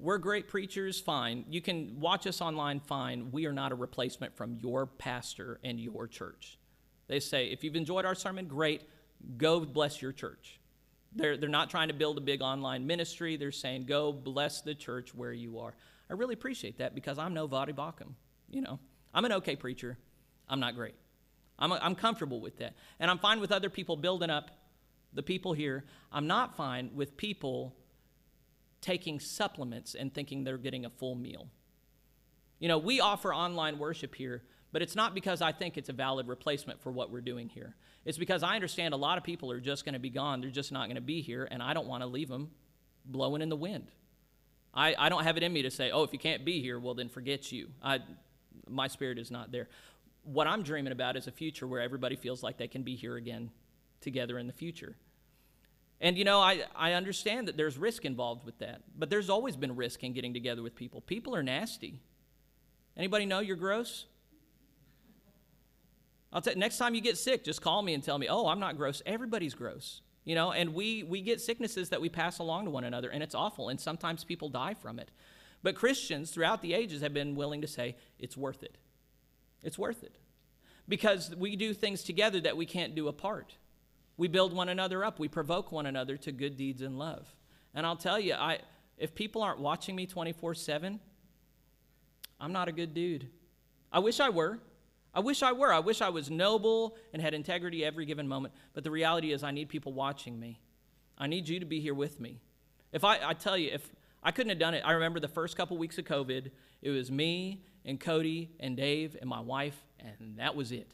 We're 0.00 0.18
great 0.18 0.46
preachers, 0.46 1.00
fine. 1.00 1.44
You 1.50 1.60
can 1.60 1.98
watch 1.98 2.28
us 2.28 2.40
online, 2.40 2.78
fine. 2.78 3.32
We 3.32 3.46
are 3.46 3.52
not 3.52 3.72
a 3.72 3.74
replacement 3.74 4.36
from 4.36 4.56
your 4.62 4.86
pastor 4.86 5.58
and 5.64 5.80
your 5.80 6.06
church. 6.06 6.56
They 7.08 7.18
say, 7.18 7.46
If 7.46 7.64
you've 7.64 7.74
enjoyed 7.74 8.04
our 8.04 8.14
sermon, 8.14 8.46
great. 8.46 8.82
Go 9.36 9.58
bless 9.60 10.00
your 10.00 10.12
church. 10.12 10.60
They're, 11.12 11.36
they're 11.36 11.48
not 11.48 11.68
trying 11.68 11.88
to 11.88 11.94
build 11.94 12.16
a 12.16 12.20
big 12.20 12.42
online 12.42 12.86
ministry. 12.86 13.36
They're 13.36 13.50
saying, 13.50 13.86
Go 13.86 14.12
bless 14.12 14.60
the 14.60 14.74
church 14.74 15.12
where 15.16 15.32
you 15.32 15.58
are. 15.58 15.74
I 16.08 16.12
really 16.12 16.34
appreciate 16.34 16.78
that 16.78 16.94
because 16.94 17.18
I'm 17.18 17.34
no 17.34 17.48
Voddie 17.48 17.74
Baucham. 17.74 18.12
You 18.48 18.60
know, 18.60 18.78
I'm 19.12 19.24
an 19.24 19.32
okay 19.32 19.56
preacher. 19.56 19.98
I'm 20.48 20.60
not 20.60 20.76
great. 20.76 20.94
I'm, 21.58 21.72
I'm 21.72 21.96
comfortable 21.96 22.40
with 22.40 22.58
that. 22.58 22.74
And 23.00 23.10
I'm 23.10 23.18
fine 23.18 23.40
with 23.40 23.50
other 23.50 23.68
people 23.68 23.96
building 23.96 24.30
up 24.30 24.52
the 25.12 25.24
people 25.24 25.54
here. 25.54 25.84
I'm 26.12 26.28
not 26.28 26.56
fine 26.56 26.90
with 26.94 27.16
people 27.16 27.74
taking 28.80 29.20
supplements 29.20 29.94
and 29.94 30.12
thinking 30.12 30.44
they're 30.44 30.58
getting 30.58 30.84
a 30.84 30.90
full 30.90 31.14
meal. 31.14 31.48
You 32.58 32.68
know, 32.68 32.78
we 32.78 33.00
offer 33.00 33.32
online 33.32 33.78
worship 33.78 34.14
here, 34.14 34.42
but 34.72 34.82
it's 34.82 34.96
not 34.96 35.14
because 35.14 35.40
I 35.40 35.52
think 35.52 35.76
it's 35.76 35.88
a 35.88 35.92
valid 35.92 36.28
replacement 36.28 36.82
for 36.82 36.90
what 36.90 37.10
we're 37.10 37.20
doing 37.20 37.48
here. 37.48 37.76
It's 38.04 38.18
because 38.18 38.42
I 38.42 38.54
understand 38.54 38.94
a 38.94 38.96
lot 38.96 39.18
of 39.18 39.24
people 39.24 39.50
are 39.52 39.60
just 39.60 39.84
going 39.84 39.94
to 39.94 39.98
be 39.98 40.10
gone. 40.10 40.40
They're 40.40 40.50
just 40.50 40.72
not 40.72 40.86
going 40.86 40.96
to 40.96 41.00
be 41.00 41.20
here, 41.20 41.48
and 41.50 41.62
I 41.62 41.74
don't 41.74 41.86
want 41.86 42.02
to 42.02 42.06
leave 42.06 42.28
them 42.28 42.50
blowing 43.04 43.42
in 43.42 43.48
the 43.48 43.56
wind. 43.56 43.90
I, 44.74 44.94
I 44.98 45.08
don't 45.08 45.24
have 45.24 45.36
it 45.36 45.42
in 45.42 45.52
me 45.52 45.62
to 45.62 45.70
say, 45.70 45.90
oh, 45.90 46.02
if 46.02 46.12
you 46.12 46.18
can't 46.18 46.44
be 46.44 46.60
here, 46.60 46.78
well, 46.78 46.94
then 46.94 47.08
forget 47.08 47.50
you. 47.50 47.68
I, 47.82 48.00
my 48.68 48.86
spirit 48.88 49.18
is 49.18 49.30
not 49.30 49.50
there 49.50 49.68
what 50.32 50.46
I'm 50.46 50.62
dreaming 50.62 50.92
about 50.92 51.16
is 51.16 51.26
a 51.26 51.32
future 51.32 51.66
where 51.66 51.80
everybody 51.80 52.16
feels 52.16 52.42
like 52.42 52.58
they 52.58 52.68
can 52.68 52.82
be 52.82 52.96
here 52.96 53.16
again 53.16 53.50
together 54.00 54.38
in 54.38 54.46
the 54.46 54.52
future. 54.52 54.96
And 56.00 56.16
you 56.16 56.24
know, 56.24 56.40
I, 56.40 56.62
I 56.76 56.92
understand 56.92 57.48
that 57.48 57.56
there's 57.56 57.76
risk 57.76 58.04
involved 58.04 58.44
with 58.44 58.58
that, 58.58 58.82
but 58.96 59.10
there's 59.10 59.28
always 59.28 59.56
been 59.56 59.74
risk 59.74 60.04
in 60.04 60.12
getting 60.12 60.32
together 60.32 60.62
with 60.62 60.74
people. 60.74 61.00
People 61.00 61.34
are 61.34 61.42
nasty. 61.42 62.00
Anybody 62.96 63.26
know 63.26 63.40
you're 63.40 63.56
gross? 63.56 64.06
I'll 66.32 66.42
tell 66.42 66.54
next 66.56 66.78
time 66.78 66.94
you 66.94 67.00
get 67.00 67.16
sick, 67.16 67.44
just 67.44 67.62
call 67.62 67.82
me 67.82 67.94
and 67.94 68.02
tell 68.02 68.18
me, 68.18 68.28
oh, 68.28 68.46
I'm 68.48 68.60
not 68.60 68.76
gross. 68.76 69.02
Everybody's 69.06 69.54
gross. 69.54 70.02
You 70.24 70.34
know, 70.34 70.52
and 70.52 70.74
we, 70.74 71.04
we 71.04 71.22
get 71.22 71.40
sicknesses 71.40 71.88
that 71.88 72.02
we 72.02 72.10
pass 72.10 72.38
along 72.38 72.66
to 72.66 72.70
one 72.70 72.84
another, 72.84 73.08
and 73.08 73.22
it's 73.22 73.34
awful, 73.34 73.70
and 73.70 73.80
sometimes 73.80 74.24
people 74.24 74.50
die 74.50 74.74
from 74.74 74.98
it. 74.98 75.10
But 75.62 75.74
Christians 75.74 76.30
throughout 76.30 76.60
the 76.60 76.74
ages 76.74 77.00
have 77.00 77.14
been 77.14 77.34
willing 77.34 77.62
to 77.62 77.66
say, 77.66 77.96
it's 78.18 78.36
worth 78.36 78.62
it. 78.62 78.76
It's 79.62 79.78
worth 79.78 80.02
it. 80.02 80.18
Because 80.86 81.34
we 81.34 81.56
do 81.56 81.72
things 81.72 82.02
together 82.02 82.40
that 82.40 82.56
we 82.56 82.66
can't 82.66 82.94
do 82.94 83.08
apart. 83.08 83.56
We 84.18 84.28
build 84.28 84.52
one 84.52 84.68
another 84.68 85.04
up, 85.04 85.18
we 85.18 85.28
provoke 85.28 85.72
one 85.72 85.86
another 85.86 86.18
to 86.18 86.32
good 86.32 86.56
deeds 86.56 86.82
and 86.82 86.98
love. 86.98 87.26
And 87.74 87.86
I'll 87.86 87.96
tell 87.96 88.20
you, 88.20 88.34
I, 88.34 88.58
if 88.98 89.14
people 89.14 89.42
aren't 89.42 89.60
watching 89.60 89.96
me 89.96 90.06
24 90.06 90.54
7, 90.54 91.00
I'm 92.40 92.52
not 92.52 92.68
a 92.68 92.72
good 92.72 92.92
dude. 92.92 93.28
I 93.90 94.00
wish 94.00 94.20
I 94.20 94.28
were. 94.28 94.58
I 95.14 95.20
wish 95.20 95.42
I 95.42 95.52
were. 95.52 95.72
I 95.72 95.78
wish 95.78 96.00
I 96.00 96.10
was 96.10 96.30
noble 96.30 96.96
and 97.12 97.22
had 97.22 97.32
integrity 97.32 97.84
every 97.84 98.04
given 98.04 98.28
moment. 98.28 98.54
But 98.74 98.84
the 98.84 98.90
reality 98.90 99.32
is, 99.32 99.42
I 99.42 99.52
need 99.52 99.68
people 99.68 99.92
watching 99.92 100.38
me. 100.38 100.60
I 101.16 101.26
need 101.26 101.48
you 101.48 101.60
to 101.60 101.66
be 101.66 101.80
here 101.80 101.94
with 101.94 102.20
me. 102.20 102.40
If 102.92 103.04
I, 103.04 103.18
I 103.22 103.34
tell 103.34 103.56
you, 103.56 103.70
if 103.72 103.90
I 104.22 104.30
couldn't 104.30 104.50
have 104.50 104.58
done 104.58 104.74
it, 104.74 104.82
I 104.84 104.92
remember 104.92 105.20
the 105.20 105.28
first 105.28 105.56
couple 105.56 105.78
weeks 105.78 105.98
of 105.98 106.04
COVID, 106.04 106.50
it 106.82 106.90
was 106.90 107.10
me 107.10 107.62
and 107.84 107.98
Cody 107.98 108.50
and 108.60 108.76
Dave 108.76 109.16
and 109.20 109.28
my 109.28 109.40
wife, 109.40 109.76
and 110.00 110.38
that 110.38 110.54
was 110.54 110.72
it. 110.72 110.90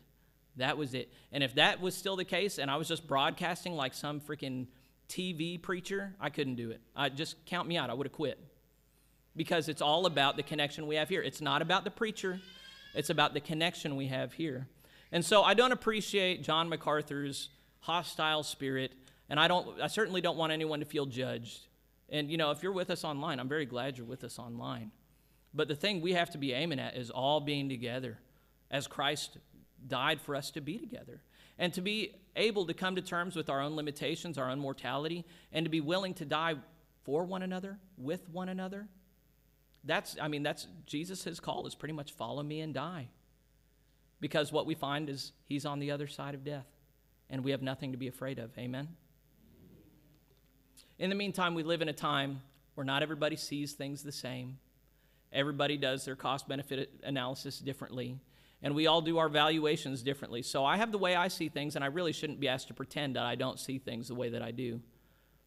That 0.56 0.78
was 0.78 0.94
it. 0.94 1.12
And 1.32 1.42
if 1.42 1.54
that 1.56 1.80
was 1.80 1.94
still 1.94 2.16
the 2.16 2.24
case 2.24 2.58
and 2.58 2.70
I 2.70 2.76
was 2.76 2.88
just 2.88 3.06
broadcasting 3.06 3.74
like 3.74 3.94
some 3.94 4.20
freaking 4.20 4.66
TV 5.08 5.60
preacher, 5.60 6.14
I 6.20 6.30
couldn't 6.30 6.54
do 6.54 6.70
it. 6.70 6.80
I 6.94 7.08
just 7.08 7.44
count 7.46 7.68
me 7.68 7.76
out. 7.76 7.90
I 7.90 7.94
would 7.94 8.06
have 8.06 8.12
quit. 8.12 8.38
Because 9.36 9.68
it's 9.68 9.82
all 9.82 10.06
about 10.06 10.36
the 10.36 10.42
connection 10.42 10.86
we 10.86 10.94
have 10.96 11.08
here. 11.08 11.22
It's 11.22 11.40
not 11.40 11.60
about 11.60 11.84
the 11.84 11.90
preacher, 11.90 12.40
it's 12.94 13.10
about 13.10 13.34
the 13.34 13.40
connection 13.40 13.96
we 13.96 14.06
have 14.06 14.32
here. 14.32 14.68
And 15.10 15.24
so 15.24 15.42
I 15.42 15.54
don't 15.54 15.72
appreciate 15.72 16.42
John 16.42 16.68
MacArthur's 16.68 17.48
hostile 17.80 18.42
spirit, 18.42 18.92
and 19.28 19.38
I 19.38 19.48
don't 19.48 19.80
I 19.80 19.88
certainly 19.88 20.20
don't 20.20 20.36
want 20.36 20.52
anyone 20.52 20.78
to 20.80 20.86
feel 20.86 21.06
judged. 21.06 21.66
And 22.08 22.30
you 22.30 22.36
know, 22.36 22.52
if 22.52 22.62
you're 22.62 22.72
with 22.72 22.90
us 22.90 23.04
online, 23.04 23.40
I'm 23.40 23.48
very 23.48 23.66
glad 23.66 23.98
you're 23.98 24.06
with 24.06 24.22
us 24.22 24.38
online. 24.38 24.92
But 25.52 25.68
the 25.68 25.76
thing 25.76 26.00
we 26.00 26.12
have 26.12 26.30
to 26.30 26.38
be 26.38 26.52
aiming 26.52 26.80
at 26.80 26.96
is 26.96 27.10
all 27.10 27.40
being 27.40 27.68
together 27.68 28.18
as 28.70 28.86
Christ 28.86 29.38
died 29.86 30.20
for 30.20 30.34
us 30.34 30.50
to 30.52 30.60
be 30.60 30.78
together. 30.78 31.22
And 31.58 31.72
to 31.74 31.80
be 31.80 32.16
able 32.36 32.66
to 32.66 32.74
come 32.74 32.96
to 32.96 33.02
terms 33.02 33.36
with 33.36 33.48
our 33.48 33.60
own 33.60 33.76
limitations, 33.76 34.38
our 34.38 34.50
own 34.50 34.58
mortality, 34.58 35.24
and 35.52 35.64
to 35.64 35.70
be 35.70 35.80
willing 35.80 36.14
to 36.14 36.24
die 36.24 36.54
for 37.04 37.24
one 37.24 37.42
another, 37.42 37.78
with 37.96 38.28
one 38.30 38.48
another. 38.48 38.88
That's, 39.84 40.16
I 40.20 40.28
mean, 40.28 40.42
that's 40.42 40.66
Jesus' 40.86 41.38
call 41.38 41.66
is 41.66 41.74
pretty 41.74 41.92
much 41.94 42.12
follow 42.12 42.42
me 42.42 42.60
and 42.60 42.72
die. 42.72 43.08
Because 44.20 44.52
what 44.52 44.66
we 44.66 44.74
find 44.74 45.10
is 45.10 45.32
he's 45.44 45.66
on 45.66 45.78
the 45.78 45.90
other 45.90 46.06
side 46.06 46.34
of 46.34 46.44
death, 46.44 46.66
and 47.28 47.44
we 47.44 47.50
have 47.50 47.62
nothing 47.62 47.92
to 47.92 47.98
be 47.98 48.08
afraid 48.08 48.38
of. 48.38 48.50
Amen? 48.58 48.88
In 50.98 51.10
the 51.10 51.16
meantime, 51.16 51.54
we 51.54 51.62
live 51.62 51.82
in 51.82 51.88
a 51.88 51.92
time 51.94 52.40
where 52.74 52.84
not 52.84 53.02
everybody 53.02 53.36
sees 53.36 53.72
things 53.72 54.02
the 54.02 54.12
same. 54.12 54.58
Everybody 55.32 55.76
does 55.76 56.04
their 56.04 56.16
cost 56.16 56.48
benefit 56.48 56.90
analysis 57.02 57.58
differently, 57.58 58.16
and 58.62 58.74
we 58.74 58.86
all 58.86 59.00
do 59.00 59.18
our 59.18 59.28
valuations 59.28 60.02
differently. 60.02 60.42
So 60.42 60.64
I 60.64 60.76
have 60.76 60.92
the 60.92 60.98
way 60.98 61.14
I 61.14 61.28
see 61.28 61.48
things, 61.48 61.76
and 61.76 61.84
I 61.84 61.88
really 61.88 62.12
shouldn't 62.12 62.40
be 62.40 62.48
asked 62.48 62.68
to 62.68 62.74
pretend 62.74 63.16
that 63.16 63.24
I 63.24 63.34
don't 63.34 63.60
see 63.60 63.78
things 63.78 64.08
the 64.08 64.14
way 64.14 64.30
that 64.30 64.42
I 64.42 64.50
do. 64.50 64.80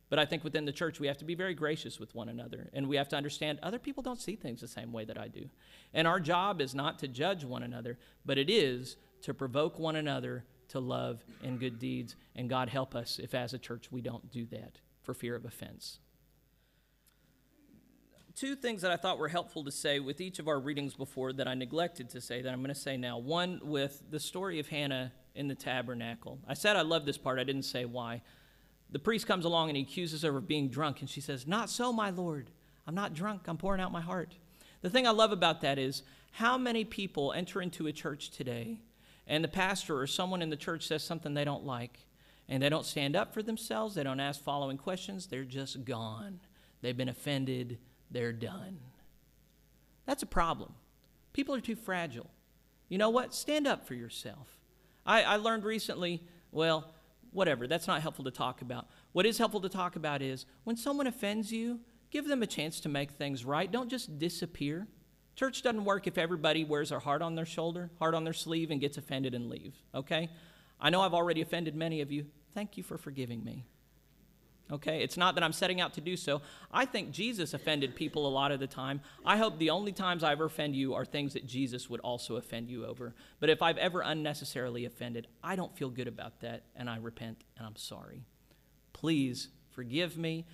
But 0.09 0.19
I 0.19 0.25
think 0.25 0.43
within 0.43 0.65
the 0.65 0.71
church, 0.71 0.99
we 0.99 1.07
have 1.07 1.17
to 1.17 1.25
be 1.25 1.35
very 1.35 1.53
gracious 1.53 1.99
with 1.99 2.15
one 2.15 2.29
another, 2.29 2.69
and 2.73 2.87
we 2.87 2.95
have 2.95 3.09
to 3.09 3.17
understand 3.17 3.59
other 3.61 3.79
people 3.79 4.03
don't 4.03 4.21
see 4.21 4.35
things 4.35 4.61
the 4.61 4.67
same 4.67 4.93
way 4.93 5.03
that 5.05 5.17
I 5.17 5.27
do. 5.27 5.49
And 5.93 6.07
our 6.07 6.19
job 6.19 6.61
is 6.61 6.73
not 6.73 6.99
to 6.99 7.07
judge 7.07 7.43
one 7.43 7.63
another, 7.63 7.97
but 8.25 8.37
it 8.37 8.49
is 8.49 8.95
to 9.23 9.33
provoke 9.33 9.79
one 9.79 9.97
another 9.97 10.45
to 10.69 10.79
love 10.79 11.23
and 11.43 11.59
good 11.59 11.79
deeds. 11.79 12.15
And 12.35 12.49
God 12.49 12.69
help 12.69 12.95
us 12.95 13.19
if, 13.21 13.33
as 13.33 13.53
a 13.53 13.57
church, 13.57 13.91
we 13.91 14.01
don't 14.01 14.31
do 14.31 14.45
that 14.47 14.79
for 15.01 15.13
fear 15.13 15.35
of 15.35 15.45
offense 15.45 15.99
two 18.37 18.55
things 18.55 18.83
that 18.83 18.91
I 18.91 18.97
thought 18.97 19.17
were 19.17 19.27
helpful 19.27 19.63
to 19.63 19.71
say 19.71 19.99
with 19.99 20.21
each 20.21 20.37
of 20.37 20.47
our 20.47 20.59
readings 20.59 20.93
before 20.93 21.33
that 21.33 21.47
I 21.47 21.55
neglected 21.55 22.11
to 22.11 22.21
say 22.21 22.43
that 22.43 22.53
I'm 22.53 22.61
going 22.61 22.73
to 22.73 22.79
say 22.79 22.95
now. 22.95 23.17
One 23.17 23.59
with 23.63 24.03
the 24.11 24.19
story 24.19 24.59
of 24.59 24.67
Hannah 24.67 25.11
in 25.33 25.47
the 25.47 25.55
tabernacle. 25.55 26.37
I 26.47 26.53
said 26.53 26.75
I 26.75 26.83
love 26.83 27.05
this 27.05 27.17
part, 27.17 27.39
I 27.39 27.43
didn't 27.43 27.63
say 27.63 27.85
why. 27.85 28.21
The 28.91 28.99
priest 28.99 29.25
comes 29.25 29.43
along 29.43 29.69
and 29.69 29.77
he 29.77 29.83
accuses 29.83 30.21
her 30.21 30.37
of 30.37 30.47
being 30.47 30.69
drunk, 30.69 31.01
and 31.01 31.09
she 31.09 31.19
says, 31.19 31.47
Not 31.47 31.69
so, 31.69 31.91
my 31.91 32.11
Lord. 32.11 32.51
I'm 32.85 32.95
not 32.95 33.15
drunk. 33.15 33.47
I'm 33.47 33.57
pouring 33.57 33.81
out 33.81 33.91
my 33.91 34.01
heart. 34.01 34.35
The 34.81 34.89
thing 34.89 35.07
I 35.07 35.11
love 35.11 35.31
about 35.31 35.61
that 35.61 35.79
is 35.79 36.03
how 36.31 36.57
many 36.57 36.85
people 36.85 37.33
enter 37.33 37.61
into 37.61 37.87
a 37.87 37.91
church 37.91 38.29
today 38.29 38.79
and 39.25 39.43
the 39.43 39.49
pastor 39.49 39.99
or 39.99 40.07
someone 40.07 40.43
in 40.43 40.51
the 40.51 40.55
church 40.55 40.87
says 40.87 41.03
something 41.03 41.33
they 41.33 41.43
don't 41.43 41.65
like 41.65 42.05
and 42.47 42.61
they 42.61 42.69
don't 42.69 42.85
stand 42.85 43.15
up 43.15 43.33
for 43.33 43.41
themselves, 43.41 43.95
they 43.95 44.03
don't 44.03 44.19
ask 44.19 44.41
following 44.41 44.77
questions, 44.77 45.25
they're 45.25 45.43
just 45.43 45.83
gone. 45.83 46.39
They've 46.81 46.95
been 46.95 47.09
offended, 47.09 47.79
they're 48.11 48.33
done. 48.33 48.79
That's 50.05 50.23
a 50.23 50.27
problem. 50.27 50.73
People 51.33 51.53
are 51.55 51.61
too 51.61 51.75
fragile. 51.75 52.29
You 52.89 52.97
know 52.97 53.09
what? 53.09 53.33
Stand 53.33 53.67
up 53.67 53.85
for 53.85 53.93
yourself. 53.93 54.59
I, 55.05 55.23
I 55.23 55.35
learned 55.35 55.63
recently, 55.63 56.23
well, 56.51 56.93
whatever, 57.31 57.67
that's 57.67 57.87
not 57.87 58.01
helpful 58.01 58.25
to 58.25 58.31
talk 58.31 58.61
about. 58.61 58.87
What 59.11 59.25
is 59.25 59.37
helpful 59.37 59.61
to 59.61 59.69
talk 59.69 59.95
about 59.95 60.21
is 60.21 60.45
when 60.63 60.77
someone 60.77 61.07
offends 61.07 61.51
you, 61.51 61.79
give 62.09 62.27
them 62.27 62.41
a 62.41 62.47
chance 62.47 62.79
to 62.81 62.89
make 62.89 63.11
things 63.11 63.45
right. 63.45 63.71
Don't 63.71 63.89
just 63.89 64.17
disappear. 64.17 64.87
Church 65.35 65.61
doesn't 65.61 65.85
work 65.85 66.07
if 66.07 66.17
everybody 66.17 66.63
wears 66.63 66.89
their 66.89 66.99
heart 66.99 67.21
on 67.21 67.35
their 67.35 67.45
shoulder, 67.45 67.91
heart 67.99 68.15
on 68.15 68.23
their 68.23 68.33
sleeve, 68.33 68.71
and 68.71 68.81
gets 68.81 68.97
offended 68.97 69.35
and 69.35 69.49
leave, 69.49 69.75
okay? 69.93 70.29
I 70.79 70.89
know 70.89 71.01
I've 71.01 71.13
already 71.13 71.41
offended 71.41 71.75
many 71.75 72.01
of 72.01 72.11
you. 72.11 72.25
Thank 72.55 72.77
you 72.77 72.83
for 72.83 72.97
forgiving 72.97 73.43
me. 73.43 73.65
Okay? 74.71 75.01
It's 75.01 75.17
not 75.17 75.35
that 75.35 75.43
I'm 75.43 75.53
setting 75.53 75.79
out 75.79 75.93
to 75.93 76.01
do 76.01 76.17
so. 76.17 76.41
I 76.71 76.85
think 76.85 77.11
Jesus 77.11 77.53
offended 77.53 77.95
people 77.95 78.27
a 78.27 78.29
lot 78.29 78.51
of 78.51 78.59
the 78.59 78.67
time. 78.67 79.01
I 79.25 79.37
hope 79.37 79.57
the 79.57 79.69
only 79.69 79.91
times 79.91 80.23
I 80.23 80.33
ever 80.33 80.45
offend 80.45 80.75
you 80.75 80.93
are 80.93 81.05
things 81.05 81.33
that 81.33 81.45
Jesus 81.45 81.89
would 81.89 82.01
also 82.01 82.35
offend 82.35 82.69
you 82.69 82.85
over. 82.85 83.15
But 83.39 83.49
if 83.49 83.61
I've 83.61 83.77
ever 83.77 84.01
unnecessarily 84.01 84.85
offended, 84.85 85.27
I 85.43 85.55
don't 85.55 85.75
feel 85.75 85.89
good 85.89 86.07
about 86.07 86.41
that, 86.41 86.63
and 86.75 86.89
I 86.89 86.97
repent 86.97 87.43
and 87.57 87.65
I'm 87.65 87.75
sorry. 87.75 88.23
Please 88.93 89.49
forgive 89.71 90.17
me. 90.17 90.45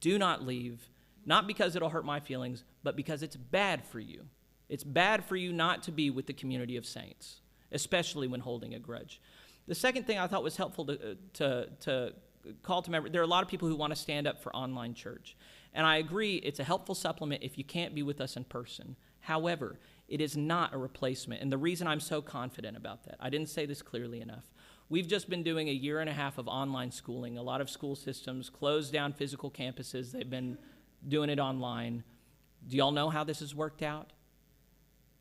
Do 0.00 0.18
not 0.18 0.46
leave 0.46 0.88
not 1.28 1.46
because 1.46 1.76
it'll 1.76 1.90
hurt 1.90 2.06
my 2.06 2.20
feelings, 2.20 2.64
but 2.82 2.96
because 2.96 3.22
it's 3.22 3.36
bad 3.36 3.84
for 3.84 4.00
you. 4.00 4.24
It's 4.70 4.82
bad 4.82 5.26
for 5.26 5.36
you 5.36 5.52
not 5.52 5.82
to 5.82 5.92
be 5.92 6.08
with 6.08 6.26
the 6.26 6.32
community 6.32 6.76
of 6.78 6.86
saints, 6.86 7.42
especially 7.70 8.26
when 8.26 8.40
holding 8.40 8.74
a 8.74 8.78
grudge. 8.78 9.20
The 9.66 9.74
second 9.74 10.06
thing 10.06 10.18
I 10.18 10.26
thought 10.26 10.42
was 10.42 10.56
helpful 10.56 10.86
to, 10.86 10.92
uh, 10.94 11.14
to, 11.34 11.68
to 11.80 12.14
call 12.62 12.82
to 12.82 12.90
remember 12.90 13.08
there 13.08 13.20
are 13.20 13.24
a 13.24 13.28
lot 13.28 13.42
of 13.42 13.48
people 13.48 13.68
who 13.68 13.76
want 13.76 13.92
to 13.92 13.98
stand 13.98 14.26
up 14.26 14.42
for 14.42 14.54
online 14.54 14.94
church. 14.94 15.36
And 15.74 15.86
I 15.86 15.96
agree, 15.98 16.36
it's 16.36 16.60
a 16.60 16.64
helpful 16.64 16.94
supplement 16.94 17.42
if 17.42 17.58
you 17.58 17.64
can't 17.64 17.94
be 17.94 18.02
with 18.02 18.20
us 18.20 18.36
in 18.36 18.44
person. 18.44 18.96
However, 19.20 19.78
it 20.08 20.20
is 20.20 20.36
not 20.36 20.74
a 20.74 20.78
replacement. 20.78 21.42
And 21.42 21.52
the 21.52 21.58
reason 21.58 21.86
I'm 21.86 22.00
so 22.00 22.22
confident 22.22 22.76
about 22.76 23.04
that, 23.04 23.16
I 23.20 23.28
didn't 23.28 23.50
say 23.50 23.66
this 23.66 23.82
clearly 23.82 24.20
enough. 24.20 24.44
We've 24.88 25.06
just 25.06 25.28
been 25.28 25.42
doing 25.42 25.68
a 25.68 25.72
year 25.72 26.00
and 26.00 26.08
a 26.08 26.14
half 26.14 26.38
of 26.38 26.48
online 26.48 26.90
schooling. 26.90 27.36
A 27.36 27.42
lot 27.42 27.60
of 27.60 27.68
school 27.68 27.94
systems 27.94 28.48
closed 28.48 28.92
down 28.92 29.12
physical 29.12 29.50
campuses. 29.50 30.12
They've 30.12 30.28
been 30.28 30.56
doing 31.06 31.28
it 31.28 31.38
online. 31.38 32.04
Do 32.66 32.76
y'all 32.76 32.90
know 32.90 33.10
how 33.10 33.22
this 33.22 33.40
has 33.40 33.54
worked 33.54 33.82
out? 33.82 34.12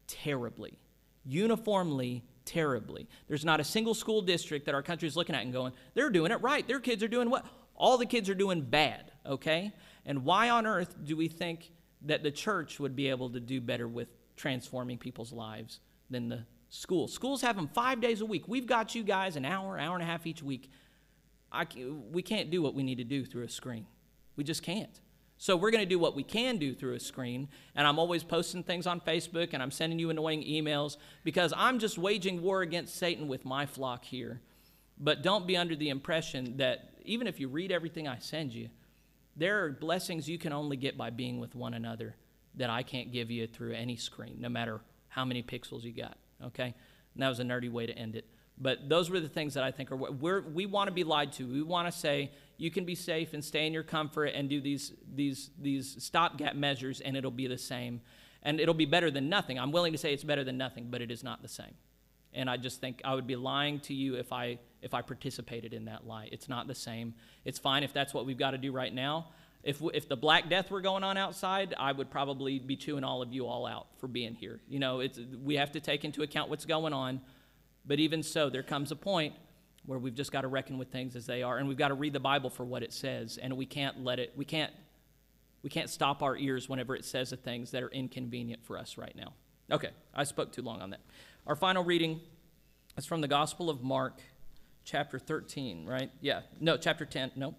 Terribly. 0.07 0.79
Uniformly, 1.25 2.23
terribly. 2.47 3.07
There's 3.27 3.45
not 3.45 3.59
a 3.59 3.63
single 3.63 3.93
school 3.93 4.21
district 4.21 4.65
that 4.65 4.73
our 4.73 4.81
country 4.81 5.07
is 5.07 5.15
looking 5.15 5.35
at 5.35 5.43
and 5.43 5.53
going, 5.53 5.73
they're 5.93 6.09
doing 6.09 6.31
it 6.31 6.41
right. 6.41 6.67
Their 6.67 6.79
kids 6.79 7.03
are 7.03 7.07
doing 7.07 7.29
what? 7.29 7.45
All 7.75 7.97
the 7.97 8.05
kids 8.05 8.29
are 8.29 8.35
doing 8.35 8.61
bad, 8.61 9.11
okay? 9.25 9.71
And 10.05 10.23
why 10.23 10.49
on 10.49 10.65
earth 10.65 10.95
do 11.03 11.15
we 11.15 11.27
think 11.27 11.71
that 12.03 12.23
the 12.23 12.31
church 12.31 12.79
would 12.79 12.95
be 12.95 13.09
able 13.09 13.29
to 13.31 13.39
do 13.39 13.61
better 13.61 13.87
with 13.87 14.07
transforming 14.35 14.97
people's 14.97 15.31
lives 15.31 15.81
than 16.09 16.29
the 16.29 16.45
school? 16.69 17.07
Schools 17.07 17.41
have 17.41 17.55
them 17.55 17.67
five 17.67 18.01
days 18.01 18.21
a 18.21 18.25
week. 18.25 18.47
We've 18.47 18.65
got 18.65 18.95
you 18.95 19.03
guys 19.03 19.35
an 19.35 19.45
hour, 19.45 19.77
hour 19.77 19.93
and 19.93 20.01
a 20.01 20.07
half 20.07 20.25
each 20.25 20.41
week. 20.41 20.71
I, 21.51 21.67
we 22.11 22.23
can't 22.23 22.49
do 22.49 22.61
what 22.61 22.73
we 22.73 22.81
need 22.81 22.97
to 22.97 23.03
do 23.03 23.25
through 23.25 23.43
a 23.43 23.49
screen. 23.49 23.85
We 24.35 24.43
just 24.43 24.63
can't. 24.63 24.99
So 25.37 25.55
we're 25.55 25.71
going 25.71 25.83
to 25.83 25.89
do 25.89 25.99
what 25.99 26.15
we 26.15 26.23
can 26.23 26.57
do 26.57 26.73
through 26.73 26.95
a 26.95 26.99
screen. 26.99 27.47
And 27.75 27.85
I'm 27.85 27.99
always 27.99 28.23
posting 28.23 28.63
things 28.63 28.87
on 28.87 28.99
Facebook 28.99 29.49
and 29.53 29.61
I'm 29.61 29.71
sending 29.71 29.99
you 29.99 30.09
annoying 30.09 30.43
emails 30.43 30.97
because 31.23 31.53
I'm 31.55 31.79
just 31.79 31.97
waging 31.97 32.41
war 32.41 32.61
against 32.61 32.95
Satan 32.95 33.27
with 33.27 33.45
my 33.45 33.65
flock 33.65 34.03
here. 34.03 34.41
But 34.99 35.21
don't 35.21 35.45
be 35.45 35.55
under 35.55 35.75
the 35.75 35.89
impression 35.89 36.57
that 36.57 36.89
even 37.03 37.27
if 37.27 37.39
you 37.39 37.47
read 37.47 37.71
everything 37.71 38.07
I 38.07 38.17
send 38.17 38.51
you, 38.51 38.69
there 39.35 39.63
are 39.63 39.69
blessings 39.69 40.27
you 40.27 40.39
can 40.39 40.51
only 40.51 40.75
get 40.75 40.97
by 40.97 41.11
being 41.11 41.39
with 41.39 41.53
one 41.53 41.75
another 41.75 42.15
that 42.55 42.71
I 42.71 42.81
can't 42.81 43.11
give 43.11 43.29
you 43.29 43.45
through 43.45 43.73
any 43.73 43.95
screen, 43.95 44.37
no 44.39 44.49
matter 44.49 44.81
how 45.09 45.23
many 45.23 45.43
pixels 45.43 45.83
you 45.83 45.93
got. 45.93 46.17
Okay? 46.43 46.73
And 47.13 47.23
that 47.23 47.29
was 47.29 47.39
a 47.39 47.43
nerdy 47.43 47.71
way 47.71 47.85
to 47.85 47.93
end 47.93 48.15
it. 48.15 48.25
But 48.57 48.89
those 48.89 49.11
were 49.11 49.19
the 49.19 49.29
things 49.29 49.53
that 49.53 49.63
I 49.63 49.69
think 49.69 49.91
are 49.91 49.95
we're, 49.95 50.41
we 50.41 50.65
want 50.65 50.87
to 50.87 50.91
be 50.91 51.03
lied 51.03 51.31
to. 51.33 51.47
We 51.47 51.61
want 51.61 51.91
to 51.91 51.97
say 51.97 52.31
you 52.57 52.71
can 52.71 52.85
be 52.85 52.95
safe 52.95 53.33
and 53.33 53.43
stay 53.43 53.67
in 53.67 53.73
your 53.73 53.83
comfort 53.83 54.25
and 54.27 54.49
do 54.49 54.59
these 54.59 54.93
these 55.13 55.51
these 55.59 56.03
stopgap 56.03 56.55
measures, 56.55 57.01
and 57.01 57.15
it'll 57.15 57.31
be 57.31 57.47
the 57.47 57.57
same, 57.57 58.01
and 58.43 58.59
it'll 58.59 58.73
be 58.73 58.85
better 58.85 59.11
than 59.11 59.29
nothing. 59.29 59.59
I'm 59.59 59.71
willing 59.71 59.91
to 59.91 59.97
say 59.97 60.13
it's 60.13 60.23
better 60.23 60.43
than 60.43 60.57
nothing, 60.57 60.87
but 60.89 61.01
it 61.01 61.11
is 61.11 61.23
not 61.23 61.41
the 61.41 61.47
same. 61.47 61.75
And 62.33 62.49
I 62.49 62.57
just 62.57 62.81
think 62.81 63.01
I 63.05 63.15
would 63.15 63.27
be 63.27 63.35
lying 63.35 63.79
to 63.81 63.93
you 63.93 64.15
if 64.15 64.33
I 64.33 64.59
if 64.81 64.93
I 64.93 65.01
participated 65.01 65.73
in 65.73 65.85
that 65.85 66.05
lie. 66.05 66.29
It's 66.31 66.49
not 66.49 66.67
the 66.67 66.75
same. 66.75 67.13
It's 67.45 67.59
fine 67.59 67.83
if 67.83 67.93
that's 67.93 68.13
what 68.13 68.25
we've 68.25 68.37
got 68.37 68.51
to 68.51 68.57
do 68.57 68.71
right 68.71 68.93
now. 68.93 69.27
If, 69.63 69.81
if 69.93 70.07
the 70.07 70.15
Black 70.15 70.49
Death 70.49 70.71
were 70.71 70.81
going 70.81 71.03
on 71.03 71.17
outside, 71.17 71.73
I 71.77 71.91
would 71.91 72.09
probably 72.09 72.59
be 72.59 72.77
chewing 72.77 73.03
all 73.03 73.21
of 73.21 73.33
you 73.33 73.47
all 73.47 73.65
out 73.65 73.87
for 73.97 74.07
being 74.07 74.33
here. 74.33 74.61
You 74.69 74.79
know, 74.79 75.01
it's, 75.01 75.19
we 75.43 75.55
have 75.55 75.73
to 75.73 75.81
take 75.81 76.05
into 76.05 76.21
account 76.21 76.49
what's 76.49 76.65
going 76.65 76.93
on. 76.93 77.21
But 77.85 77.99
even 77.99 78.23
so, 78.23 78.49
there 78.49 78.63
comes 78.63 78.91
a 78.91 78.95
point 78.95 79.33
where 79.87 79.97
we've 79.97 80.13
just 80.13 80.31
got 80.31 80.41
to 80.41 80.47
reckon 80.49 80.77
with 80.77 80.89
things 80.89 81.15
as 81.15 81.25
they 81.25 81.41
are, 81.41 81.57
and 81.57 81.67
we've 81.67 81.77
got 81.77 81.87
to 81.87 81.93
read 81.93 82.13
the 82.13 82.19
Bible 82.19 82.49
for 82.49 82.65
what 82.65 82.83
it 82.83 82.93
says, 82.93 83.39
and 83.41 83.55
we 83.55 83.65
can't 83.65 84.03
let 84.03 84.19
it, 84.19 84.33
we 84.35 84.45
can't, 84.45 84.71
we 85.63 85.69
can't 85.69 85.89
stop 85.89 86.21
our 86.21 86.37
ears 86.37 86.69
whenever 86.69 86.95
it 86.95 87.05
says 87.05 87.31
the 87.31 87.37
things 87.37 87.71
that 87.71 87.81
are 87.81 87.89
inconvenient 87.89 88.63
for 88.65 88.77
us 88.77 88.97
right 88.97 89.15
now. 89.15 89.33
Okay, 89.71 89.89
I 90.13 90.25
spoke 90.25 90.51
too 90.51 90.61
long 90.61 90.81
on 90.81 90.91
that. 90.91 90.99
Our 91.47 91.55
final 91.55 91.83
reading 91.83 92.19
is 92.97 93.05
from 93.05 93.21
the 93.21 93.29
Gospel 93.29 93.69
of 93.69 93.81
Mark, 93.81 94.19
chapter 94.83 95.17
13, 95.17 95.85
right? 95.85 96.11
Yeah, 96.19 96.41
no, 96.59 96.75
chapter 96.75 97.05
10, 97.05 97.31
no, 97.37 97.55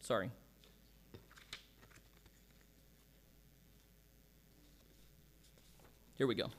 sorry. 0.00 0.30
Here 6.16 6.26
we 6.26 6.34
go. 6.34 6.50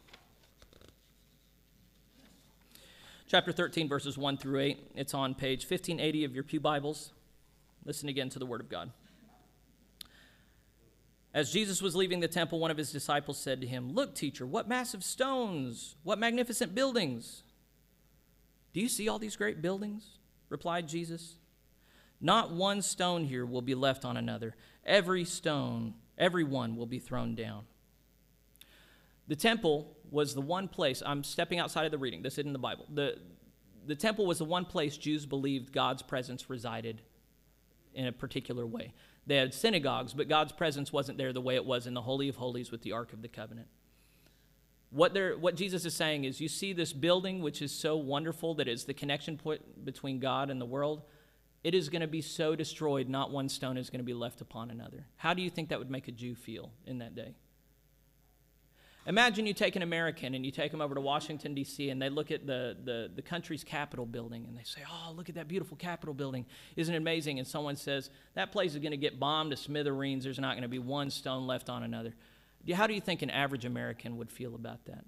Chapter 3.32 3.54
13, 3.54 3.88
verses 3.88 4.18
1 4.18 4.36
through 4.36 4.60
8. 4.60 4.92
It's 4.94 5.14
on 5.14 5.36
page 5.36 5.62
1580 5.62 6.26
of 6.26 6.36
your 6.36 6.44
Pew 6.44 6.60
Bibles. 6.60 7.14
Listen 7.86 8.10
again 8.10 8.28
to 8.28 8.40
the 8.40 8.46
Word 8.46 8.60
of 8.60 8.68
God. 8.68 8.92
As 11.34 11.50
Jesus 11.50 11.82
was 11.82 11.96
leaving 11.96 12.20
the 12.20 12.28
temple, 12.28 12.60
one 12.60 12.72
of 12.72 12.78
his 12.78 12.92
disciples 12.92 13.38
said 13.38 13.62
to 13.62 13.68
him, 13.68 13.94
Look, 13.94 14.16
teacher, 14.16 14.46
what 14.46 14.68
massive 14.68 15.02
stones, 15.02 15.96
what 16.04 16.20
magnificent 16.20 16.76
buildings. 16.76 17.44
Do 18.74 18.82
you 18.82 18.90
see 18.90 19.08
all 19.08 19.18
these 19.18 19.38
great 19.38 19.62
buildings? 19.62 20.18
replied 20.50 20.90
Jesus. 20.90 21.38
Not 22.20 22.52
one 22.52 22.82
stone 22.82 23.24
here 23.24 23.46
will 23.46 23.62
be 23.62 23.76
left 23.76 24.04
on 24.04 24.18
another. 24.18 24.56
Every 24.86 25.24
stone, 25.24 25.94
every 26.18 26.44
one 26.44 26.76
will 26.76 26.86
be 26.86 27.00
thrown 27.00 27.36
down. 27.36 27.64
The 29.30 29.38
temple 29.38 29.96
was 30.12 30.36
the 30.36 30.42
one 30.42 30.68
place, 30.68 31.02
I'm 31.04 31.24
stepping 31.24 31.58
outside 31.58 31.86
of 31.86 31.92
the 31.92 31.98
reading, 31.98 32.22
this 32.22 32.34
isn't 32.34 32.48
in 32.48 32.54
the 32.54 32.60
Bible. 32.60 32.86
The, 32.94 33.18
the 33.88 33.96
temple 33.96 34.28
was 34.28 34.38
the 34.38 34.46
one 34.46 34.66
place 34.66 34.98
Jews 34.98 35.26
believed 35.26 35.72
God's 35.72 36.04
presence 36.04 36.50
resided 36.50 37.02
in 37.96 38.06
a 38.06 38.12
particular 38.12 38.68
way. 38.68 38.94
They 39.26 39.38
had 39.38 39.54
synagogues, 39.54 40.14
but 40.14 40.28
God's 40.28 40.52
presence 40.52 40.92
wasn't 40.92 41.18
there 41.18 41.32
the 41.34 41.42
way 41.42 41.56
it 41.56 41.66
was 41.66 41.88
in 41.88 41.94
the 41.94 42.02
Holy 42.02 42.28
of 42.28 42.36
Holies 42.36 42.72
with 42.72 42.82
the 42.82 42.92
Ark 42.92 43.14
of 43.14 43.22
the 43.22 43.28
Covenant. 43.28 43.68
What, 44.90 45.16
what 45.40 45.56
Jesus 45.56 45.86
is 45.86 45.94
saying 45.94 46.26
is, 46.26 46.42
you 46.42 46.50
see 46.50 46.74
this 46.74 46.92
building, 46.92 47.42
which 47.42 47.62
is 47.62 47.72
so 47.72 47.96
wonderful 47.96 48.56
that 48.56 48.68
is 48.68 48.84
the 48.84 48.94
connection 48.94 49.38
point 49.38 49.86
between 49.86 50.20
God 50.20 50.50
and 50.50 50.60
the 50.60 50.66
world. 50.66 51.04
It 51.64 51.74
is 51.74 51.88
going 51.88 52.02
to 52.02 52.08
be 52.08 52.22
so 52.22 52.56
destroyed, 52.56 53.08
not 53.08 53.32
one 53.32 53.48
stone 53.48 53.78
is 53.78 53.90
going 53.90 54.00
to 54.00 54.06
be 54.06 54.14
left 54.14 54.42
upon 54.42 54.70
another. 54.70 55.06
How 55.16 55.34
do 55.34 55.42
you 55.42 55.50
think 55.50 55.70
that 55.70 55.80
would 55.80 55.92
make 55.92 56.08
a 56.10 56.12
Jew 56.12 56.36
feel 56.36 56.72
in 56.86 56.98
that 56.98 57.16
day? 57.16 57.36
Imagine 59.08 59.48
you 59.48 59.54
take 59.54 59.76
an 59.76 59.82
American 59.82 60.36
and 60.36 60.46
you 60.46 60.52
take 60.52 60.70
them 60.70 60.80
over 60.80 60.94
to 60.94 61.02
Washington, 61.02 61.56
D.C., 61.56 61.90
and 61.90 62.00
they 62.00 62.10
look 62.10 62.30
at 62.30 62.46
the, 62.46 62.78
the, 62.84 63.10
the 63.16 63.22
country's 63.22 63.64
Capitol 63.64 64.06
building 64.06 64.46
and 64.48 64.56
they 64.56 64.64
say, 64.64 64.82
Oh, 64.88 65.12
look 65.14 65.28
at 65.28 65.36
that 65.36 65.48
beautiful 65.48 65.76
Capitol 65.76 66.14
building. 66.14 66.46
Isn't 66.76 66.94
it 66.94 66.98
amazing? 66.98 67.40
And 67.40 67.48
someone 67.48 67.76
says, 67.76 68.12
That 68.36 68.52
place 68.52 68.74
is 68.74 68.80
going 68.80 68.92
to 68.92 68.98
get 68.98 69.20
bombed 69.20 69.52
to 69.52 69.58
smithereens. 69.58 70.24
There's 70.24 70.40
not 70.40 70.54
going 70.54 70.62
to 70.62 70.68
be 70.68 70.80
one 70.80 71.10
stone 71.10 71.48
left 71.48 71.68
on 71.68 71.82
another. 71.82 72.14
How 72.76 72.86
do 72.86 72.94
you 72.94 73.02
think 73.02 73.24
an 73.24 73.32
average 73.32 73.66
American 73.66 74.18
would 74.18 74.32
feel 74.32 74.54
about 74.54 74.86
that? 74.86 75.04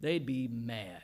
They'd 0.00 0.26
be 0.26 0.48
mad. 0.48 1.02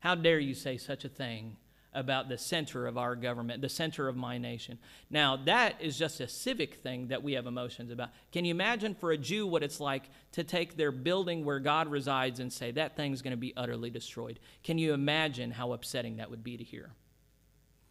How 0.00 0.16
dare 0.16 0.40
you 0.40 0.54
say 0.54 0.78
such 0.78 1.04
a 1.04 1.08
thing 1.08 1.56
about 1.94 2.28
the 2.28 2.38
center 2.38 2.86
of 2.86 2.96
our 2.96 3.14
government, 3.14 3.60
the 3.60 3.68
center 3.68 4.08
of 4.08 4.16
my 4.16 4.38
nation. 4.38 4.78
Now, 5.10 5.36
that 5.44 5.80
is 5.80 5.98
just 5.98 6.20
a 6.20 6.28
civic 6.28 6.76
thing 6.76 7.08
that 7.08 7.22
we 7.22 7.34
have 7.34 7.46
emotions 7.46 7.90
about. 7.90 8.10
Can 8.32 8.44
you 8.44 8.50
imagine 8.50 8.94
for 8.94 9.12
a 9.12 9.18
Jew 9.18 9.46
what 9.46 9.62
it's 9.62 9.80
like 9.80 10.04
to 10.32 10.42
take 10.42 10.76
their 10.76 10.92
building 10.92 11.44
where 11.44 11.58
God 11.58 11.88
resides 11.88 12.40
and 12.40 12.52
say, 12.52 12.70
that 12.72 12.96
thing's 12.96 13.20
going 13.20 13.32
to 13.32 13.36
be 13.36 13.52
utterly 13.56 13.90
destroyed? 13.90 14.40
Can 14.64 14.78
you 14.78 14.94
imagine 14.94 15.50
how 15.50 15.72
upsetting 15.72 16.16
that 16.16 16.30
would 16.30 16.42
be 16.42 16.56
to 16.56 16.64
hear? 16.64 16.90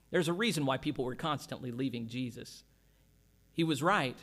There's 0.10 0.28
a 0.28 0.34
reason 0.34 0.66
why 0.66 0.78
people 0.78 1.06
were 1.06 1.16
constantly 1.16 1.72
leaving 1.72 2.08
Jesus. 2.08 2.64
He 3.54 3.64
was 3.64 3.84
right, 3.84 4.18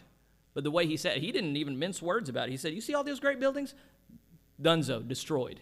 but 0.54 0.64
the 0.64 0.70
way 0.70 0.86
he 0.86 0.96
said, 0.96 1.18
he 1.18 1.32
didn't 1.32 1.56
even 1.56 1.78
mince 1.78 2.02
words 2.02 2.28
about 2.28 2.48
it. 2.48 2.50
He 2.50 2.56
said, 2.56 2.74
You 2.74 2.80
see 2.80 2.94
all 2.94 3.04
those 3.04 3.20
great 3.20 3.40
buildings? 3.40 3.74
Dunzo, 4.60 5.06
destroyed. 5.06 5.60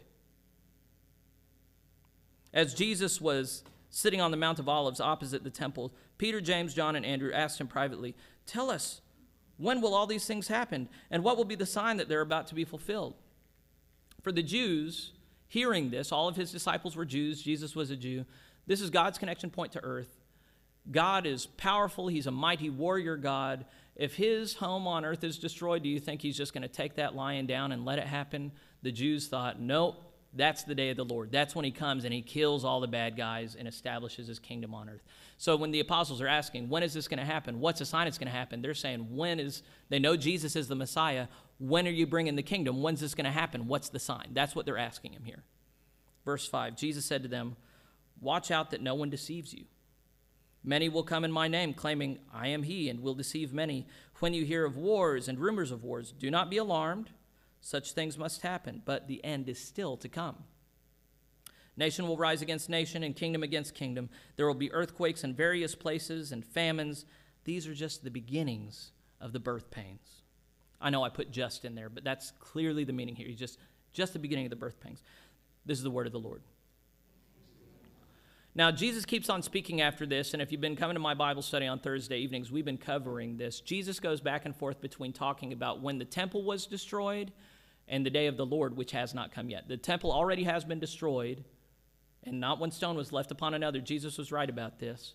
As 2.52 2.74
Jesus 2.74 3.20
was 3.20 3.62
sitting 3.96 4.20
on 4.20 4.30
the 4.30 4.36
Mount 4.36 4.58
of 4.58 4.68
Olives 4.68 5.00
opposite 5.00 5.42
the 5.42 5.48
temple, 5.48 5.90
Peter, 6.18 6.38
James, 6.38 6.74
John, 6.74 6.96
and 6.96 7.06
Andrew 7.06 7.32
asked 7.32 7.58
him 7.58 7.66
privately, 7.66 8.14
Tell 8.44 8.70
us, 8.70 9.00
when 9.56 9.80
will 9.80 9.94
all 9.94 10.06
these 10.06 10.26
things 10.26 10.48
happen? 10.48 10.90
And 11.10 11.24
what 11.24 11.38
will 11.38 11.46
be 11.46 11.54
the 11.54 11.64
sign 11.64 11.96
that 11.96 12.06
they're 12.06 12.20
about 12.20 12.46
to 12.48 12.54
be 12.54 12.66
fulfilled? 12.66 13.14
For 14.20 14.32
the 14.32 14.42
Jews, 14.42 15.12
hearing 15.48 15.88
this, 15.88 16.12
all 16.12 16.28
of 16.28 16.36
his 16.36 16.52
disciples 16.52 16.94
were 16.94 17.06
Jews, 17.06 17.40
Jesus 17.40 17.74
was 17.74 17.90
a 17.90 17.96
Jew. 17.96 18.26
This 18.66 18.82
is 18.82 18.90
God's 18.90 19.16
connection 19.16 19.48
point 19.48 19.72
to 19.72 19.82
earth. 19.82 20.14
God 20.90 21.24
is 21.24 21.46
powerful, 21.46 22.08
he's 22.08 22.26
a 22.26 22.30
mighty 22.30 22.68
warrior 22.68 23.16
God. 23.16 23.64
If 23.94 24.14
his 24.14 24.52
home 24.52 24.86
on 24.86 25.06
earth 25.06 25.24
is 25.24 25.38
destroyed, 25.38 25.82
do 25.82 25.88
you 25.88 26.00
think 26.00 26.20
he's 26.20 26.36
just 26.36 26.52
going 26.52 26.62
to 26.62 26.68
take 26.68 26.96
that 26.96 27.16
lion 27.16 27.46
down 27.46 27.72
and 27.72 27.86
let 27.86 27.98
it 27.98 28.06
happen? 28.06 28.52
The 28.82 28.92
Jews 28.92 29.26
thought, 29.28 29.58
nope, 29.58 30.05
that's 30.36 30.64
the 30.64 30.74
day 30.74 30.90
of 30.90 30.96
the 30.96 31.04
Lord. 31.04 31.32
That's 31.32 31.54
when 31.54 31.64
he 31.64 31.70
comes 31.70 32.04
and 32.04 32.12
he 32.12 32.22
kills 32.22 32.64
all 32.64 32.80
the 32.80 32.86
bad 32.86 33.16
guys 33.16 33.56
and 33.58 33.66
establishes 33.66 34.26
his 34.26 34.38
kingdom 34.38 34.74
on 34.74 34.88
earth. 34.88 35.02
So 35.38 35.56
when 35.56 35.70
the 35.70 35.80
apostles 35.80 36.20
are 36.20 36.28
asking, 36.28 36.68
when 36.68 36.82
is 36.82 36.94
this 36.94 37.08
going 37.08 37.18
to 37.18 37.24
happen? 37.24 37.60
What's 37.60 37.80
a 37.80 37.86
sign 37.86 38.06
it's 38.06 38.18
going 38.18 38.30
to 38.30 38.36
happen? 38.36 38.62
They're 38.62 38.74
saying, 38.74 39.14
when 39.14 39.40
is, 39.40 39.62
they 39.88 39.98
know 39.98 40.16
Jesus 40.16 40.56
is 40.56 40.68
the 40.68 40.74
Messiah. 40.74 41.28
When 41.58 41.86
are 41.86 41.90
you 41.90 42.06
bringing 42.06 42.36
the 42.36 42.42
kingdom? 42.42 42.82
When's 42.82 43.00
this 43.00 43.14
going 43.14 43.24
to 43.24 43.30
happen? 43.30 43.66
What's 43.66 43.88
the 43.88 43.98
sign? 43.98 44.28
That's 44.32 44.54
what 44.54 44.66
they're 44.66 44.78
asking 44.78 45.12
him 45.12 45.24
here. 45.24 45.42
Verse 46.24 46.46
5 46.46 46.76
Jesus 46.76 47.04
said 47.04 47.22
to 47.22 47.28
them, 47.28 47.56
Watch 48.20 48.50
out 48.50 48.70
that 48.70 48.82
no 48.82 48.94
one 48.94 49.10
deceives 49.10 49.54
you. 49.54 49.64
Many 50.64 50.88
will 50.88 51.04
come 51.04 51.24
in 51.24 51.30
my 51.30 51.46
name, 51.46 51.72
claiming, 51.72 52.18
I 52.34 52.48
am 52.48 52.64
he, 52.64 52.88
and 52.88 53.00
will 53.00 53.14
deceive 53.14 53.52
many. 53.52 53.86
When 54.18 54.34
you 54.34 54.44
hear 54.44 54.64
of 54.64 54.76
wars 54.76 55.28
and 55.28 55.38
rumors 55.38 55.70
of 55.70 55.84
wars, 55.84 56.12
do 56.18 56.28
not 56.28 56.50
be 56.50 56.56
alarmed. 56.56 57.10
Such 57.66 57.90
things 57.90 58.16
must 58.16 58.42
happen, 58.42 58.80
but 58.84 59.08
the 59.08 59.24
end 59.24 59.48
is 59.48 59.58
still 59.58 59.96
to 59.96 60.08
come. 60.08 60.36
Nation 61.76 62.06
will 62.06 62.16
rise 62.16 62.40
against 62.40 62.70
nation 62.70 63.02
and 63.02 63.16
kingdom 63.16 63.42
against 63.42 63.74
kingdom. 63.74 64.08
There 64.36 64.46
will 64.46 64.54
be 64.54 64.70
earthquakes 64.70 65.24
in 65.24 65.34
various 65.34 65.74
places 65.74 66.30
and 66.30 66.44
famines. 66.44 67.06
These 67.42 67.66
are 67.66 67.74
just 67.74 68.04
the 68.04 68.10
beginnings 68.10 68.92
of 69.20 69.32
the 69.32 69.40
birth 69.40 69.72
pains. 69.72 70.22
I 70.80 70.90
know 70.90 71.02
I 71.02 71.08
put 71.08 71.32
just 71.32 71.64
in 71.64 71.74
there, 71.74 71.88
but 71.88 72.04
that's 72.04 72.30
clearly 72.38 72.84
the 72.84 72.92
meaning 72.92 73.16
here. 73.16 73.26
Just, 73.32 73.58
just 73.92 74.12
the 74.12 74.20
beginning 74.20 74.46
of 74.46 74.50
the 74.50 74.54
birth 74.54 74.78
pains. 74.78 75.02
This 75.64 75.78
is 75.78 75.82
the 75.82 75.90
word 75.90 76.06
of 76.06 76.12
the 76.12 76.20
Lord. 76.20 76.42
Now, 78.54 78.70
Jesus 78.70 79.04
keeps 79.04 79.28
on 79.28 79.42
speaking 79.42 79.80
after 79.80 80.06
this, 80.06 80.34
and 80.34 80.40
if 80.40 80.52
you've 80.52 80.60
been 80.60 80.76
coming 80.76 80.94
to 80.94 81.00
my 81.00 81.14
Bible 81.14 81.42
study 81.42 81.66
on 81.66 81.80
Thursday 81.80 82.18
evenings, 82.18 82.52
we've 82.52 82.64
been 82.64 82.78
covering 82.78 83.36
this. 83.36 83.58
Jesus 83.58 83.98
goes 83.98 84.20
back 84.20 84.44
and 84.44 84.54
forth 84.54 84.80
between 84.80 85.12
talking 85.12 85.52
about 85.52 85.82
when 85.82 85.98
the 85.98 86.04
temple 86.04 86.44
was 86.44 86.64
destroyed 86.64 87.32
and 87.88 88.04
the 88.04 88.10
day 88.10 88.26
of 88.26 88.36
the 88.36 88.46
Lord, 88.46 88.76
which 88.76 88.92
has 88.92 89.14
not 89.14 89.32
come 89.32 89.48
yet. 89.48 89.68
The 89.68 89.76
temple 89.76 90.12
already 90.12 90.44
has 90.44 90.64
been 90.64 90.80
destroyed, 90.80 91.44
and 92.24 92.40
not 92.40 92.58
one 92.58 92.70
stone 92.70 92.96
was 92.96 93.12
left 93.12 93.30
upon 93.30 93.54
another. 93.54 93.80
Jesus 93.80 94.18
was 94.18 94.32
right 94.32 94.48
about 94.48 94.78
this. 94.80 95.14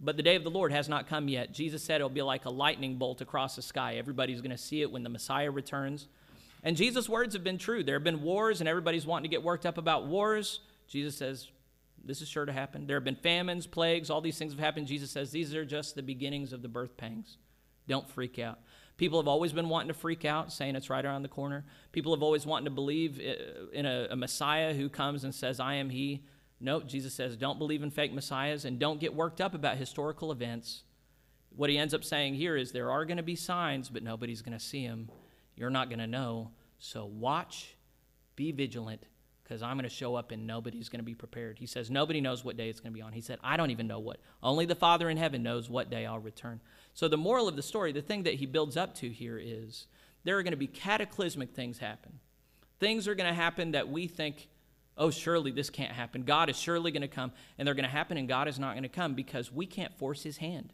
But 0.00 0.16
the 0.16 0.22
day 0.22 0.36
of 0.36 0.44
the 0.44 0.50
Lord 0.50 0.72
has 0.72 0.88
not 0.88 1.08
come 1.08 1.28
yet. 1.28 1.52
Jesus 1.52 1.82
said 1.82 1.96
it'll 1.96 2.08
be 2.08 2.20
like 2.20 2.44
a 2.44 2.50
lightning 2.50 2.96
bolt 2.96 3.20
across 3.20 3.56
the 3.56 3.62
sky. 3.62 3.94
Everybody's 3.94 4.40
going 4.40 4.50
to 4.50 4.58
see 4.58 4.82
it 4.82 4.90
when 4.90 5.02
the 5.02 5.08
Messiah 5.08 5.50
returns. 5.50 6.08
And 6.62 6.76
Jesus' 6.76 7.08
words 7.08 7.34
have 7.34 7.44
been 7.44 7.58
true. 7.58 7.84
There 7.84 7.94
have 7.94 8.04
been 8.04 8.22
wars, 8.22 8.60
and 8.60 8.68
everybody's 8.68 9.06
wanting 9.06 9.30
to 9.30 9.34
get 9.34 9.42
worked 9.42 9.66
up 9.66 9.78
about 9.78 10.06
wars. 10.06 10.60
Jesus 10.88 11.16
says, 11.16 11.48
This 12.04 12.20
is 12.20 12.28
sure 12.28 12.44
to 12.44 12.52
happen. 12.52 12.86
There 12.86 12.96
have 12.96 13.04
been 13.04 13.16
famines, 13.16 13.66
plagues, 13.66 14.10
all 14.10 14.20
these 14.20 14.38
things 14.38 14.52
have 14.52 14.60
happened. 14.60 14.86
Jesus 14.86 15.10
says, 15.10 15.30
These 15.30 15.54
are 15.54 15.64
just 15.64 15.94
the 15.94 16.02
beginnings 16.02 16.52
of 16.52 16.62
the 16.62 16.68
birth 16.68 16.96
pangs. 16.96 17.38
Don't 17.86 18.08
freak 18.08 18.38
out. 18.38 18.58
People 18.96 19.18
have 19.18 19.28
always 19.28 19.52
been 19.52 19.68
wanting 19.68 19.88
to 19.88 19.94
freak 19.94 20.24
out, 20.24 20.52
saying 20.52 20.76
it's 20.76 20.88
right 20.88 21.04
around 21.04 21.22
the 21.22 21.28
corner. 21.28 21.64
People 21.90 22.14
have 22.14 22.22
always 22.22 22.46
wanted 22.46 22.66
to 22.66 22.70
believe 22.70 23.20
uh, 23.20 23.66
in 23.72 23.86
a, 23.86 24.08
a 24.10 24.16
Messiah 24.16 24.72
who 24.72 24.88
comes 24.88 25.24
and 25.24 25.34
says, 25.34 25.58
I 25.58 25.74
am 25.74 25.90
He. 25.90 26.22
No, 26.60 26.80
Jesus 26.80 27.12
says, 27.12 27.36
don't 27.36 27.58
believe 27.58 27.82
in 27.82 27.90
fake 27.90 28.14
messiahs 28.14 28.64
and 28.64 28.78
don't 28.78 29.00
get 29.00 29.14
worked 29.14 29.40
up 29.40 29.54
about 29.54 29.76
historical 29.76 30.32
events. 30.32 30.84
What 31.50 31.68
he 31.68 31.76
ends 31.76 31.92
up 31.92 32.02
saying 32.02 32.34
here 32.34 32.56
is 32.56 32.72
there 32.72 32.90
are 32.90 33.04
going 33.04 33.18
to 33.18 33.22
be 33.22 33.36
signs, 33.36 33.88
but 33.90 34.02
nobody's 34.02 34.40
going 34.40 34.56
to 34.56 34.64
see 34.64 34.86
them. 34.86 35.10
You're 35.56 35.70
not 35.70 35.88
going 35.88 35.98
to 35.98 36.06
know. 36.06 36.52
So 36.78 37.04
watch, 37.04 37.76
be 38.34 38.50
vigilant, 38.50 39.02
because 39.42 39.62
I'm 39.62 39.76
going 39.76 39.88
to 39.88 39.94
show 39.94 40.14
up 40.14 40.30
and 40.32 40.46
nobody's 40.46 40.88
going 40.88 41.00
to 41.00 41.04
be 41.04 41.14
prepared. 41.14 41.58
He 41.58 41.66
says, 41.66 41.90
Nobody 41.90 42.20
knows 42.20 42.44
what 42.44 42.56
day 42.56 42.70
it's 42.70 42.80
going 42.80 42.92
to 42.92 42.96
be 42.96 43.02
on. 43.02 43.12
He 43.12 43.20
said, 43.20 43.38
I 43.44 43.56
don't 43.56 43.70
even 43.70 43.86
know 43.86 44.00
what. 44.00 44.18
Only 44.42 44.64
the 44.64 44.74
Father 44.74 45.10
in 45.10 45.16
heaven 45.16 45.42
knows 45.42 45.68
what 45.68 45.90
day 45.90 46.06
I'll 46.06 46.18
return. 46.18 46.60
So, 46.94 47.08
the 47.08 47.16
moral 47.16 47.48
of 47.48 47.56
the 47.56 47.62
story, 47.62 47.90
the 47.92 48.00
thing 48.00 48.22
that 48.22 48.34
he 48.34 48.46
builds 48.46 48.76
up 48.76 48.94
to 48.96 49.10
here 49.10 49.38
is 49.42 49.86
there 50.22 50.38
are 50.38 50.42
going 50.42 50.52
to 50.52 50.56
be 50.56 50.68
cataclysmic 50.68 51.50
things 51.50 51.78
happen. 51.78 52.20
Things 52.78 53.08
are 53.08 53.16
going 53.16 53.28
to 53.28 53.34
happen 53.34 53.72
that 53.72 53.88
we 53.88 54.06
think, 54.06 54.48
oh, 54.96 55.10
surely 55.10 55.50
this 55.50 55.70
can't 55.70 55.92
happen. 55.92 56.22
God 56.22 56.48
is 56.48 56.56
surely 56.56 56.92
going 56.92 57.02
to 57.02 57.08
come, 57.08 57.32
and 57.58 57.66
they're 57.66 57.74
going 57.74 57.84
to 57.84 57.90
happen, 57.90 58.16
and 58.16 58.28
God 58.28 58.46
is 58.46 58.60
not 58.60 58.74
going 58.74 58.84
to 58.84 58.88
come 58.88 59.14
because 59.14 59.52
we 59.52 59.66
can't 59.66 59.92
force 59.98 60.22
his 60.22 60.36
hand. 60.36 60.72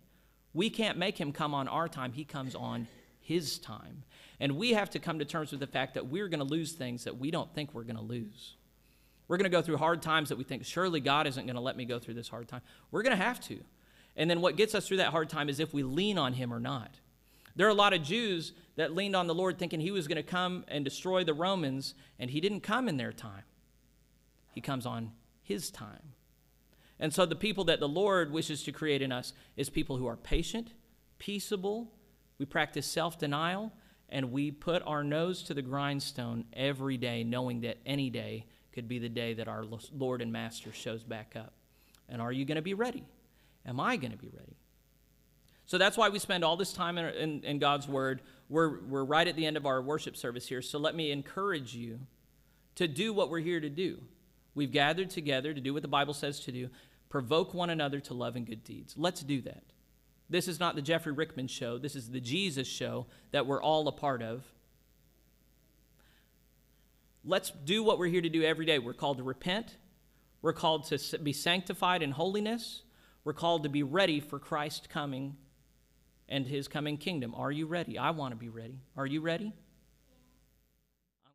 We 0.53 0.69
can't 0.69 0.99
make 0.99 1.19
him 1.19 1.33
come 1.33 1.55
on 1.55 1.69
our 1.69 1.89
time, 1.89 2.13
he 2.13 2.25
comes 2.25 2.55
on 2.55 2.87
his 3.21 3.59
time. 3.59 4.03
And 4.41 4.57
we 4.57 4.73
have 4.73 4.91
to 4.91 4.99
come 4.99 5.19
to 5.21 5.25
terms 5.25 5.53
with 5.53 5.61
the 5.61 5.67
fact 5.67 5.95
that 5.95 6.09
we're 6.09 6.29
going 6.29 6.41
to 6.41 6.45
lose 6.45 6.73
things 6.73 7.05
that 7.05 7.19
we 7.19 7.31
don't 7.31 7.53
think 7.55 7.73
we're 7.73 7.85
going 7.85 7.97
to 7.97 8.03
lose. 8.03 8.57
We're 9.29 9.37
going 9.37 9.51
to 9.51 9.57
go 9.57 9.63
through 9.63 9.77
hard 9.77 10.03
times 10.03 10.31
that 10.31 10.39
we 10.39 10.45
think, 10.45 10.65
surely 10.65 11.01
God 11.01 11.27
isn't 11.27 11.47
going 11.47 11.55
to 11.55 11.63
let 11.63 11.77
me 11.77 11.85
go 11.85 11.99
through 11.99 12.15
this 12.15 12.29
hard 12.29 12.49
time. 12.49 12.63
We're 12.91 13.03
going 13.03 13.17
to 13.17 13.23
have 13.23 13.41
to. 13.43 13.61
And 14.17 14.29
then 14.29 14.41
what 14.41 14.57
gets 14.57 14.75
us 14.75 14.87
through 14.87 14.99
that 14.99 15.13
hard 15.13 15.29
time 15.29 15.49
is 15.49 15.61
if 15.61 15.73
we 15.73 15.83
lean 15.83 16.19
on 16.19 16.35
Him 16.35 16.53
or 16.53 16.61
not. 16.61 17.01
There 17.57 17.67
are 17.67 17.71
a 17.71 17.75
lot 17.75 17.93
of 17.93 18.03
Jews 18.03 18.53
that 18.77 18.95
leaned 18.95 19.17
on 19.17 19.27
the 19.27 19.35
Lord 19.35 19.59
thinking 19.59 19.81
He 19.81 19.91
was 19.91 20.09
going 20.09 20.17
to 20.17 20.23
come 20.23 20.65
and 20.69 20.85
destroy 20.85 21.25
the 21.25 21.35
Romans, 21.35 21.95
and 22.19 22.31
He 22.31 22.41
didn't 22.41 22.61
come 22.61 22.89
in 22.89 22.97
their 22.97 23.13
time. 23.13 23.45
He 24.53 24.61
comes 24.61 24.87
on 24.87 25.13
His 25.43 25.71
time. 25.71 26.15
And 26.99 27.15
so 27.15 27.25
the 27.25 27.35
people 27.35 27.65
that 27.65 27.81
the 27.81 27.89
Lord 27.89 28.31
wishes 28.31 28.63
to 28.65 28.73
create 28.73 29.03
in 29.03 29.11
us 29.11 29.33
is 29.57 29.71
people 29.71 29.97
who 29.97 30.07
are 30.07 30.17
patient, 30.17 30.75
peaceable, 31.19 31.91
we 32.39 32.47
practice 32.47 32.87
self 32.87 33.19
denial, 33.19 33.73
and 34.09 34.33
we 34.33 34.51
put 34.51 34.83
our 34.87 35.05
nose 35.05 35.43
to 35.45 35.55
the 35.55 35.63
grindstone 35.63 36.45
every 36.53 36.97
day, 36.97 37.23
knowing 37.25 37.61
that 37.63 37.79
any 37.87 38.11
day 38.11 38.47
could 38.73 38.89
be 38.89 38.99
the 38.99 39.09
day 39.09 39.35
that 39.35 39.49
our 39.49 39.65
Lord 39.93 40.23
and 40.23 40.33
Master 40.33 40.73
shows 40.73 41.03
back 41.03 41.35
up. 41.37 41.53
And 42.09 42.21
are 42.21 42.33
you 42.33 42.45
going 42.45 42.57
to 42.57 42.63
be 42.63 42.75
ready? 42.75 43.05
Am 43.67 43.81
I 43.81 43.97
going 43.97 44.13
to 44.13 44.19
be 44.19 44.31
ready? 44.33 44.57
So 45.67 45.79
that's 45.79 45.97
why 45.97 46.09
we 46.09 46.19
spend 46.19 46.45
all 46.45 46.57
this 46.57 46.73
time 46.73 46.99
in, 46.99 47.05
in, 47.15 47.45
in, 47.45 47.59
God's 47.61 47.87
Word. 47.87 48.23
We're, 48.49 48.81
we're 48.81 49.05
right 49.05 49.29
at 49.29 49.37
the 49.37 49.47
end 49.47 49.57
of 49.57 49.67
our 49.67 49.81
worship 49.81 50.17
service 50.17 50.49
here. 50.49 50.63
So 50.63 50.79
let 50.79 50.97
me 50.97 51.13
encourage 51.13 51.75
you 51.75 52.01
to 52.75 52.89
do 52.89 53.13
what 53.13 53.31
we're 53.31 53.39
here 53.41 53.61
to 53.61 53.69
do. 53.69 54.01
We've 54.55 54.73
gathered 54.73 55.11
together 55.11 55.55
to 55.55 55.61
do 55.61 55.73
what 55.73 55.83
the 55.83 55.89
Bible 55.89 56.15
says 56.15 56.41
to 56.41 56.53
do 56.53 56.71
provoke 57.09 57.53
one 57.53 57.71
another 57.71 58.01
to 58.01 58.15
love 58.15 58.37
and 58.37 58.47
good 58.47 58.65
deeds. 58.65 58.95
Let's 58.97 59.23
do 59.23 59.43
that. 59.43 59.65
This 60.31 60.47
is 60.47 60.61
not 60.61 60.77
the 60.77 60.83
Jeffrey 60.83 61.13
Rickman 61.13 61.49
show, 61.49 61.77
this 61.77 61.97
is 61.97 62.09
the 62.09 62.21
Jesus 62.21 62.69
show 62.69 63.07
that 63.33 63.47
we're 63.47 63.61
all 63.61 63.87
a 63.89 63.93
part 63.93 64.23
of. 64.23 64.45
Let's 67.25 67.51
do 67.51 67.83
what 67.83 67.99
we're 67.99 68.07
here 68.07 68.23
to 68.23 68.29
do 68.29 68.43
every 68.43 68.65
day. 68.65 68.79
We're 68.79 68.95
called 68.95 69.19
to 69.19 69.25
repent, 69.25 69.77
we're 70.41 70.53
called 70.53 70.85
to 70.85 71.19
be 71.19 71.33
sanctified 71.33 72.03
in 72.03 72.13
holiness. 72.13 72.83
We're 73.25 73.33
called 73.33 73.65
to 73.65 73.69
be 73.69 73.83
ready 73.83 74.21
for 74.21 74.39
Christ 74.39 74.89
coming 74.89 75.37
and 76.29 76.47
his 76.47 76.69
coming 76.69 76.97
kingdom. 76.97 77.35
Are 77.35 77.53
you 77.53 77.67
ready? 77.67 77.99
I 77.99 78.11
want 78.11 78.33
to 78.33 78.37
be 78.37 78.49
ready. 78.49 78.81
Are 78.97 79.07
you 79.07 79.21
ready? 79.21 79.53